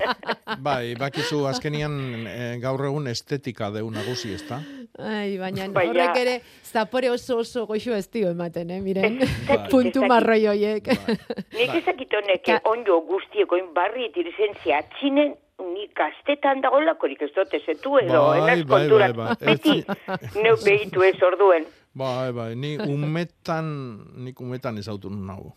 bai, 0.68 0.94
bakizu 1.00 1.44
azkenian 1.50 1.94
eh, 2.26 2.56
gaur 2.62 2.84
egun 2.86 3.08
estetika 3.10 3.70
deu 3.74 3.90
nagusi, 3.90 4.34
ezta? 4.34 4.60
Ai, 4.98 5.36
baina 5.40 5.66
Baina- 5.74 5.90
horrek 5.90 6.20
ere 6.20 6.34
zapore 6.64 7.10
oso 7.10 7.38
oso 7.42 7.66
goxo 7.66 7.94
ez 7.96 8.08
dio 8.10 8.30
ematen, 8.30 8.70
eh, 8.70 8.80
miren. 8.80 9.18
Bai. 9.48 9.58
Puntu 9.70 10.02
Ez 10.04 10.08
marroi 10.10 10.44
hoiek. 10.46 10.86
Nik 11.54 11.74
ezakit 11.80 12.12
honek 12.20 12.52
onjo 12.70 13.00
guztieko 13.08 13.58
barri 13.74 14.10
irizen 14.14 14.54
zehatzinen 14.62 15.34
nik 15.74 15.92
gaztetan 15.94 16.60
da 16.60 16.68
holakorik 16.74 17.20
ez 17.22 17.30
dut 17.34 17.52
ezetu 17.54 17.96
edo 18.00 18.24
Bai, 18.28 18.38
enaz 18.40 18.64
bai, 18.66 18.80
kontura. 18.88 19.08
bai, 19.12 19.26
bai. 19.38 19.54
Beti, 19.54 20.40
neu 20.42 20.56
behitu 20.64 21.02
ez 21.06 21.14
orduen. 21.22 21.64
Bai, 21.94 22.32
bai, 22.34 22.54
ni 22.58 22.76
umetan, 22.78 23.66
nik 24.24 24.40
umetan 24.40 24.78
ezautu 24.78 25.10
nago. 25.10 25.54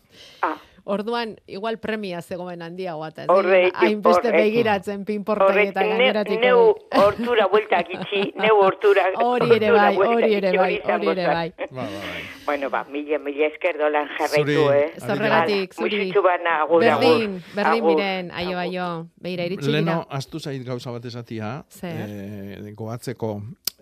Orduan, 0.88 1.34
igual 1.46 1.76
premia 1.82 2.22
zegoen 2.24 2.62
handiagoa 2.64 3.08
eta 3.10 3.24
Horregatik, 3.28 3.74
hainbeste 3.76 4.30
begiratzen 4.32 5.02
pinportei 5.04 5.48
Horrek, 5.50 5.72
eta 5.74 5.82
ne, 5.82 5.88
gaineratiko. 5.90 6.38
neu 6.40 7.02
hortura 7.02 7.44
bueltak 7.52 7.90
itxi, 7.92 8.22
neu 8.40 8.54
hortura. 8.64 9.02
Hori 9.26 9.50
ere 9.58 9.68
hortura 9.68 9.82
bai, 9.90 10.06
hori 10.14 10.30
ere 10.38 10.52
bai, 10.56 10.70
hori 10.80 11.10
ere 11.12 11.26
bai. 11.28 11.52
Ba, 11.58 11.66
ba, 11.82 11.84
bai. 11.98 12.22
Bueno, 12.46 12.70
ba, 12.72 12.84
mila, 12.88 13.18
mila 13.20 13.50
esker 13.50 13.76
dolan 13.82 14.08
jarraitu, 14.16 14.54
Zuri, 14.62 14.78
eh? 14.78 14.88
Zorregatik, 15.04 15.74
zuri. 15.76 15.96
Muixutxu 15.98 16.22
bana, 16.24 16.56
agur, 16.62 16.80
Berdin, 16.86 17.36
agur. 17.36 17.54
berdin 17.60 17.84
miren, 17.90 18.30
aio, 18.40 18.56
aio. 18.64 18.88
Beira, 19.20 19.44
iritsi 19.44 19.68
Leno, 19.74 19.98
dira. 20.06 20.16
astu 20.22 20.40
zait 20.40 20.64
gauza 20.64 20.90
bat 20.96 21.04
esatia, 21.04 21.52
Zer? 21.68 22.06
eh, 22.08 22.72
goatzeko, 22.74 23.34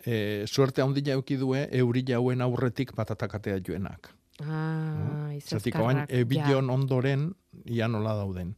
eh, 0.07 0.44
suerte 0.46 0.82
handia 0.82 1.14
euki 1.14 1.36
euri 1.70 2.04
jauen 2.07 2.40
aurretik 2.40 2.94
patatakatea 2.94 3.59
joenak. 3.61 4.12
Ah, 4.42 5.32
Zatik, 5.40 5.74
oain, 5.76 5.96
izezkarrak, 6.04 6.11
ebilion 6.12 6.70
ondoren, 6.70 7.30
ia 7.64 7.88
nola 7.88 8.14
dauden. 8.14 8.54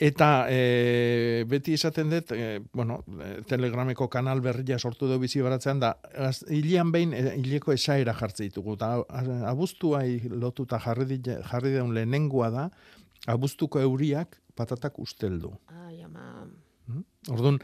Eta 0.00 0.46
e, 0.48 1.44
beti 1.46 1.74
esaten 1.76 2.08
dut, 2.08 2.30
e, 2.32 2.62
bueno, 2.72 3.02
e, 3.20 3.42
telegrameko 3.44 4.08
kanal 4.08 4.40
berria 4.40 4.78
sortu 4.80 5.06
du 5.10 5.18
bizi 5.20 5.42
baratzean 5.44 5.82
da, 5.82 5.90
az, 6.16 6.40
hilean 6.48 6.88
behin 6.90 7.12
e, 7.12 7.34
hileko 7.36 7.74
esaera 7.76 8.14
jartze 8.16 8.46
ditugu. 8.48 8.78
Ta, 8.80 8.94
abuztuai 9.50 10.22
lotuta 10.32 10.80
jarri, 10.80 11.18
di- 11.20 11.36
jarri 11.50 11.74
daun 11.74 11.92
lehenengoa 11.94 12.48
da, 12.50 12.64
abuztuko 13.28 13.82
euriak 13.84 14.40
patatak 14.56 14.96
usteldu. 15.04 15.52
Ai, 15.84 16.00
ama. 16.02 16.48
Orduan, 17.28 17.60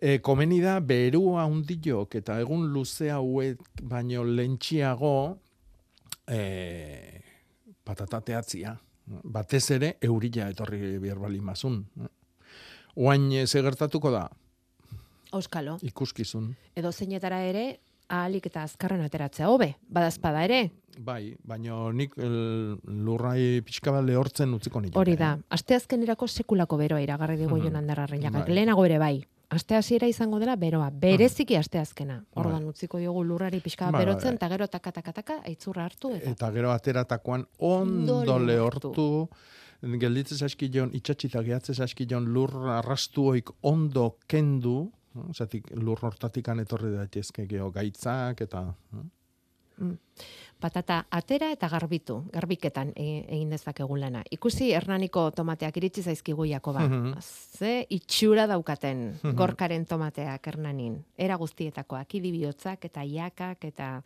e, 0.00 0.18
komeni 0.24 0.60
da, 0.62 0.78
berua 0.80 1.46
hundilok 1.48 2.18
eta 2.20 2.38
egun 2.42 2.68
luze 2.72 3.10
hauek 3.12 3.82
baino 3.82 4.24
lentxiago 4.24 5.14
e, 6.26 7.22
patatateatzia. 7.84 8.76
Batez 9.24 9.64
ere, 9.72 9.94
eurila 10.04 10.50
etorri 10.52 10.98
behar 11.00 11.20
bali 11.22 11.40
mazun. 11.40 11.80
Oain, 12.98 13.30
e, 13.32 13.46
ze 13.46 13.62
gertatuko 13.64 14.12
da? 14.12 14.26
Auskalo. 15.32 15.78
Ikuskizun. 15.84 16.50
Edo 16.76 16.92
zeinetara 16.92 17.40
ere, 17.44 17.78
ahalik 18.08 18.48
eta 18.48 18.62
azkarren 18.64 19.02
ateratzea 19.04 19.48
hobe, 19.48 19.74
badazpada 19.92 20.44
ere. 20.44 20.60
Bai, 20.98 21.36
baino 21.46 21.92
nik 21.94 22.16
lurrai 22.18 23.60
pixka 23.64 23.92
bat 23.94 24.04
lehortzen 24.04 24.54
utziko 24.56 24.80
nitu. 24.82 24.98
Hori 24.98 25.14
da, 25.20 25.36
asteazkenerako 25.54 26.26
sekulako 26.26 26.78
beroa 26.80 27.04
iragarri 27.04 27.36
digu 27.38 27.56
mm 27.56 27.68
Jon 27.68 27.90
Arrailagak. 27.90 28.46
Bai. 28.46 28.54
Lehenago 28.56 28.86
ere 28.88 28.98
bai. 28.98 29.18
Aste 29.48 29.76
hasiera 29.78 30.06
izango 30.10 30.38
dela 30.42 30.56
beroa, 30.60 30.90
bereziki 30.92 31.56
asteazkena. 31.56 32.18
Orduan 32.36 32.66
utziko 32.68 32.98
diogu 33.00 33.22
lurrari 33.24 33.62
pixka 33.64 33.86
bat 33.86 33.94
Bai, 33.94 34.00
bai, 34.02 34.06
berotzen, 34.06 34.34
bai. 34.34 34.36
eta 34.36 34.48
gero 34.52 34.66
taka 34.68 34.92
taka 34.92 35.12
taka 35.12 35.38
aitzurra 35.48 35.86
hartu 35.88 36.10
eta 36.16 36.34
Eta 36.34 36.50
gero 36.52 36.72
ateratakoan 36.72 37.46
ondo 37.58 38.18
Ondo 38.18 38.38
lehortu, 38.38 39.28
gelditzen 39.80 40.38
zaskion, 40.38 40.92
itxatxita 40.92 41.42
gehatzen 41.46 41.74
zaskion 41.74 42.28
lur 42.34 42.52
arrastu 42.76 43.28
oik 43.32 43.50
ondo 43.62 44.18
kendu, 44.26 44.90
zatik 45.32 45.70
lur 45.76 45.98
hortatikan 46.02 46.60
etorri 46.60 46.92
daitezke 46.96 47.46
geho 47.46 47.70
gaitzak 47.70 48.44
eta... 48.44 48.66
Mm. 48.92 49.96
Patata 50.60 51.06
atera 51.10 51.50
eta 51.52 51.68
garbitu, 51.68 52.24
garbiketan 52.32 52.92
e- 52.96 53.24
egin 53.28 53.50
dezakegu 53.50 53.96
lana. 53.96 54.22
Ikusi 54.30 54.72
hernaniko 54.74 55.30
tomateak 55.30 55.76
iritsi 55.76 56.02
zaizkigu 56.02 56.44
Jakoba. 56.46 56.80
Mhm. 56.88 57.14
Ze 57.20 57.86
itxura 57.90 58.46
daukaten 58.46 59.18
Mhm. 59.22 59.36
gorkaren 59.36 59.86
tomateak 59.86 60.46
hernanin. 60.46 61.04
Era 61.16 61.36
guztietakoak, 61.36 62.14
idibihotzak 62.14 62.84
eta 62.84 63.04
jakak 63.04 63.64
eta 63.64 64.02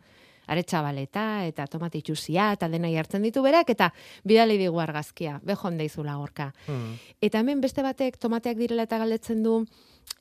aretsabaleta 0.47 1.45
eta 1.47 1.65
tomate 1.67 1.97
itxusia 2.01 2.51
eta 2.53 2.67
dena 2.69 2.89
jartzen 2.91 3.23
ditu 3.23 3.41
berak 3.41 3.69
eta 3.69 3.93
bidali 4.23 4.57
digu 4.59 4.79
argazkia. 4.83 5.39
Bejon 5.43 5.77
deizula 5.77 6.15
gorka. 6.19 6.53
Eta 7.21 7.39
hemen 7.39 7.61
beste 7.61 7.81
batek 7.81 8.17
tomateak 8.17 8.57
direla 8.57 8.83
eta 8.83 8.97
galdetzen 8.97 9.43
du, 9.43 9.65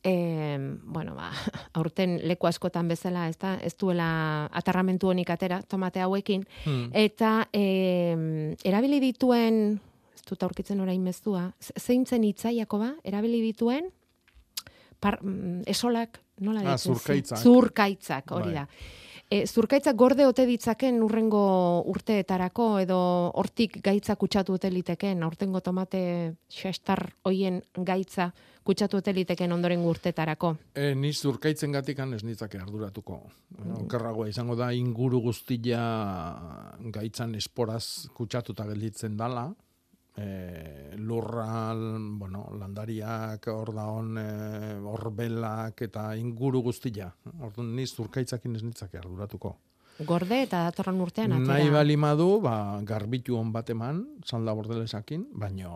e, 0.04 0.58
bueno, 0.82 1.14
ba, 1.14 1.30
aurten 1.78 2.18
leku 2.26 2.46
askotan 2.46 2.88
bezala, 2.88 3.28
ez 3.28 3.36
da, 3.38 3.54
ez 3.62 3.74
duela 3.78 4.48
atarramentu 4.52 5.08
honik 5.12 5.30
atera 5.30 5.62
tomate 5.62 6.00
hauekin, 6.00 6.44
Hmm. 6.64 6.90
eta 6.92 7.48
e, 7.52 8.54
erabili 8.64 8.98
dituen, 9.00 9.80
ez 10.14 10.22
dut 10.28 10.42
aurkitzen 10.42 10.80
orain 10.80 11.02
mezua, 11.02 11.52
ze- 11.60 11.74
zeintzen 11.78 12.24
itzaiako 12.24 12.78
ba, 12.78 12.94
erabili 13.04 13.40
dituen, 13.42 13.90
par, 15.00 15.18
mm, 15.22 15.62
esolak, 15.66 16.20
nola 16.38 16.60
Ah, 16.60 16.72
ditzen? 16.76 16.94
zurkaitzak. 16.94 17.38
Zurkaitzak, 17.38 18.30
hori 18.30 18.52
Bai. 18.52 18.66
E, 19.32 19.46
zurkaitzak 19.48 19.96
gorde 19.96 20.26
ote 20.28 20.44
ditzaken 20.44 20.98
urrengo 21.06 21.42
urteetarako 21.88 22.66
edo 22.82 22.98
hortik 23.40 23.78
gaitza 23.84 24.16
kutsatu 24.20 24.58
ote 24.58 24.68
liteken, 24.68 25.22
aurtengo 25.24 25.62
tomate 25.64 26.02
xastar 26.52 27.06
hoien 27.24 27.62
gaitza 27.72 28.28
kutsatu 28.62 29.00
ote 29.00 29.14
liteken 29.16 29.54
ondorengo 29.56 29.88
urteetarako. 29.94 30.52
E, 30.76 30.92
ni 30.94 31.14
zurkaitzen 31.14 31.72
gatikan 31.72 32.12
ez 32.12 32.20
nitzake 32.28 32.60
arduratuko. 32.60 33.22
Mm. 33.56 33.78
Okerragoa 33.86 34.28
izango 34.28 34.58
da 34.58 34.68
inguru 34.76 35.22
guztia 35.24 35.80
gaitzan 36.92 37.32
esporaz 37.40 38.10
kutsatuta 38.12 38.68
gelditzen 38.68 39.16
dala. 39.16 39.48
E, 40.16 40.92
lurra, 41.00 41.72
bueno, 42.20 42.44
landariak, 42.58 43.46
hor 43.48 43.72
daon, 43.74 44.18
e, 44.20 44.74
horbelak 44.84 45.80
eta 45.88 46.10
inguru 46.20 46.60
guztia. 46.62 47.08
Orduan 47.40 47.74
ni 47.76 47.86
zurkaitzakin 47.86 48.56
ez 48.56 48.62
nitzake 48.62 48.98
arduratuko. 49.00 49.56
Gorde 50.08 50.42
eta 50.44 50.64
datorren 50.68 51.00
urtean 51.04 51.32
atera. 51.32 51.54
Nahi 51.54 51.70
bali 51.72 51.96
madu, 51.96 52.40
ba, 52.44 52.80
garbitu 52.84 53.36
hon 53.38 53.52
bat 53.52 53.70
eman, 53.70 54.04
salda 54.24 54.54
bordelesakin, 54.56 55.28
baino 55.32 55.72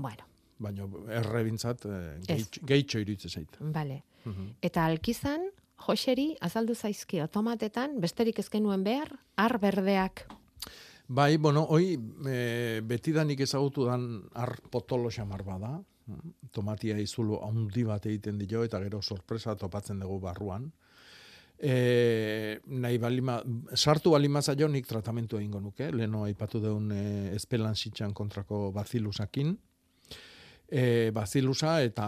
Bueno, 0.00 0.24
baina 0.58 0.86
erre 1.12 1.42
bintzat 1.44 1.84
eh, 1.84 2.18
Ez. 2.20 2.26
gehitxo, 2.28 2.66
gehitxo 2.66 3.00
iruditzen 3.02 3.30
zait. 3.30 3.58
Bale. 3.60 4.02
Mhm. 4.24 4.54
Eta 4.62 4.84
alkizan, 4.86 5.48
Joseri, 5.80 6.34
azaldu 6.40 6.74
zaizkio 6.74 7.26
tomatetan, 7.28 8.00
besterik 8.00 8.38
ezkenuen 8.38 8.84
behar, 8.84 9.14
ar 9.36 9.58
berdeak. 9.60 10.26
Bai, 11.10 11.38
bueno, 11.38 11.64
hoi 11.66 11.96
e, 12.30 12.82
betidanik 12.86 13.40
ezagutu 13.42 13.82
dan 13.88 14.04
ar 14.38 14.52
potolo 14.70 15.10
xamar 15.10 15.42
bada. 15.42 15.72
Tomatia 16.54 16.94
izulu 17.02 17.40
handi 17.42 17.82
bat 17.82 18.06
egiten 18.06 18.38
dio 18.38 18.62
eta 18.62 18.78
gero 18.84 19.00
sorpresa 19.02 19.56
topatzen 19.58 19.98
dugu 20.04 20.20
barruan. 20.22 20.68
E, 21.58 22.60
nahi 22.62 23.02
balima, 23.02 23.40
sartu 23.74 24.14
balima 24.14 24.38
zaio 24.40 24.68
nik 24.70 24.86
tratamentu 24.86 25.40
egingo 25.42 25.58
nuke, 25.60 25.90
leno 25.90 26.22
aipatu 26.28 26.62
deun 26.62 26.92
e, 26.94 27.02
espelan 27.34 27.74
sitxan 27.74 28.14
kontrako 28.14 28.70
bazilusakin. 28.78 29.56
E, 30.70 31.10
bazilusa 31.10 31.80
eta 31.90 32.06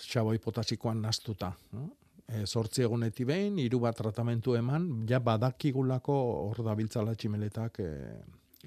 xaboi 0.00 0.38
potasikoan 0.40 1.04
nastuta. 1.04 1.52
no? 1.76 1.90
E, 2.28 2.44
sortzi 2.44 2.84
eguneti 2.84 3.24
behin, 3.24 3.56
hiru 3.62 3.80
bat 3.80 3.96
tratamentu 3.96 4.54
eman, 4.58 5.06
ja 5.08 5.20
badakigulako 5.24 6.16
hor 6.48 6.60
dabiltzala 6.66 7.14
tximeletak 7.16 7.80
e, 7.80 7.88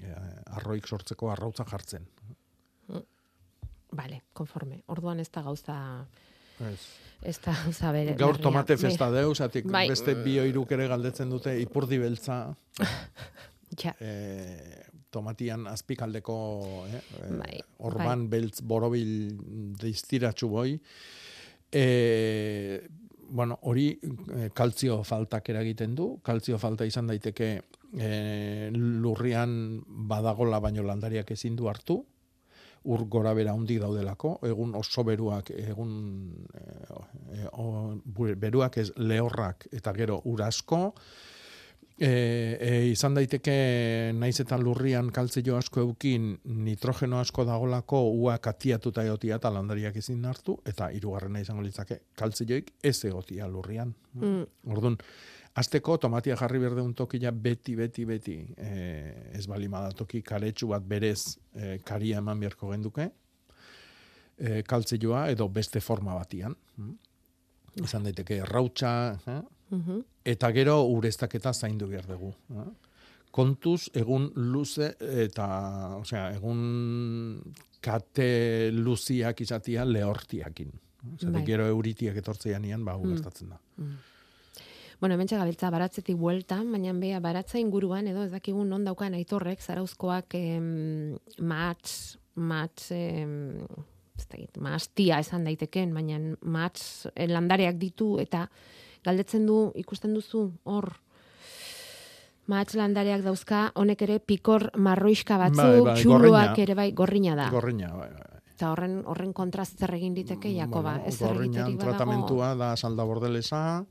e, 0.02 0.14
arroik 0.58 0.88
sortzeko 0.90 1.30
arrautza 1.30 1.66
jartzen. 1.68 2.08
Bale, 3.92 4.22
konforme. 4.32 4.80
Orduan 4.92 5.20
ez 5.20 5.28
da 5.30 5.42
gauza... 5.44 5.78
Ez. 6.62 6.78
Ez 7.22 7.36
da 7.44 7.52
gauza 7.54 7.92
bere. 7.94 8.16
Gaur 8.18 8.34
berria. 8.34 8.42
tomate 8.48 8.74
Bai. 8.74 8.82
festa 8.82 9.10
deus, 9.14 9.38
atik 9.44 9.68
Bai. 9.70 9.84
beste 9.90 10.16
bi 10.24 10.38
oiruk 10.42 10.72
ere 10.74 10.88
galdetzen 10.90 11.30
dute 11.30 11.54
ipurdi 11.62 12.00
beltza. 12.02 12.44
Ja. 13.80 13.94
E, 14.04 14.82
tomatian 15.08 15.62
azpikaldeko 15.70 16.34
eh, 16.84 16.98
eh, 16.98 17.28
Bai, 17.38 17.54
orban 17.88 18.26
beltz 18.28 18.60
borobil 18.68 19.30
deiztiratxu 19.80 20.48
boi. 20.52 20.74
E, 21.72 21.84
bueno, 23.32 23.58
hori 23.62 23.86
eh, 23.96 24.50
kaltzio 24.54 25.00
faltak 25.08 25.48
eragiten 25.48 25.94
du. 25.96 26.18
Kaltzio 26.24 26.58
falta 26.60 26.84
izan 26.84 27.08
daiteke 27.08 27.48
e, 27.96 28.70
lurrian 28.76 29.54
badagola 30.08 30.60
baino 30.60 30.84
landariak 30.84 31.32
ezin 31.32 31.56
du 31.56 31.68
hartu. 31.72 32.02
Ur 32.92 33.04
gora 33.06 33.32
bera 33.38 33.54
hundik 33.54 33.78
daudelako, 33.78 34.34
egun 34.48 34.74
oso 34.74 35.04
beruak, 35.06 35.52
egun 35.54 35.92
e, 36.58 37.46
o, 37.54 37.94
beruak 38.42 38.80
ez 38.82 38.88
lehorrak 38.98 39.68
eta 39.72 39.94
gero 39.94 40.18
ur 40.26 40.42
asko, 40.42 40.82
e, 41.98 42.08
e, 42.08 42.70
izan 42.92 43.14
daiteke 43.14 43.54
naiz 44.16 44.36
eta 44.44 44.58
lurrian 44.60 45.10
kaltzio 45.14 45.56
asko 45.56 45.80
eukin 45.80 46.32
nitrogeno 46.44 47.20
asko 47.20 47.44
dagolako 47.48 48.02
ua 48.10 48.38
katiatuta 48.38 49.04
egotia 49.04 49.36
eta 49.40 49.52
landariak 49.52 49.96
ezin 49.96 50.24
hartu, 50.24 50.58
eta 50.66 50.90
hirugarrena 50.90 51.42
izango 51.42 51.62
litzake 51.62 52.00
kaltzioik 52.18 52.74
ez 52.82 52.98
egotia 53.04 53.48
lurrian. 53.48 53.94
Mm. 54.14 54.72
Orduan, 54.72 54.98
Azteko 55.52 55.98
tomatia 56.00 56.32
jarri 56.40 56.62
berdeun 56.62 56.94
tokia 56.96 57.30
beti, 57.36 57.74
beti, 57.76 58.06
beti 58.08 58.36
e, 58.56 58.70
ez 59.36 59.44
balima 59.46 59.82
da 59.84 59.90
toki 59.92 60.22
karetsu 60.24 60.70
bat 60.70 60.84
berez 60.88 61.36
e, 61.52 61.76
karia 61.84 62.22
eman 62.22 62.40
beharko 62.40 62.70
genduke, 62.70 63.10
e, 64.38 64.62
kaltzioa 64.64 65.26
edo 65.34 65.50
beste 65.52 65.82
forma 65.84 66.16
batian. 66.16 66.56
Mm. 66.80 66.96
Izan 67.84 68.08
daiteke 68.08 68.40
errautsa, 68.46 68.94
eh? 69.26 69.42
Mhm. 69.76 70.00
Eta 70.24 70.50
gero 70.52 70.82
ureztaketa 70.86 71.52
zaindu 71.52 71.86
behar 71.88 72.06
dugu. 72.06 72.32
Kontuz 73.32 73.88
egun 73.96 74.30
luze 74.36 74.94
eta, 75.00 75.46
osea, 75.96 76.30
egun 76.36 77.40
kate 77.80 78.70
luziak 78.72 79.40
izatia 79.40 79.84
lehortiakin. 79.88 80.72
Zatek 81.18 81.32
Bai. 81.34 81.44
gero 81.46 81.66
euritiak 81.66 82.16
etortzean 82.20 82.64
ian, 82.64 82.84
ba, 82.84 82.96
Mm. 82.96 83.14
gertatzen 83.16 83.48
da. 83.48 83.58
Bueno, 85.00 85.14
hementxe 85.16 85.36
gabiltza 85.36 85.70
baratzetik 85.70 86.16
bueltan, 86.16 86.70
baina 86.70 86.92
bea 86.92 87.18
baratza 87.18 87.58
inguruan 87.58 88.06
edo 88.06 88.22
ez 88.22 88.30
dakigun 88.30 88.68
non 88.68 88.84
daukan 88.84 89.14
aitorrek 89.14 89.60
zarauzkoak 89.60 90.34
em, 90.38 91.16
mats, 91.40 92.18
mats 92.36 92.92
em, 92.92 93.56
ez 94.16 94.28
dakit, 94.28 94.58
mastia 94.62 95.18
esan 95.18 95.42
daiteken, 95.44 95.92
baina 95.92 96.20
mats 96.42 97.08
eh, 97.16 97.26
landareak 97.26 97.80
ditu 97.80 98.20
eta 98.20 98.48
galdetzen 99.04 99.46
du 99.46 99.72
ikusten 99.74 100.14
duzu 100.14 100.52
hor 100.64 100.92
Mats 102.50 102.74
landareak 102.74 103.22
dauzka, 103.22 103.68
honek 103.78 104.00
ere 104.02 104.18
pikor 104.18 104.72
marroiska 104.76 105.36
batzuk, 105.38 105.56
Bai, 105.62 105.80
bai, 105.80 106.02
gorrina. 106.04 106.54
ere 106.58 106.74
bai, 106.74 106.88
gorrina 106.92 107.36
da. 107.38 107.44
Gorrina, 107.50 107.92
bai, 107.94 108.08
bai. 108.10 108.40
Eta 108.52 108.72
horren 108.72 108.96
horren 109.06 109.32
kontra 109.32 109.64
zer 109.64 109.94
egin 109.94 110.14
diteke 110.14 110.50
Jakoba, 110.52 110.96
Bueno, 110.96 111.06
ez 111.06 111.14
zer 111.18 111.28
gorrinan 111.28 111.68
egiterik 111.70 111.80
tratamentua 111.80 112.54
da 112.58 112.76
salda 112.76 113.04
bordelesa, 113.04 113.84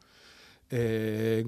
e, 0.70 1.43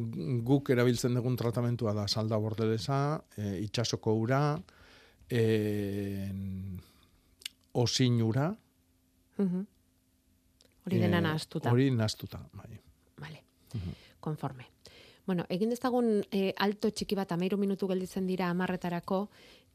guk 0.48 0.70
erabiltzen 0.70 1.14
dugun 1.20 1.36
tratamentua 1.36 1.94
da 1.94 2.08
salda 2.08 2.38
bordelesa, 2.38 3.22
e, 3.38 3.60
itxasoko 3.68 4.14
ura, 4.24 4.58
e, 5.30 6.32
osin 7.74 8.22
ura, 8.22 8.56
Mhm. 9.38 9.68
Hori 10.86 11.00
dena 11.00 11.18
e, 11.18 11.22
nahastuta. 11.22 11.72
Hori 11.72 11.92
nahastuta, 11.92 12.40
bai. 12.54 12.80
Konforme. 14.20 14.70
Bueno, 15.26 15.46
egin 15.50 15.72
dezagun 15.72 16.22
e, 16.32 16.54
alto 16.60 16.90
txiki 16.92 17.16
bat 17.16 17.32
amairu 17.32 17.58
minutu 17.58 17.88
gelditzen 17.88 18.28
dira 18.28 18.50
amarretarako, 18.52 19.28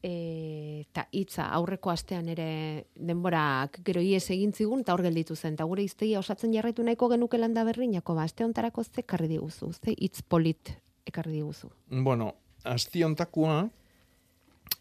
eta 0.02 1.08
hitza 1.10 1.48
aurreko 1.56 1.90
astean 1.90 2.28
ere 2.30 2.50
denborak 2.94 3.80
gero 3.86 4.02
ies 4.04 4.28
egin 4.30 4.52
zigun, 4.52 4.84
eta 4.84 4.94
hor 4.94 5.02
gelditu 5.02 5.34
zen, 5.34 5.56
eta 5.58 5.66
gure 5.66 5.82
iztegia 5.82 6.20
osatzen 6.20 6.52
jarraitu 6.54 6.84
nahiko 6.86 7.08
genuke 7.10 7.38
landa 7.38 7.64
berri, 7.66 7.88
Jakoba, 7.92 8.22
aste 8.22 8.44
hontarako 8.44 8.84
ze 8.84 9.00
ekarri 9.02 9.28
diguzu, 9.28 9.72
ze 9.72 9.94
hitz 9.96 10.22
polit 10.22 10.76
ekarri 11.06 11.32
diguzu. 11.32 11.70
Bueno, 11.90 12.34
asti 12.64 13.02
ontakua, 13.02 13.68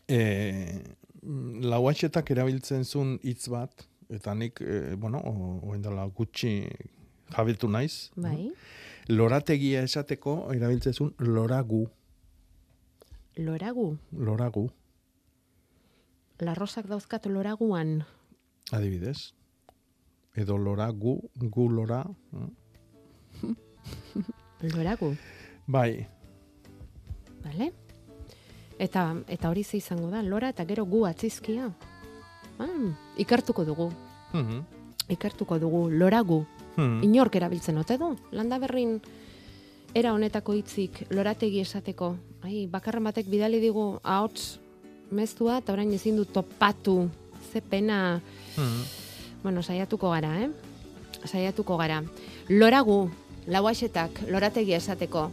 e, 0.07 0.84
lauatxetak 1.65 2.30
erabiltzen 2.32 2.86
zuen 2.86 3.18
hitz 3.24 3.47
bat, 3.49 3.88
eta 4.09 4.36
nik, 4.36 4.61
e, 4.61 4.95
bueno, 4.95 5.24
oen 5.63 5.82
dela 5.82 6.05
gutxi 6.05 6.68
jabiltu 7.34 7.68
naiz. 7.68 8.11
Bai, 8.15 8.51
Lorategia 9.07 9.83
esateko 9.87 10.33
erabiltzen 10.51 10.93
zuen 10.93 11.13
loragu, 11.19 11.85
loragu, 13.37 13.87
loragu, 14.11 14.65
larrosak 16.43 16.89
dauzkat 16.91 17.25
loraguan, 17.31 18.01
adibidez. 18.71 19.33
Edo 20.37 20.57
loragu, 20.57 21.15
gu 21.39 21.69
lora. 21.71 22.03
eh? 22.33 23.53
loragu, 24.75 25.15
Bai, 25.67 26.07
Vale? 27.43 27.71
Eta, 28.77 29.15
eta 29.27 29.49
hori 29.49 29.63
ze 29.63 29.77
izango 29.77 30.09
da, 30.11 30.21
lora 30.21 30.49
eta 30.49 30.65
gero 30.65 30.85
gu 30.85 31.05
atzizkia. 31.07 31.71
Ah, 32.59 32.91
ikertuko 33.17 33.63
dugu, 33.65 33.91
mhm, 34.33 34.61
ikertuko 35.09 35.57
dugu, 35.59 35.89
lora 35.89 36.21
mhm. 36.78 37.03
Inork 37.03 37.36
erabiltzen 37.36 37.78
ote 37.78 37.97
du. 37.97 38.15
Landa 38.32 38.59
berrin 38.59 39.01
era 39.93 40.13
honetako 40.13 40.53
hitzik 40.53 41.05
lorategi 41.11 41.59
esateko. 41.61 42.15
Ai, 42.43 42.67
bakarren 42.71 43.03
batek 43.03 43.28
bidali 43.28 43.59
digu 43.59 43.99
ahots 44.03 44.59
mezua 45.11 45.59
eta 45.59 45.73
orain 45.73 45.91
ezin 45.93 46.15
du 46.15 46.25
topatu. 46.25 47.09
Ze 47.51 47.61
pena. 47.61 48.21
Mhm. 48.57 48.84
Bueno, 49.43 49.63
saiatuko 49.63 50.11
gara, 50.11 50.34
eh? 50.43 50.49
Saiatuko 51.25 51.78
gara. 51.78 52.03
Loragu, 52.49 53.09
lauaxetak, 53.47 54.23
lorategi 54.30 54.73
esateko. 54.73 55.32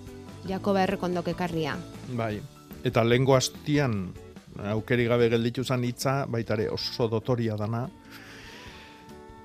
Jakoba 0.49 0.83
errekondok 0.83 1.29
ekarria. 1.29 1.77
Bai. 2.17 2.41
Eta 2.85 3.05
lengo 3.05 3.35
astian 3.35 4.13
aukeri 4.71 5.07
gabe 5.09 5.29
gelditu 5.33 5.65
zan 5.65 5.85
hitza, 5.85 6.27
baitare 6.31 6.69
oso 6.71 7.09
dotoria 7.09 7.57
dana. 7.57 7.89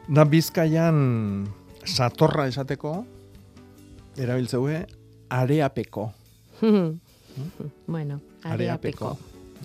Da 0.09 0.25
bizkaian 0.25 1.47
satorra 1.89 2.47
esateko, 2.47 2.93
erabiltzeue, 4.17 4.85
areapeko. 5.29 6.11
bueno, 7.87 8.19
areapeko. 8.43 9.17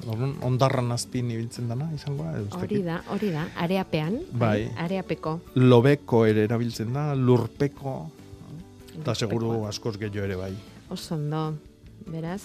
Orduan, 0.05 0.35
ondarran 0.43 0.91
azpin 0.93 1.31
ibiltzen 1.31 1.69
dana, 1.71 1.87
izango 1.95 2.27
da? 2.27 2.43
Hori 2.59 2.81
da, 2.83 2.99
hori 3.15 3.31
da, 3.31 3.45
areapean. 3.63 4.19
Bai. 4.41 4.67
Areapeko. 4.83 5.39
Lobeko 5.61 6.25
ere 6.27 6.45
erabiltzen 6.49 6.93
da, 6.97 7.13
lurpeko, 7.15 7.95
eta 8.99 9.15
seguru 9.15 9.63
askoz 9.69 9.97
gehiago 10.01 10.27
ere 10.27 10.39
bai. 10.41 10.53
Oso 10.91 11.15
ondo, 11.15 11.47
beraz. 12.11 12.43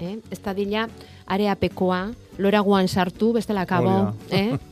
Eh? 0.00 0.18
Ez 0.30 0.40
da 0.42 0.52
dila, 0.56 0.88
areapekoa, 1.30 2.02
loraguan 2.42 2.88
sartu, 2.88 3.32
bestela 3.38 3.64
kabo. 3.70 4.12
Eh? 4.30 4.50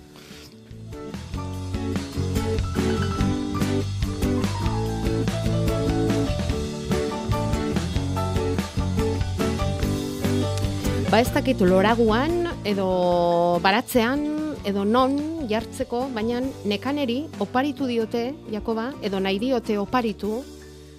Ba 11.09 11.21
ez 11.25 11.31
dakit 11.33 11.61
loraguan, 11.65 12.45
edo 12.69 13.59
baratzean, 13.65 14.21
edo 14.69 14.85
non, 14.85 15.15
jartzeko, 15.49 16.03
baina 16.13 16.41
nekaneri 16.69 17.23
oparitu 17.41 17.87
diote, 17.89 18.35
Jakoba, 18.53 18.91
edo 19.03 19.21
nahi 19.21 19.39
diote 19.41 19.79
oparitu, 19.81 20.43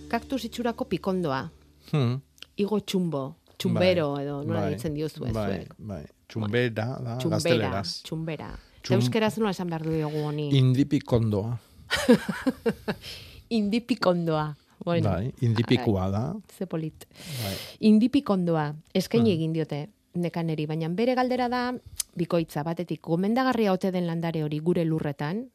kaktus 0.10 0.48
itxurako 0.50 0.88
pikondoa. 0.90 1.44
Hmm. 1.92 2.16
Igo 2.58 2.80
txumbo, 2.82 3.22
txumbero, 3.58 4.08
Bai, 4.16 4.24
edo 4.26 4.40
nola 4.48 4.64
bai, 4.66 4.72
ditzen 4.74 4.98
diozu 4.98 5.28
ez 5.30 5.34
Bai, 5.36 5.60
bai. 5.78 6.02
Txumbera 6.30 6.72
da, 6.74 6.88
Txumbera, 7.20 7.36
gazteleraz. 7.36 7.94
txumbera. 8.06 8.50
Txum- 8.82 8.98
Euskeraz 8.98 9.38
nola 9.38 9.54
esan 9.54 9.70
behar 9.70 9.86
dugu 9.86 10.26
honi. 10.26 10.50
Indipikondoa. 10.58 11.54
Indipikondoa. 13.60 14.56
Bueno, 14.86 15.10
Bai, 15.10 15.34
indipikua 15.44 16.10
da. 16.10 16.24
Ze 16.58 16.66
polit. 16.66 17.06
Bai. 17.44 17.54
Indipikondoa, 17.90 18.70
eskaini 18.96 19.34
egin 19.36 19.52
diote 19.54 19.90
nekaneri, 20.16 20.66
baina 20.66 20.90
bere 20.90 21.16
galdera 21.16 21.48
da, 21.50 21.74
bikoitza 22.16 22.64
batetik, 22.64 23.02
gomendagarria 23.02 23.74
ote 23.74 23.92
den 23.92 24.08
landare 24.08 24.44
hori 24.44 24.60
gure 24.60 24.86
lurretan, 24.86 25.46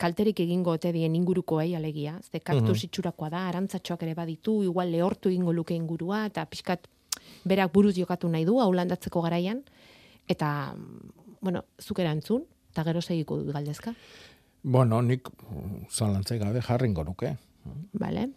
kalterik 0.00 0.40
egingo 0.40 0.70
ote 0.72 0.92
dien 0.92 1.14
ingurukoei 1.14 1.74
alegia, 1.76 2.18
ze 2.32 2.40
kaktus 2.40 2.78
Mhm. 2.78 2.84
itxurakoa 2.86 3.30
da, 3.30 3.48
arantzatxoak 3.48 4.02
ere 4.02 4.14
baditu, 4.14 4.62
igual 4.64 4.90
lehortu 4.90 5.28
egingo 5.28 5.52
luke 5.52 5.74
ingurua, 5.74 6.26
eta 6.26 6.46
pixkat 6.46 6.88
berak 7.44 7.72
buruz 7.72 7.94
jokatu 7.96 8.28
nahi 8.28 8.44
du, 8.44 8.58
hau 8.60 8.72
landatzeko 8.72 9.20
garaian, 9.22 9.62
eta, 10.28 10.74
bueno, 11.40 11.64
zuk 11.80 11.98
erantzun, 11.98 12.44
eta 12.72 12.84
gero 12.84 13.00
segiko 13.00 13.36
dut 13.36 13.52
galdezka, 13.52 13.94
Bueno, 14.62 15.00
nik 15.00 15.26
zalantzai 15.90 16.38
gabe 16.38 16.60
jarringo 16.60 17.02
nuke. 17.02 17.36
bale? 17.94 18.28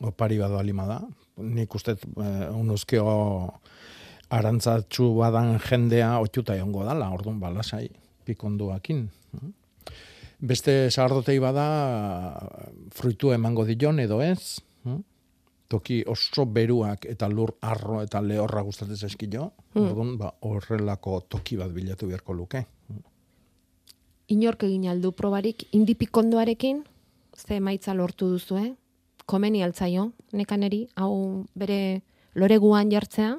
Opari 0.00 0.36
bado 0.38 0.58
alima 0.58 0.84
da. 0.86 1.00
Nik 1.38 1.74
uste 1.74 1.92
eh, 1.92 2.48
unuzkio 2.52 3.54
arantzatxu 4.30 5.10
badan 5.18 5.58
jendea 5.58 6.12
otxuta 6.22 6.56
egongo 6.56 6.84
dala, 6.86 7.10
orduan 7.10 7.40
balasai 7.42 7.88
pikonduakin. 8.26 9.08
Beste 10.40 10.74
sagardotei 10.90 11.38
bada 11.42 11.66
fruitu 12.94 13.34
emango 13.36 13.66
dion 13.68 14.00
edo 14.00 14.20
ez. 14.22 14.60
hm? 14.84 15.00
Toki 15.70 16.00
oso 16.06 16.46
beruak 16.46 17.04
eta 17.06 17.28
lur 17.28 17.52
arro 17.60 18.00
eta 18.02 18.20
lehorra 18.20 18.62
gustatzen 18.66 18.96
zaizkio. 18.96 19.52
Hmm. 19.74 19.84
Orduan, 19.84 20.16
ba, 20.18 20.32
horrelako 20.40 21.20
toki 21.28 21.56
bat 21.56 21.70
bilatu 21.70 22.08
beharko 22.08 22.34
luke. 22.34 22.64
Inork 24.30 24.64
egin 24.66 24.88
aldu 24.90 25.12
probarik 25.12 25.68
indipikondoarekin, 25.74 26.84
ze 27.36 27.56
emaitza 27.56 27.94
lortu 27.94 28.28
duzu, 28.30 28.58
eh? 28.58 28.72
Komeni 29.26 29.62
altzaio, 29.62 30.10
nekaneri, 30.32 30.88
hau 30.96 31.46
bere 31.54 32.02
loreguan 32.34 32.90
jartzea, 32.90 33.36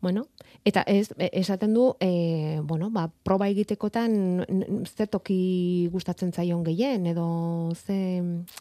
bueno, 0.00 0.26
eta 0.64 0.82
ez, 0.86 1.10
esaten 1.18 1.74
du, 1.74 1.94
e, 2.00 2.60
bueno, 2.62 2.90
ba, 2.90 3.08
proba 3.22 3.48
egitekotan 3.48 4.44
ze 4.88 5.06
toki 5.06 5.88
gustatzen 5.92 6.32
zaion 6.32 6.64
gehien, 6.64 7.06
edo 7.06 7.72
ze, 7.74 7.98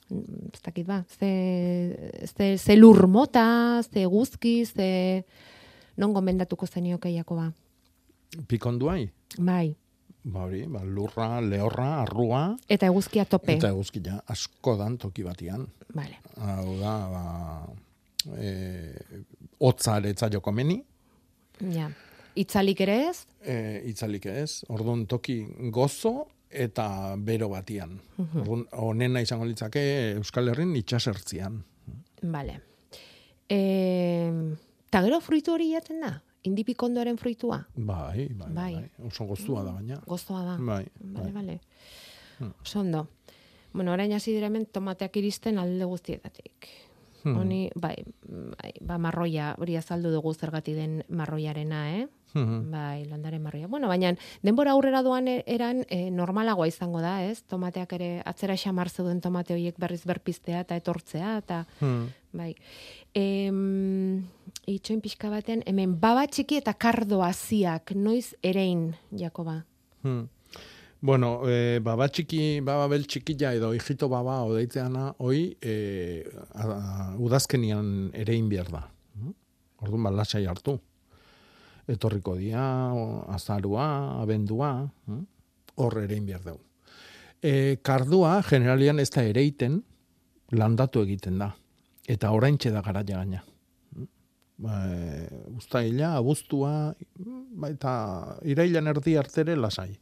ez 0.09 0.61
dakit 0.63 0.87
ba, 0.87 1.03
ze, 1.19 2.25
ze, 2.27 2.57
ze 2.57 2.77
lur 2.77 3.07
mota, 3.07 3.81
ze 3.83 4.05
guzki, 4.05 4.65
ze, 4.65 5.25
non 5.97 6.13
gomendatuko 6.13 6.67
zenioke 6.67 7.11
Jakoba. 7.11 7.51
Pikonduai? 8.47 9.09
Bai, 9.37 9.75
Ba 10.29 10.43
hori, 10.43 10.65
ba, 10.67 10.81
lurra, 10.83 11.39
lehorra, 11.39 12.01
arrua, 12.03 12.41
eta 12.67 12.89
eguzkia 12.89 13.23
tope. 13.25 13.55
Eta 13.55 13.69
eguzkia 13.71 14.19
asko 14.27 14.75
dan 14.79 14.97
toki 14.99 15.23
batian. 15.23 15.63
Vale. 15.95 16.19
Hau 16.43 16.75
da, 16.81 16.95
ba, 17.13 17.23
e, 18.35 18.51
hotza 19.59 19.97
ere 19.97 20.09
etzaio 20.15 20.41
komeni, 20.41 20.83
Ja. 21.59 21.89
Itzalik 22.39 22.79
ere 22.81 22.93
ez? 23.09 23.25
e, 23.43 23.81
itzalik 23.89 24.25
ez, 24.31 24.63
orduan 24.69 25.05
toki 25.07 25.41
gozo 25.71 26.27
eta 26.49 27.15
bero 27.17 27.49
batian. 27.49 27.99
Mhm. 28.17 28.39
Orduan, 28.41 28.65
honena 28.71 29.21
izango 29.21 29.45
litzake 29.45 30.13
Euskal 30.15 30.47
Herrin 30.49 30.71
itxasertzian. 30.79 31.57
Vale. 32.21 32.61
E, 33.49 33.59
ta 34.89 35.01
gero 35.03 35.19
fruitu 35.21 35.53
hori 35.57 35.71
jaten 35.73 35.99
da? 36.05 36.13
Indipikondoaren 36.47 37.17
fruitua? 37.19 37.59
Bai, 37.75 38.29
bai, 38.31 38.51
Bai. 38.55 38.73
bai. 38.75 38.89
Oso 39.09 39.25
goztua 39.27 39.63
da 39.65 39.73
baina. 39.75 39.99
Gozoa 40.07 40.43
da. 40.45 40.55
Bai, 40.57 40.85
Vale, 40.99 41.23
bai. 41.23 41.31
vale. 41.33 41.59
Hmm. 42.39 42.53
Oso 42.63 42.79
ondo. 42.79 43.07
Bueno, 43.73 43.91
orain 43.91 44.13
hasi 44.13 44.31
dira 44.33 44.47
hemen 44.47 44.65
tomateak 44.65 45.17
iristen 45.17 45.59
alde 45.59 45.85
guztietatik. 45.85 46.69
Hmm. 47.33 47.41
Honi, 47.41 47.69
bai, 47.75 47.95
bai, 48.27 48.71
ba 48.81 48.97
marroia, 48.97 49.55
hori 49.59 49.75
azaldu 49.77 50.11
dugu 50.11 50.33
zergati 50.33 50.73
den 50.73 51.03
marroiarena, 51.09 51.99
eh? 51.99 52.07
Mhm. 52.33 52.71
Bai, 52.71 53.05
landare 53.05 53.39
marroia. 53.39 53.67
Bueno, 53.67 53.87
baina 53.87 54.13
denbora 54.43 54.71
aurrera 54.71 55.01
doan 55.01 55.27
eran 55.27 55.83
e, 55.89 56.11
normalagoa 56.11 56.67
izango 56.67 57.01
da, 57.01 57.23
ez? 57.25 57.41
Tomateak 57.49 57.93
ere 57.97 58.09
atzera 58.25 58.55
xamar 58.57 58.89
zeuden 58.89 59.21
tomate 59.21 59.53
horiek 59.53 59.79
berriz 59.81 60.03
berpiztea 60.05 60.59
eta 60.61 60.75
etortzea 60.75 61.37
eta 61.37 61.65
Hmm. 61.79 62.09
bai. 62.31 62.55
Em, 63.15 64.25
itxoin 64.67 65.01
pixka 65.01 65.29
batean 65.29 65.63
hemen 65.65 65.99
baba 65.99 66.27
txiki 66.27 66.57
eta 66.57 66.73
kardo 66.73 67.23
haziak 67.23 67.95
noiz 67.95 68.35
erein 68.43 68.95
Jakoba. 69.11 69.63
Hmm. 70.03 70.27
Bueno, 71.01 71.47
e, 71.47 71.79
baba 71.79 72.09
txiki, 72.11 72.59
baba 72.59 72.89
bel 72.91 73.05
txikilla 73.07 73.53
edo 73.55 73.69
hijito 73.71 74.09
baba 74.11 74.41
odeitzeana, 74.43 75.13
hoi 75.23 75.45
e, 75.63 75.75
a, 76.51 77.15
udazkenian 77.15 78.09
ere 78.19 78.35
behar 78.51 78.71
da. 78.73 78.81
Orduan 79.79 80.03
ba, 80.03 80.11
lasai 80.11 80.43
hartu. 80.45 80.75
Etorriko 81.87 82.35
dia, 82.35 82.63
azarua, 83.31 83.85
abendua, 84.19 84.73
hor 85.79 85.97
ere 86.03 86.19
behar 86.19 86.43
dugu. 86.43 86.59
E, 87.39 87.79
kardua, 87.81 88.41
generalian 88.43 88.99
ez 88.99 89.09
da 89.15 89.23
ereiten, 89.23 89.79
landatu 90.51 91.05
egiten 91.07 91.39
da. 91.39 91.53
Eta 92.11 92.33
oraintxe 92.35 92.73
da 92.75 92.83
garaia 92.83 93.23
gaina. 93.23 93.41
Ba, 94.59 94.83
e, 94.83 95.23
ustaila, 95.55 96.17
abuztua, 96.19 96.91
baita 97.63 97.95
irailan 98.43 98.91
erdi 98.91 99.15
artere 99.15 99.55
lasai. 99.55 99.93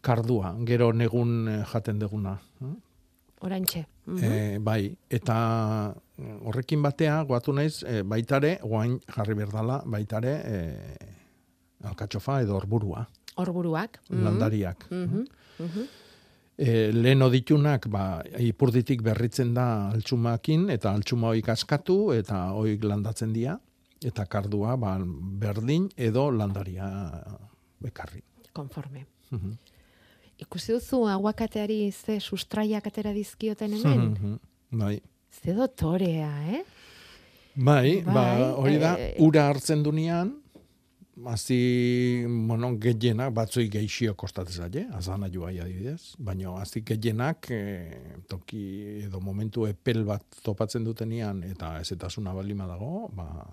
Kardua, 0.00 0.54
gero 0.66 0.92
negun 0.92 1.48
eh, 1.48 1.64
jaten 1.72 1.98
deguna. 1.98 2.38
Oraintxe. 3.40 3.84
Mhm. 4.06 4.24
E, 4.24 4.58
bai, 4.58 4.96
eta 5.10 5.36
eh, 6.18 6.38
horrekin 6.46 6.82
batea, 6.82 7.20
guatu 7.28 7.52
naiz, 7.52 7.82
e, 7.82 8.02
baitare, 8.02 8.58
guain 8.62 8.98
jarri 9.12 9.34
berdala, 9.34 9.82
baitare, 9.84 10.32
e, 10.46 10.96
alkatxofa 11.84 12.40
edo 12.42 12.56
orburua, 12.56 13.06
Horburuak. 13.36 14.00
Mhm. 14.08 14.24
landariak. 14.24 14.86
Mhm. 14.90 15.24
Mhm. 15.58 15.86
E, 16.56 16.90
lehen 16.92 17.20
ditunak, 17.30 17.86
ba, 17.92 18.22
ipurditik 18.38 19.02
berritzen 19.02 19.52
da 19.54 19.90
altxumakin, 19.90 20.70
eta 20.70 20.94
altxuma 20.94 21.28
hoik 21.34 21.50
askatu, 21.52 22.14
eta 22.14 22.52
hoik 22.56 22.82
landatzen 22.84 23.32
dira, 23.34 23.58
eta 24.02 24.24
kardua, 24.24 24.76
ba, 24.76 24.96
berdin 25.42 25.90
edo 25.96 26.30
landaria 26.30 26.88
bekarri. 27.80 28.22
Konforme. 28.52 29.04
Mhm. 29.30 29.52
Ikusi 30.38 30.72
duzu 30.72 31.04
aguakateari 31.08 31.90
ze 31.92 32.18
sustraiak 32.20 32.86
atera 32.86 33.12
dizkioten 33.12 33.72
hemen? 33.72 34.10
Mhm. 34.10 34.38
Bai. 34.78 35.00
Ze 35.30 35.54
dotorea, 35.54 36.32
eh? 36.52 36.64
Bai, 37.54 38.02
ba, 38.04 38.12
Bai, 38.12 38.42
hori 38.52 38.78
da, 38.78 38.96
eh, 38.98 39.14
ura 39.24 39.46
hartzen 39.48 39.82
dunean, 39.82 40.34
hazi, 41.24 42.24
bueno, 42.28 42.74
gehienak, 42.78 43.32
batzui 43.32 43.70
geixio 43.72 44.14
kostatzen 44.14 44.66
zaie, 44.66 44.84
azana 44.92 45.30
joai 45.32 45.58
adibidez, 45.60 46.14
baina 46.18 46.52
hazi 46.60 46.82
gehienak 46.84 47.50
e, 47.50 47.60
toki 48.28 48.62
edo 49.06 49.20
momentu 49.24 49.64
epel 49.66 50.04
bat 50.04 50.40
topatzen 50.44 50.84
dutenean 50.84 51.42
eta 51.48 51.78
ezetasuna 51.80 52.34
balima 52.36 52.66
dago, 52.68 53.08
ba, 53.16 53.46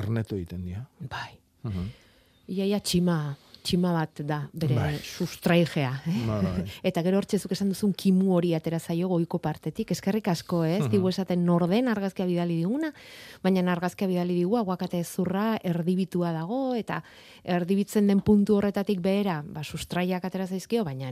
ernetu 0.00 0.38
egiten 0.38 0.64
dira. 0.64 0.86
Bai. 1.10 1.36
Mhm. 1.68 1.90
Iaia 2.56 2.80
txima, 2.80 3.18
txima 3.62 3.92
bat 3.92 4.20
da, 4.26 4.40
bere 4.52 4.74
Bai. 4.74 4.98
sustraigea. 4.98 5.90
Eh? 6.06 6.24
Bai. 6.26 6.64
Eta 6.90 7.02
gero 7.02 7.18
hortzezuk 7.20 7.52
esan 7.52 7.68
duzun 7.72 7.92
kimu 7.92 8.34
hori 8.36 8.54
atera 8.54 8.78
zaio 8.80 9.08
goiko 9.08 9.38
partetik. 9.38 9.90
Eskerrik 9.92 10.28
asko, 10.28 10.64
ez? 10.64 10.82
Mhm. 10.82 10.90
Digu 10.90 11.08
esaten 11.08 11.44
norden 11.46 11.88
argazkia 11.88 12.26
bidali 12.26 12.56
diguna, 12.56 12.92
baina 13.42 13.64
argazkia 13.72 14.08
bidali 14.08 14.34
digu 14.34 14.56
aguakate 14.56 15.02
zurra 15.04 15.58
erdibitua 15.62 16.32
dago, 16.32 16.74
eta 16.74 17.02
erdibitzen 17.44 18.06
den 18.06 18.20
puntu 18.20 18.56
horretatik 18.56 19.00
behera, 19.00 19.42
ba, 19.46 19.62
sustraiak 19.64 20.24
atera 20.24 20.46
zaizkio, 20.46 20.84
baina, 20.84 21.10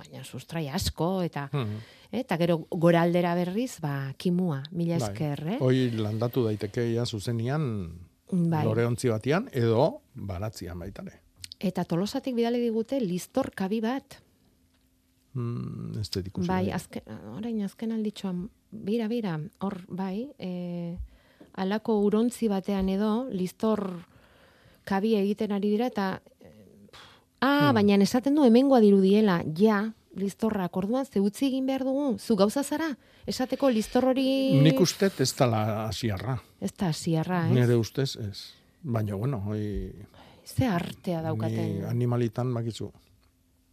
baina 0.00 0.24
sustraia 0.24 0.74
asko, 0.74 1.22
eta 1.22 1.48
Mhm. 1.52 1.78
eta 2.12 2.36
gero 2.38 2.66
goraldera 2.70 3.34
berriz, 3.34 3.78
ba, 3.80 4.12
kimua, 4.16 4.62
mila 4.72 4.98
Bai. 4.98 5.08
esker, 5.10 5.46
eh? 5.48 5.58
Hoi 5.60 5.90
landatu 5.92 6.44
daiteke 6.44 6.92
ja 6.94 7.04
zuzenian 7.06 7.92
Bai. 8.30 8.64
loreontzi 8.64 9.08
batian 9.08 9.48
edo 9.52 10.02
baratzian 10.14 10.78
baitare. 10.78 11.19
Eta 11.60 11.84
tolosatik 11.84 12.34
bidali 12.34 12.60
digute 12.62 13.00
listor 13.00 13.50
kabi 13.54 13.82
bat. 13.84 14.16
Mm, 15.34 16.00
ez 16.00 16.08
dut 16.10 16.26
ikusi. 16.26 16.48
Bai, 16.48 16.70
azken, 16.74 17.04
orain 17.36 17.60
azken 17.62 17.92
alditxoan, 17.92 18.48
bira, 18.70 19.06
bira, 19.08 19.36
hor, 19.60 19.76
bai, 19.88 20.30
e, 20.38 20.96
alako 21.60 22.00
urontzi 22.06 22.48
batean 22.48 22.88
edo, 22.88 23.28
listor 23.30 23.84
kabi 24.88 25.14
egiten 25.20 25.52
ari 25.52 25.70
dira, 25.70 25.90
eta 25.92 26.08
Ah, 27.40 27.72
baina 27.72 27.96
esaten 28.04 28.36
du 28.36 28.44
hemengoa 28.44 28.82
dirudiela, 28.84 29.40
ja, 29.56 29.94
listorrak, 30.20 30.76
orduan, 30.76 31.06
ze 31.06 31.20
utzi 31.24 31.46
egin 31.48 31.66
behar 31.66 31.86
dugu, 31.88 32.18
zu 32.18 32.36
gauza 32.36 32.62
zara? 32.62 32.90
Esateko 33.26 33.70
listor 33.70 34.04
hori... 34.10 34.60
Nik 34.60 34.80
uste 34.80 35.08
ez 35.08 35.32
dala 35.38 35.86
asiarra. 35.86 36.36
Ez 36.60 36.72
da 36.76 36.90
asiarra, 36.92 37.46
ez? 37.48 37.54
Nire 37.56 37.76
ustez 37.80 38.16
ez. 38.20 38.50
Baina, 38.82 39.14
bueno, 39.14 39.40
hoi... 39.46 39.92
Ze 40.56 40.66
artea 40.66 41.18
Ni 41.20 41.24
daukaten, 41.24 41.84
animalitan 41.88 42.52
bakizu. 42.54 42.90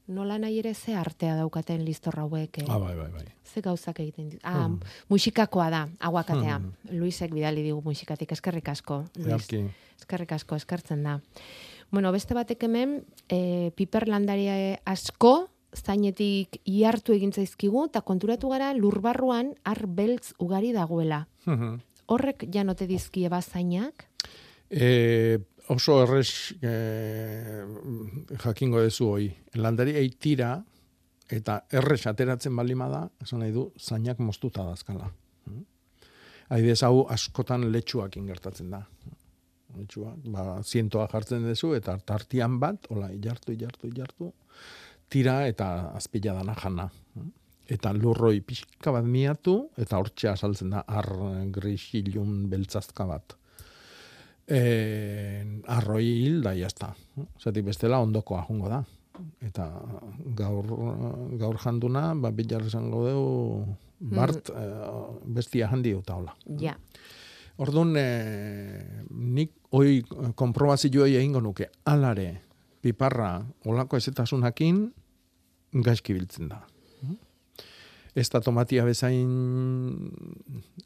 nola 0.07 0.38
nahi 0.39 0.59
ere 0.59 0.73
ze 0.73 0.93
artea 0.95 1.36
daukaten 1.36 1.84
listor 1.84 2.15
hauek. 2.19 2.57
Eh? 2.59 2.65
Ah, 2.69 2.78
bai, 2.80 2.95
bai, 2.95 3.09
bai. 3.11 3.25
Ze 3.43 3.61
gauzak 3.61 3.99
egiten 3.99 4.30
dit. 4.30 4.39
Ah, 4.43 4.67
Hmm. 4.67 4.80
musikakoa 5.09 5.69
da, 5.69 5.89
aguakatea. 5.99 6.57
Hmm. 6.59 6.71
Luisek 6.91 7.34
bidali 7.34 7.61
digu 7.63 7.82
musikatik, 7.84 8.32
eskerrik 8.32 8.69
asko. 8.69 9.03
Luis. 9.17 9.28
Earki. 9.28 9.65
Eskerrik 9.99 10.32
asko, 10.32 10.55
eskertzen 10.55 11.03
da. 11.03 11.19
Bueno, 11.91 12.11
beste 12.11 12.34
batek 12.34 12.63
hemen, 12.63 13.03
e, 13.30 13.71
piperlandaria 13.75 14.80
asko, 14.86 15.49
zainetik 15.73 16.61
ihartu 16.65 17.11
egin 17.13 17.34
zaizkigu, 17.34 17.86
eta 17.86 18.01
konturatu 18.01 18.49
gara 18.49 18.73
lurbarruan 18.73 19.55
ar 19.65 19.88
beltz 19.88 20.34
ugari 20.39 20.71
dagoela. 20.71 21.28
Horrek 22.05 22.45
janote 22.51 22.88
dizkie 22.88 23.28
bazainak? 23.30 24.07
E, 24.69 25.39
oso 25.74 26.01
errez 26.03 26.55
e, 26.61 26.72
jakingo 28.43 28.82
dezu 28.82 29.11
hoi. 29.13 29.28
Landari 29.59 29.95
eitira 29.99 30.55
eta 31.34 31.59
errez 31.76 32.05
ateratzen 32.07 32.55
balima 32.55 32.88
da, 32.91 33.03
esan 33.24 33.43
nahi 33.43 33.53
du, 33.55 33.68
zainak 33.78 34.20
moztuta 34.24 34.63
dazkala. 34.68 35.09
Mm. 35.49 35.63
Haidez 36.55 36.80
hau 36.88 37.05
askotan 37.11 37.68
letxuak 37.72 38.15
ingertatzen 38.20 38.72
da. 38.72 38.84
Letxuak, 39.78 40.22
ba, 40.32 40.61
zientoa 40.63 41.07
jartzen 41.11 41.43
dezu 41.49 41.74
eta 41.76 41.97
tartian 41.99 42.55
bat, 42.61 42.88
hola, 42.93 43.11
ilartu, 43.13 43.51
ilartu, 43.51 43.91
ilartu, 43.91 44.32
tira 45.11 45.41
eta 45.47 45.91
azpila 45.97 46.38
dana 46.39 46.55
jana. 46.55 46.88
Mm. 47.15 47.34
Eta 47.76 47.91
lurroi 47.91 48.39
pixka 48.47 48.93
bat 48.95 49.03
miatu, 49.03 49.57
eta 49.76 49.99
hortxe 49.99 50.32
asaltzen 50.32 50.72
da 50.72 50.86
ar 50.88 51.11
grisilun 51.51 52.45
beltzazka 52.47 53.03
bat 53.09 53.36
eh, 54.48 55.43
arroi 55.68 56.06
hil 56.24 56.41
da 56.43 56.54
jazta. 56.56 56.93
Zatik 57.39 57.66
bestela 57.68 58.00
ondokoa 58.04 58.45
jungo 58.48 58.70
da. 58.72 58.84
Eta 59.41 59.68
gaur, 60.38 60.68
gaur 61.41 61.58
janduna, 61.62 62.12
ba, 62.16 62.32
bilar 62.32 62.66
esango 62.68 63.02
dugu, 63.08 63.78
bart, 64.14 64.52
eh, 64.54 64.98
bestia 65.26 65.70
handi 65.72 65.95
eta 65.98 66.16
hola. 66.16 66.36
Ja. 66.62 66.76
Orduan, 67.58 67.95
eh, 67.98 69.04
nik 69.10 69.54
hoi 69.72 70.04
konprobazioa 70.36 71.08
egingo 71.08 71.41
nuke, 71.41 71.72
alare, 71.86 72.41
piparra, 72.82 73.41
olako 73.66 73.98
ezetasunakin, 73.98 74.84
gaizki 75.74 76.14
biltzen 76.14 76.50
da. 76.54 76.62
Ez 78.18 78.30
da 78.34 78.39
tomatia 78.41 78.82
bezain 78.86 79.30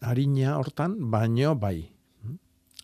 harina 0.03 0.57
hortan, 0.59 0.97
baino 1.11 1.53
bai. 1.55 1.91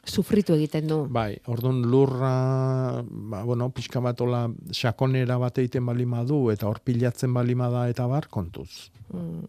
Sufritu 0.07 0.55
egiten 0.55 0.87
du. 0.87 1.01
Bai, 1.11 1.37
orduan 1.51 1.81
lurra, 1.91 3.03
ba, 3.03 3.43
bueno, 3.43 3.69
pixka 3.75 3.99
bat 4.03 4.21
ola 4.23 4.45
sakonera 4.71 5.37
bat 5.41 5.59
egiten 5.59 5.85
balima 5.85 6.23
du, 6.23 6.47
eta 6.53 6.67
hor 6.69 6.79
pilatzen 6.85 7.33
balima 7.35 7.69
da, 7.73 7.87
eta 7.91 8.07
bar, 8.07 8.29
kontuz. 8.31 8.89
Mm. 9.11 9.45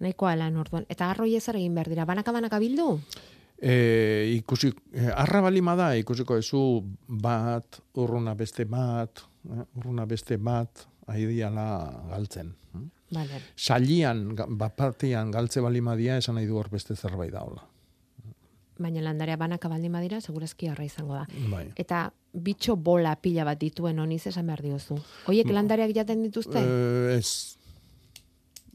Nahikoa 0.00 0.34
lan 0.40 0.56
orduan. 0.60 0.86
Eta 0.88 1.10
arroi 1.12 1.34
ezar 1.36 1.58
egin 1.60 1.76
behar 1.76 1.90
dira. 1.92 2.06
Banaka-banaka 2.08 2.58
bildu? 2.62 2.94
E, 3.60 3.74
ikusi, 4.38 4.72
e, 4.96 5.10
arra 5.12 5.42
balima 5.44 5.74
da, 5.76 5.90
ikusiko 6.00 6.38
ezu 6.40 6.62
bat, 7.20 7.82
urruna 8.00 8.32
beste 8.34 8.64
bat, 8.64 9.20
eh, 9.44 9.66
urruna 9.76 10.06
beste 10.08 10.40
bat, 10.40 10.86
aidiala 11.10 11.66
galtzen. 12.08 12.54
Vale. 13.10 13.42
Salian, 13.58 14.30
bat-batean 14.36 15.32
galtze 15.34 15.60
balima 15.60 15.96
dia, 15.98 16.16
esan 16.16 16.38
nahi 16.38 16.46
du 16.46 16.56
hor 16.56 16.70
beste 16.72 16.96
zerbait 16.96 17.32
daula. 17.34 17.66
Baina 18.80 19.02
landarea 19.04 19.36
banaka 19.36 19.68
baldin 19.68 19.92
badira, 19.92 20.20
segurazki 20.20 20.70
arra 20.72 20.84
izango 20.84 21.14
da. 21.14 21.26
Bai. 21.52 21.66
Eta 21.76 22.08
bitxo 22.32 22.76
bola 22.76 23.14
pila 23.20 23.44
bat 23.44 23.60
dituen 23.60 23.98
honiz 23.98 24.22
esan 24.30 24.46
behar 24.48 24.62
diozu. 24.64 24.96
Hoiek 25.28 25.50
landareak 25.52 25.92
jaten 25.94 26.22
dituzte? 26.24 26.62
Eh, 26.62 27.18
ez, 27.18 27.60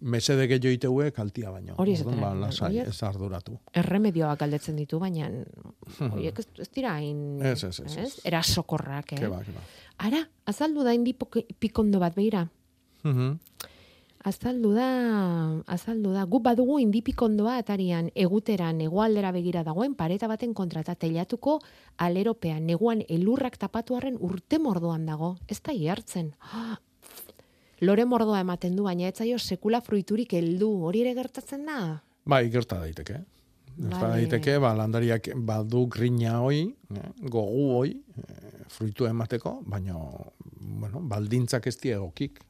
mesede 0.01 0.47
gehiago 0.47 0.73
iteue 0.75 1.11
kaltia 1.15 1.51
baino. 1.51 1.75
Hori 1.81 1.95
esaten 1.97 2.19
ba, 2.21 2.33
lasai, 2.37 2.77
ez 2.83 2.97
arduratu. 3.07 3.57
Erremedioak 3.81 4.39
galdetzen 4.43 4.77
ditu, 4.77 4.99
baina 5.01 5.29
horiek 6.11 6.43
ez, 6.43 6.47
ez 6.61 6.69
dira 6.75 6.97
hain... 6.99 7.41
Ez, 7.41 7.63
ez, 7.63 7.79
ez, 7.85 7.97
ez. 8.03 8.11
Erasokorrak, 8.27 9.15
eh? 9.15 9.23
Ke 9.23 9.31
ba, 9.31 9.41
ke 9.45 9.55
ba. 9.55 9.65
Ara, 10.05 10.21
azaldu 10.45 10.83
da 10.85 10.93
indi 10.93 11.15
pikondo 11.15 12.01
bat, 12.03 12.15
beira. 12.17 12.45
Mhm. 13.05 13.37
Azaldu 14.25 14.71
da, 14.73 14.87
azaldu 15.69 16.09
da. 16.15 16.23
Guk 16.25 16.41
badugu 16.47 16.79
indipikondoa 16.81 17.59
atarian 17.61 18.07
eguteran 18.17 18.79
egoaldera 18.81 19.29
begira 19.35 19.61
dagoen 19.67 19.93
pareta 19.93 20.25
baten 20.31 20.55
kontrata 20.57 20.95
teilatuko 20.97 21.59
aleropean 22.01 22.65
neguan 22.65 23.03
elurrak 23.05 23.59
tapatu 23.61 23.99
arren 23.99 24.17
urte 24.17 24.57
mordoan 24.57 25.05
dago. 25.05 25.35
Ez 25.47 25.59
da 25.61 25.75
hartzen. 25.91 26.31
Lore 27.85 28.05
mordoa 28.05 28.39
ematen 28.41 28.75
du, 28.75 28.87
baina 28.87 29.11
ez 29.11 29.17
zaio 29.19 29.37
sekula 29.37 29.81
fruiturik 29.85 30.33
heldu. 30.33 30.71
Hori 30.89 31.03
ere 31.05 31.13
gertatzen 31.13 31.65
da? 31.69 31.77
Bai, 32.25 32.47
gerta 32.49 32.79
daiteke. 32.81 33.19
Gerta 33.75 33.99
Bai. 34.07 34.23
daiteke, 34.23 34.55
ba, 34.63 34.71
landariak 34.73 35.29
badu 35.35 35.83
grina 35.91 36.39
hoi, 36.41 36.63
eh, 36.95 37.11
gogu 37.29 37.67
hoi, 37.75 37.91
eh, 38.23 38.63
fruitu 38.73 39.05
emateko, 39.05 39.59
baina, 39.67 39.99
bueno, 40.81 41.03
baldintzak 41.03 41.67
ez 41.67 41.75
die 41.77 41.93
egokik. 41.93 42.41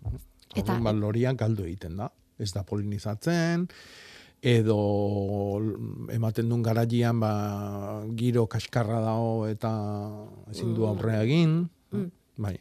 Eta- 0.53 0.59
Eta, 0.75 0.79
ba, 0.79 0.91
loriak 0.93 1.37
galdu 1.37 1.63
egiten 1.65 1.97
da. 1.97 2.11
Ez 2.37 2.51
da 2.53 2.63
polinizatzen, 2.63 3.67
edo 4.41 4.77
ematen 6.11 6.49
duen 6.49 6.61
garajian 6.63 7.19
ba, 7.19 8.03
giro 8.15 8.45
kaskarra 8.47 8.99
dago 9.01 9.47
eta 9.47 9.71
ezin 10.51 10.73
du 10.75 10.81
Mm. 10.81 10.87
aurrea 10.89 11.23
egin. 11.23 11.69
Mm. 11.91 12.11
Bai. 12.37 12.59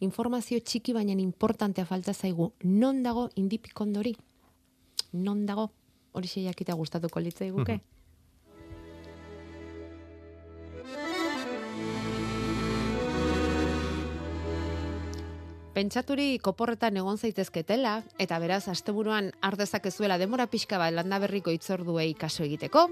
Informazio 0.00 0.60
txiki 0.60 0.92
baina 0.92 1.12
importantea 1.12 1.84
falta 1.84 2.12
zaigu. 2.14 2.52
Non 2.62 3.02
dago 3.02 3.28
indipikondori? 3.34 4.14
Non 5.12 5.44
dago? 5.46 5.70
Hori 6.12 6.28
jakita 6.28 6.74
gustatuko 6.74 7.20
litzai 7.20 7.50
guke? 7.50 7.80
Pentsaturi 15.76 16.38
koporretan 16.40 16.96
egon 16.96 17.18
zaitezketela, 17.20 17.98
eta 18.16 18.38
beraz, 18.40 18.62
asteburuan 18.72 19.26
ardezakezuela 19.44 20.16
demora 20.16 20.46
pixka 20.48 20.78
bat 20.80 20.94
landa 20.96 21.18
berriko 21.20 21.52
itzorduei 21.52 22.14
kaso 22.16 22.46
egiteko, 22.46 22.86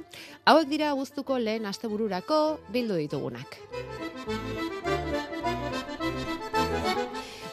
hauek 0.44 0.68
dira 0.68 0.90
guztuko 0.92 1.38
lehen 1.40 1.64
astebururako 1.64 2.40
bildu 2.74 2.98
ditugunak. 3.00 3.56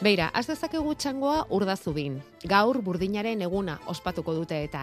Beira, 0.04 0.26
az 0.36 0.50
dezakegu 0.50 0.92
txangoa 1.00 1.46
urdazubin. 1.56 2.18
Gaur 2.50 2.82
burdinaren 2.84 3.40
eguna 3.46 3.78
ospatuko 3.88 4.34
dute 4.36 4.58
eta 4.66 4.82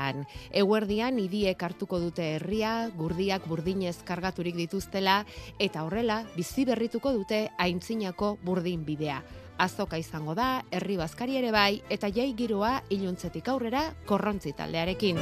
eguerdian 0.49 1.19
idiek 1.21 1.61
hartuko 1.61 1.99
dute 1.99 2.25
herria, 2.39 2.89
gurdiak 2.97 3.45
burdinez 3.45 3.99
kargaturik 4.07 4.57
dituztela, 4.57 5.19
eta 5.59 5.85
horrela 5.85 6.23
bizi 6.33 6.65
berrituko 6.65 7.13
dute 7.13 7.51
aintzinako 7.59 8.39
burdin 8.41 8.87
bidea. 8.87 9.21
Azoka 9.59 9.97
izango 9.99 10.33
da, 10.39 10.63
herri 10.71 10.95
bazkari 10.95 11.35
ere 11.35 11.51
bai, 11.51 11.81
eta 11.91 12.07
jai 12.15 12.31
giroa 12.37 12.77
iluntzetik 12.95 13.49
aurrera 13.51 13.89
korrontzi 14.07 14.53
taldearekin. 14.55 15.19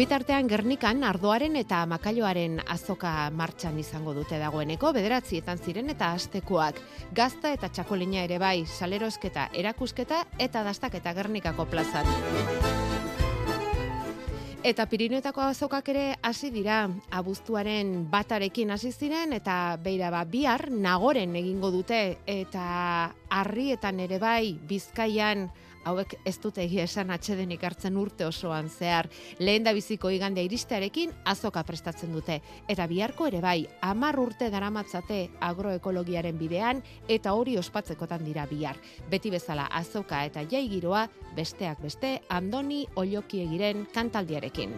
Bitartean 0.00 0.48
Gernikan 0.48 1.04
ardoaren 1.04 1.58
eta 1.60 1.82
makailoaren 1.90 2.60
azoka 2.72 3.10
martxan 3.36 3.76
izango 3.82 4.14
dute 4.16 4.38
dagoeneko, 4.40 4.94
bederatzietan 4.96 5.60
ziren 5.60 5.92
eta 5.92 6.12
astekoak. 6.16 6.80
Gazta 7.12 7.52
eta 7.52 7.68
txakolina 7.68 8.22
ere 8.24 8.38
bai, 8.40 8.62
salerosketa, 8.64 9.50
erakusketa 9.52 10.22
eta 10.38 10.64
dastaketa 10.64 11.12
Gernikako 11.20 11.68
plazan. 11.68 12.88
Eta 14.60 14.84
Pirineotako 14.84 15.40
azokak 15.40 15.86
ere 15.88 16.02
hasi 16.20 16.50
dira. 16.52 16.82
Abuztuaren 17.16 17.94
batarekin 18.12 18.70
hasi 18.74 18.90
ziren 18.92 19.32
eta 19.32 19.78
beira 19.80 20.10
ba 20.12 20.26
bihar 20.28 20.66
nagoren 20.70 21.32
egingo 21.40 21.70
dute. 21.72 22.18
Eta 22.28 23.14
harrietan 23.32 24.02
ere 24.04 24.18
bai 24.20 24.58
Bizkaian 24.68 25.48
hauek 25.84 26.16
ez 26.24 26.36
dute 26.42 26.62
egia 26.64 26.84
esan 26.88 27.10
atxedenik 27.14 27.62
hartzen 27.64 27.96
urte 27.96 28.26
osoan 28.26 28.68
zehar. 28.70 29.08
Lehen 29.38 29.64
da 29.64 29.72
biziko 29.76 30.10
igandea 30.10 30.44
iristearekin 30.44 31.12
azoka 31.24 31.62
prestatzen 31.64 32.12
dute. 32.12 32.40
Eta 32.68 32.86
biharko 32.90 33.28
ere 33.30 33.40
bai, 33.44 33.66
amar 33.80 34.18
urte 34.20 34.50
daramatzate 34.50 35.22
agroekologiaren 35.40 36.38
bidean 36.38 36.82
eta 37.08 37.34
hori 37.34 37.56
ospatzekotan 37.58 38.24
dira 38.24 38.46
bihar. 38.50 38.76
Beti 39.10 39.30
bezala 39.30 39.68
azoka 39.80 40.24
eta 40.24 40.44
jai 40.50 40.66
giroa 40.68 41.06
besteak 41.36 41.82
beste 41.82 42.18
Andoni 42.28 42.86
Ollokiegiren 42.96 43.86
kantaldiarekin. 43.94 44.74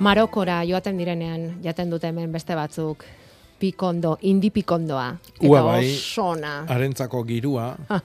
Marokora 0.00 0.60
joaten 0.68 0.98
direnean, 1.00 1.46
jaten 1.64 1.90
dute 1.90 2.10
hemen 2.10 2.32
beste 2.32 2.54
batzuk, 2.56 3.04
pikondo, 3.60 4.16
indi 4.28 4.50
pikondoa. 4.52 5.06
Eta 5.38 5.48
Ua 5.48 5.62
bai, 5.64 5.84
oso 5.88 6.26
ona. 6.34 6.56
Arentzako 6.68 7.22
girua. 7.24 7.70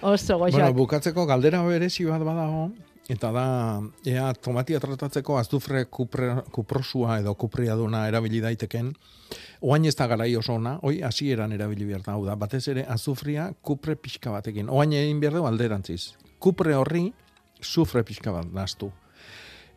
Oso 0.00 0.38
goxoak. 0.38 0.54
bueno, 0.56 0.72
bukatzeko 0.78 1.26
galdera 1.28 1.60
berezi 1.62 2.06
bat 2.08 2.24
badago, 2.24 2.70
eta 3.12 3.28
da, 3.36 3.44
ea 4.08 4.30
tomatia 4.32 4.80
tratatzeko 4.80 5.36
azufre 5.36 5.84
kupre, 5.92 6.30
kuprosua 6.56 7.18
edo 7.20 7.34
kupriaduna 7.34 8.06
erabili 8.08 8.40
daiteken, 8.40 8.94
oain 9.60 9.84
ez 9.84 9.94
da 9.98 10.06
garai 10.08 10.30
oso 10.40 10.54
ona, 10.56 10.78
oi 10.88 11.02
hasieran 11.04 11.52
erabili 11.52 11.84
behar 11.84 12.06
da, 12.06 12.14
hau 12.16 12.24
da, 12.24 12.38
batez 12.40 12.62
ere 12.72 12.86
azufria 12.88 13.50
kupre 13.60 13.98
pixka 14.00 14.32
batekin. 14.32 14.72
Oain 14.72 14.96
egin 14.96 15.20
behar 15.20 15.36
dugu 15.36 15.52
alderantziz. 15.52 16.14
Kupre 16.40 16.72
horri, 16.74 17.10
sufre 17.60 18.06
pixka 18.08 18.32
bat 18.32 18.48
naztu. 18.56 18.88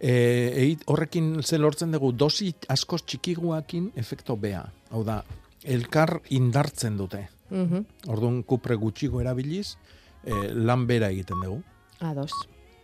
E, 0.04 0.76
horrekin 0.92 1.38
ze 1.44 1.58
lortzen 1.58 1.94
dugu 1.96 2.12
dosi 2.12 2.50
askoz 2.68 3.02
txikiguakin 3.08 3.92
efekto 3.96 4.36
bea. 4.36 4.66
Hau 4.92 5.04
da, 5.08 5.22
elkar 5.64 6.18
indartzen 6.36 6.98
dute. 7.00 7.30
Mhm. 7.50 7.86
Orduan 8.12 8.42
kupre 8.44 8.76
gutxigo 8.76 9.22
erabiliz, 9.22 9.78
e, 10.26 10.34
lan 10.54 10.88
bera 10.88 11.08
egiten 11.14 11.40
dugu. 11.46 11.62
Ados. 12.04 12.34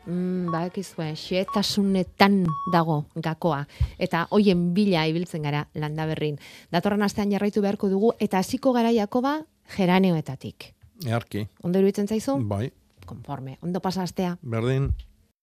Mm, 0.05 0.47
bakizue, 0.53 1.09
xeetasunetan 1.19 2.45
dago 2.71 3.01
gakoa. 3.15 3.65
Eta 3.99 4.27
hoien 4.31 4.73
bila 4.73 5.03
ibiltzen 5.11 5.43
gara 5.43 5.67
landa 5.75 6.05
berrin. 6.07 6.39
Datorren 6.71 7.03
astean 7.03 7.31
jarraitu 7.31 7.61
beharko 7.61 7.89
dugu, 7.91 8.13
eta 8.19 8.39
hasiko 8.39 8.71
gara 8.73 8.93
Jakoba 8.95 9.41
geraneoetatik. 9.75 10.73
Earki, 11.05 11.47
Ondo 11.63 11.79
iruditzen 11.79 12.07
zaizu? 12.07 12.39
bai, 12.47 12.71
Konforme. 13.05 13.57
Ondo 13.61 13.79
pasa 13.81 14.03
astea. 14.03 14.37
berdin. 14.41 14.93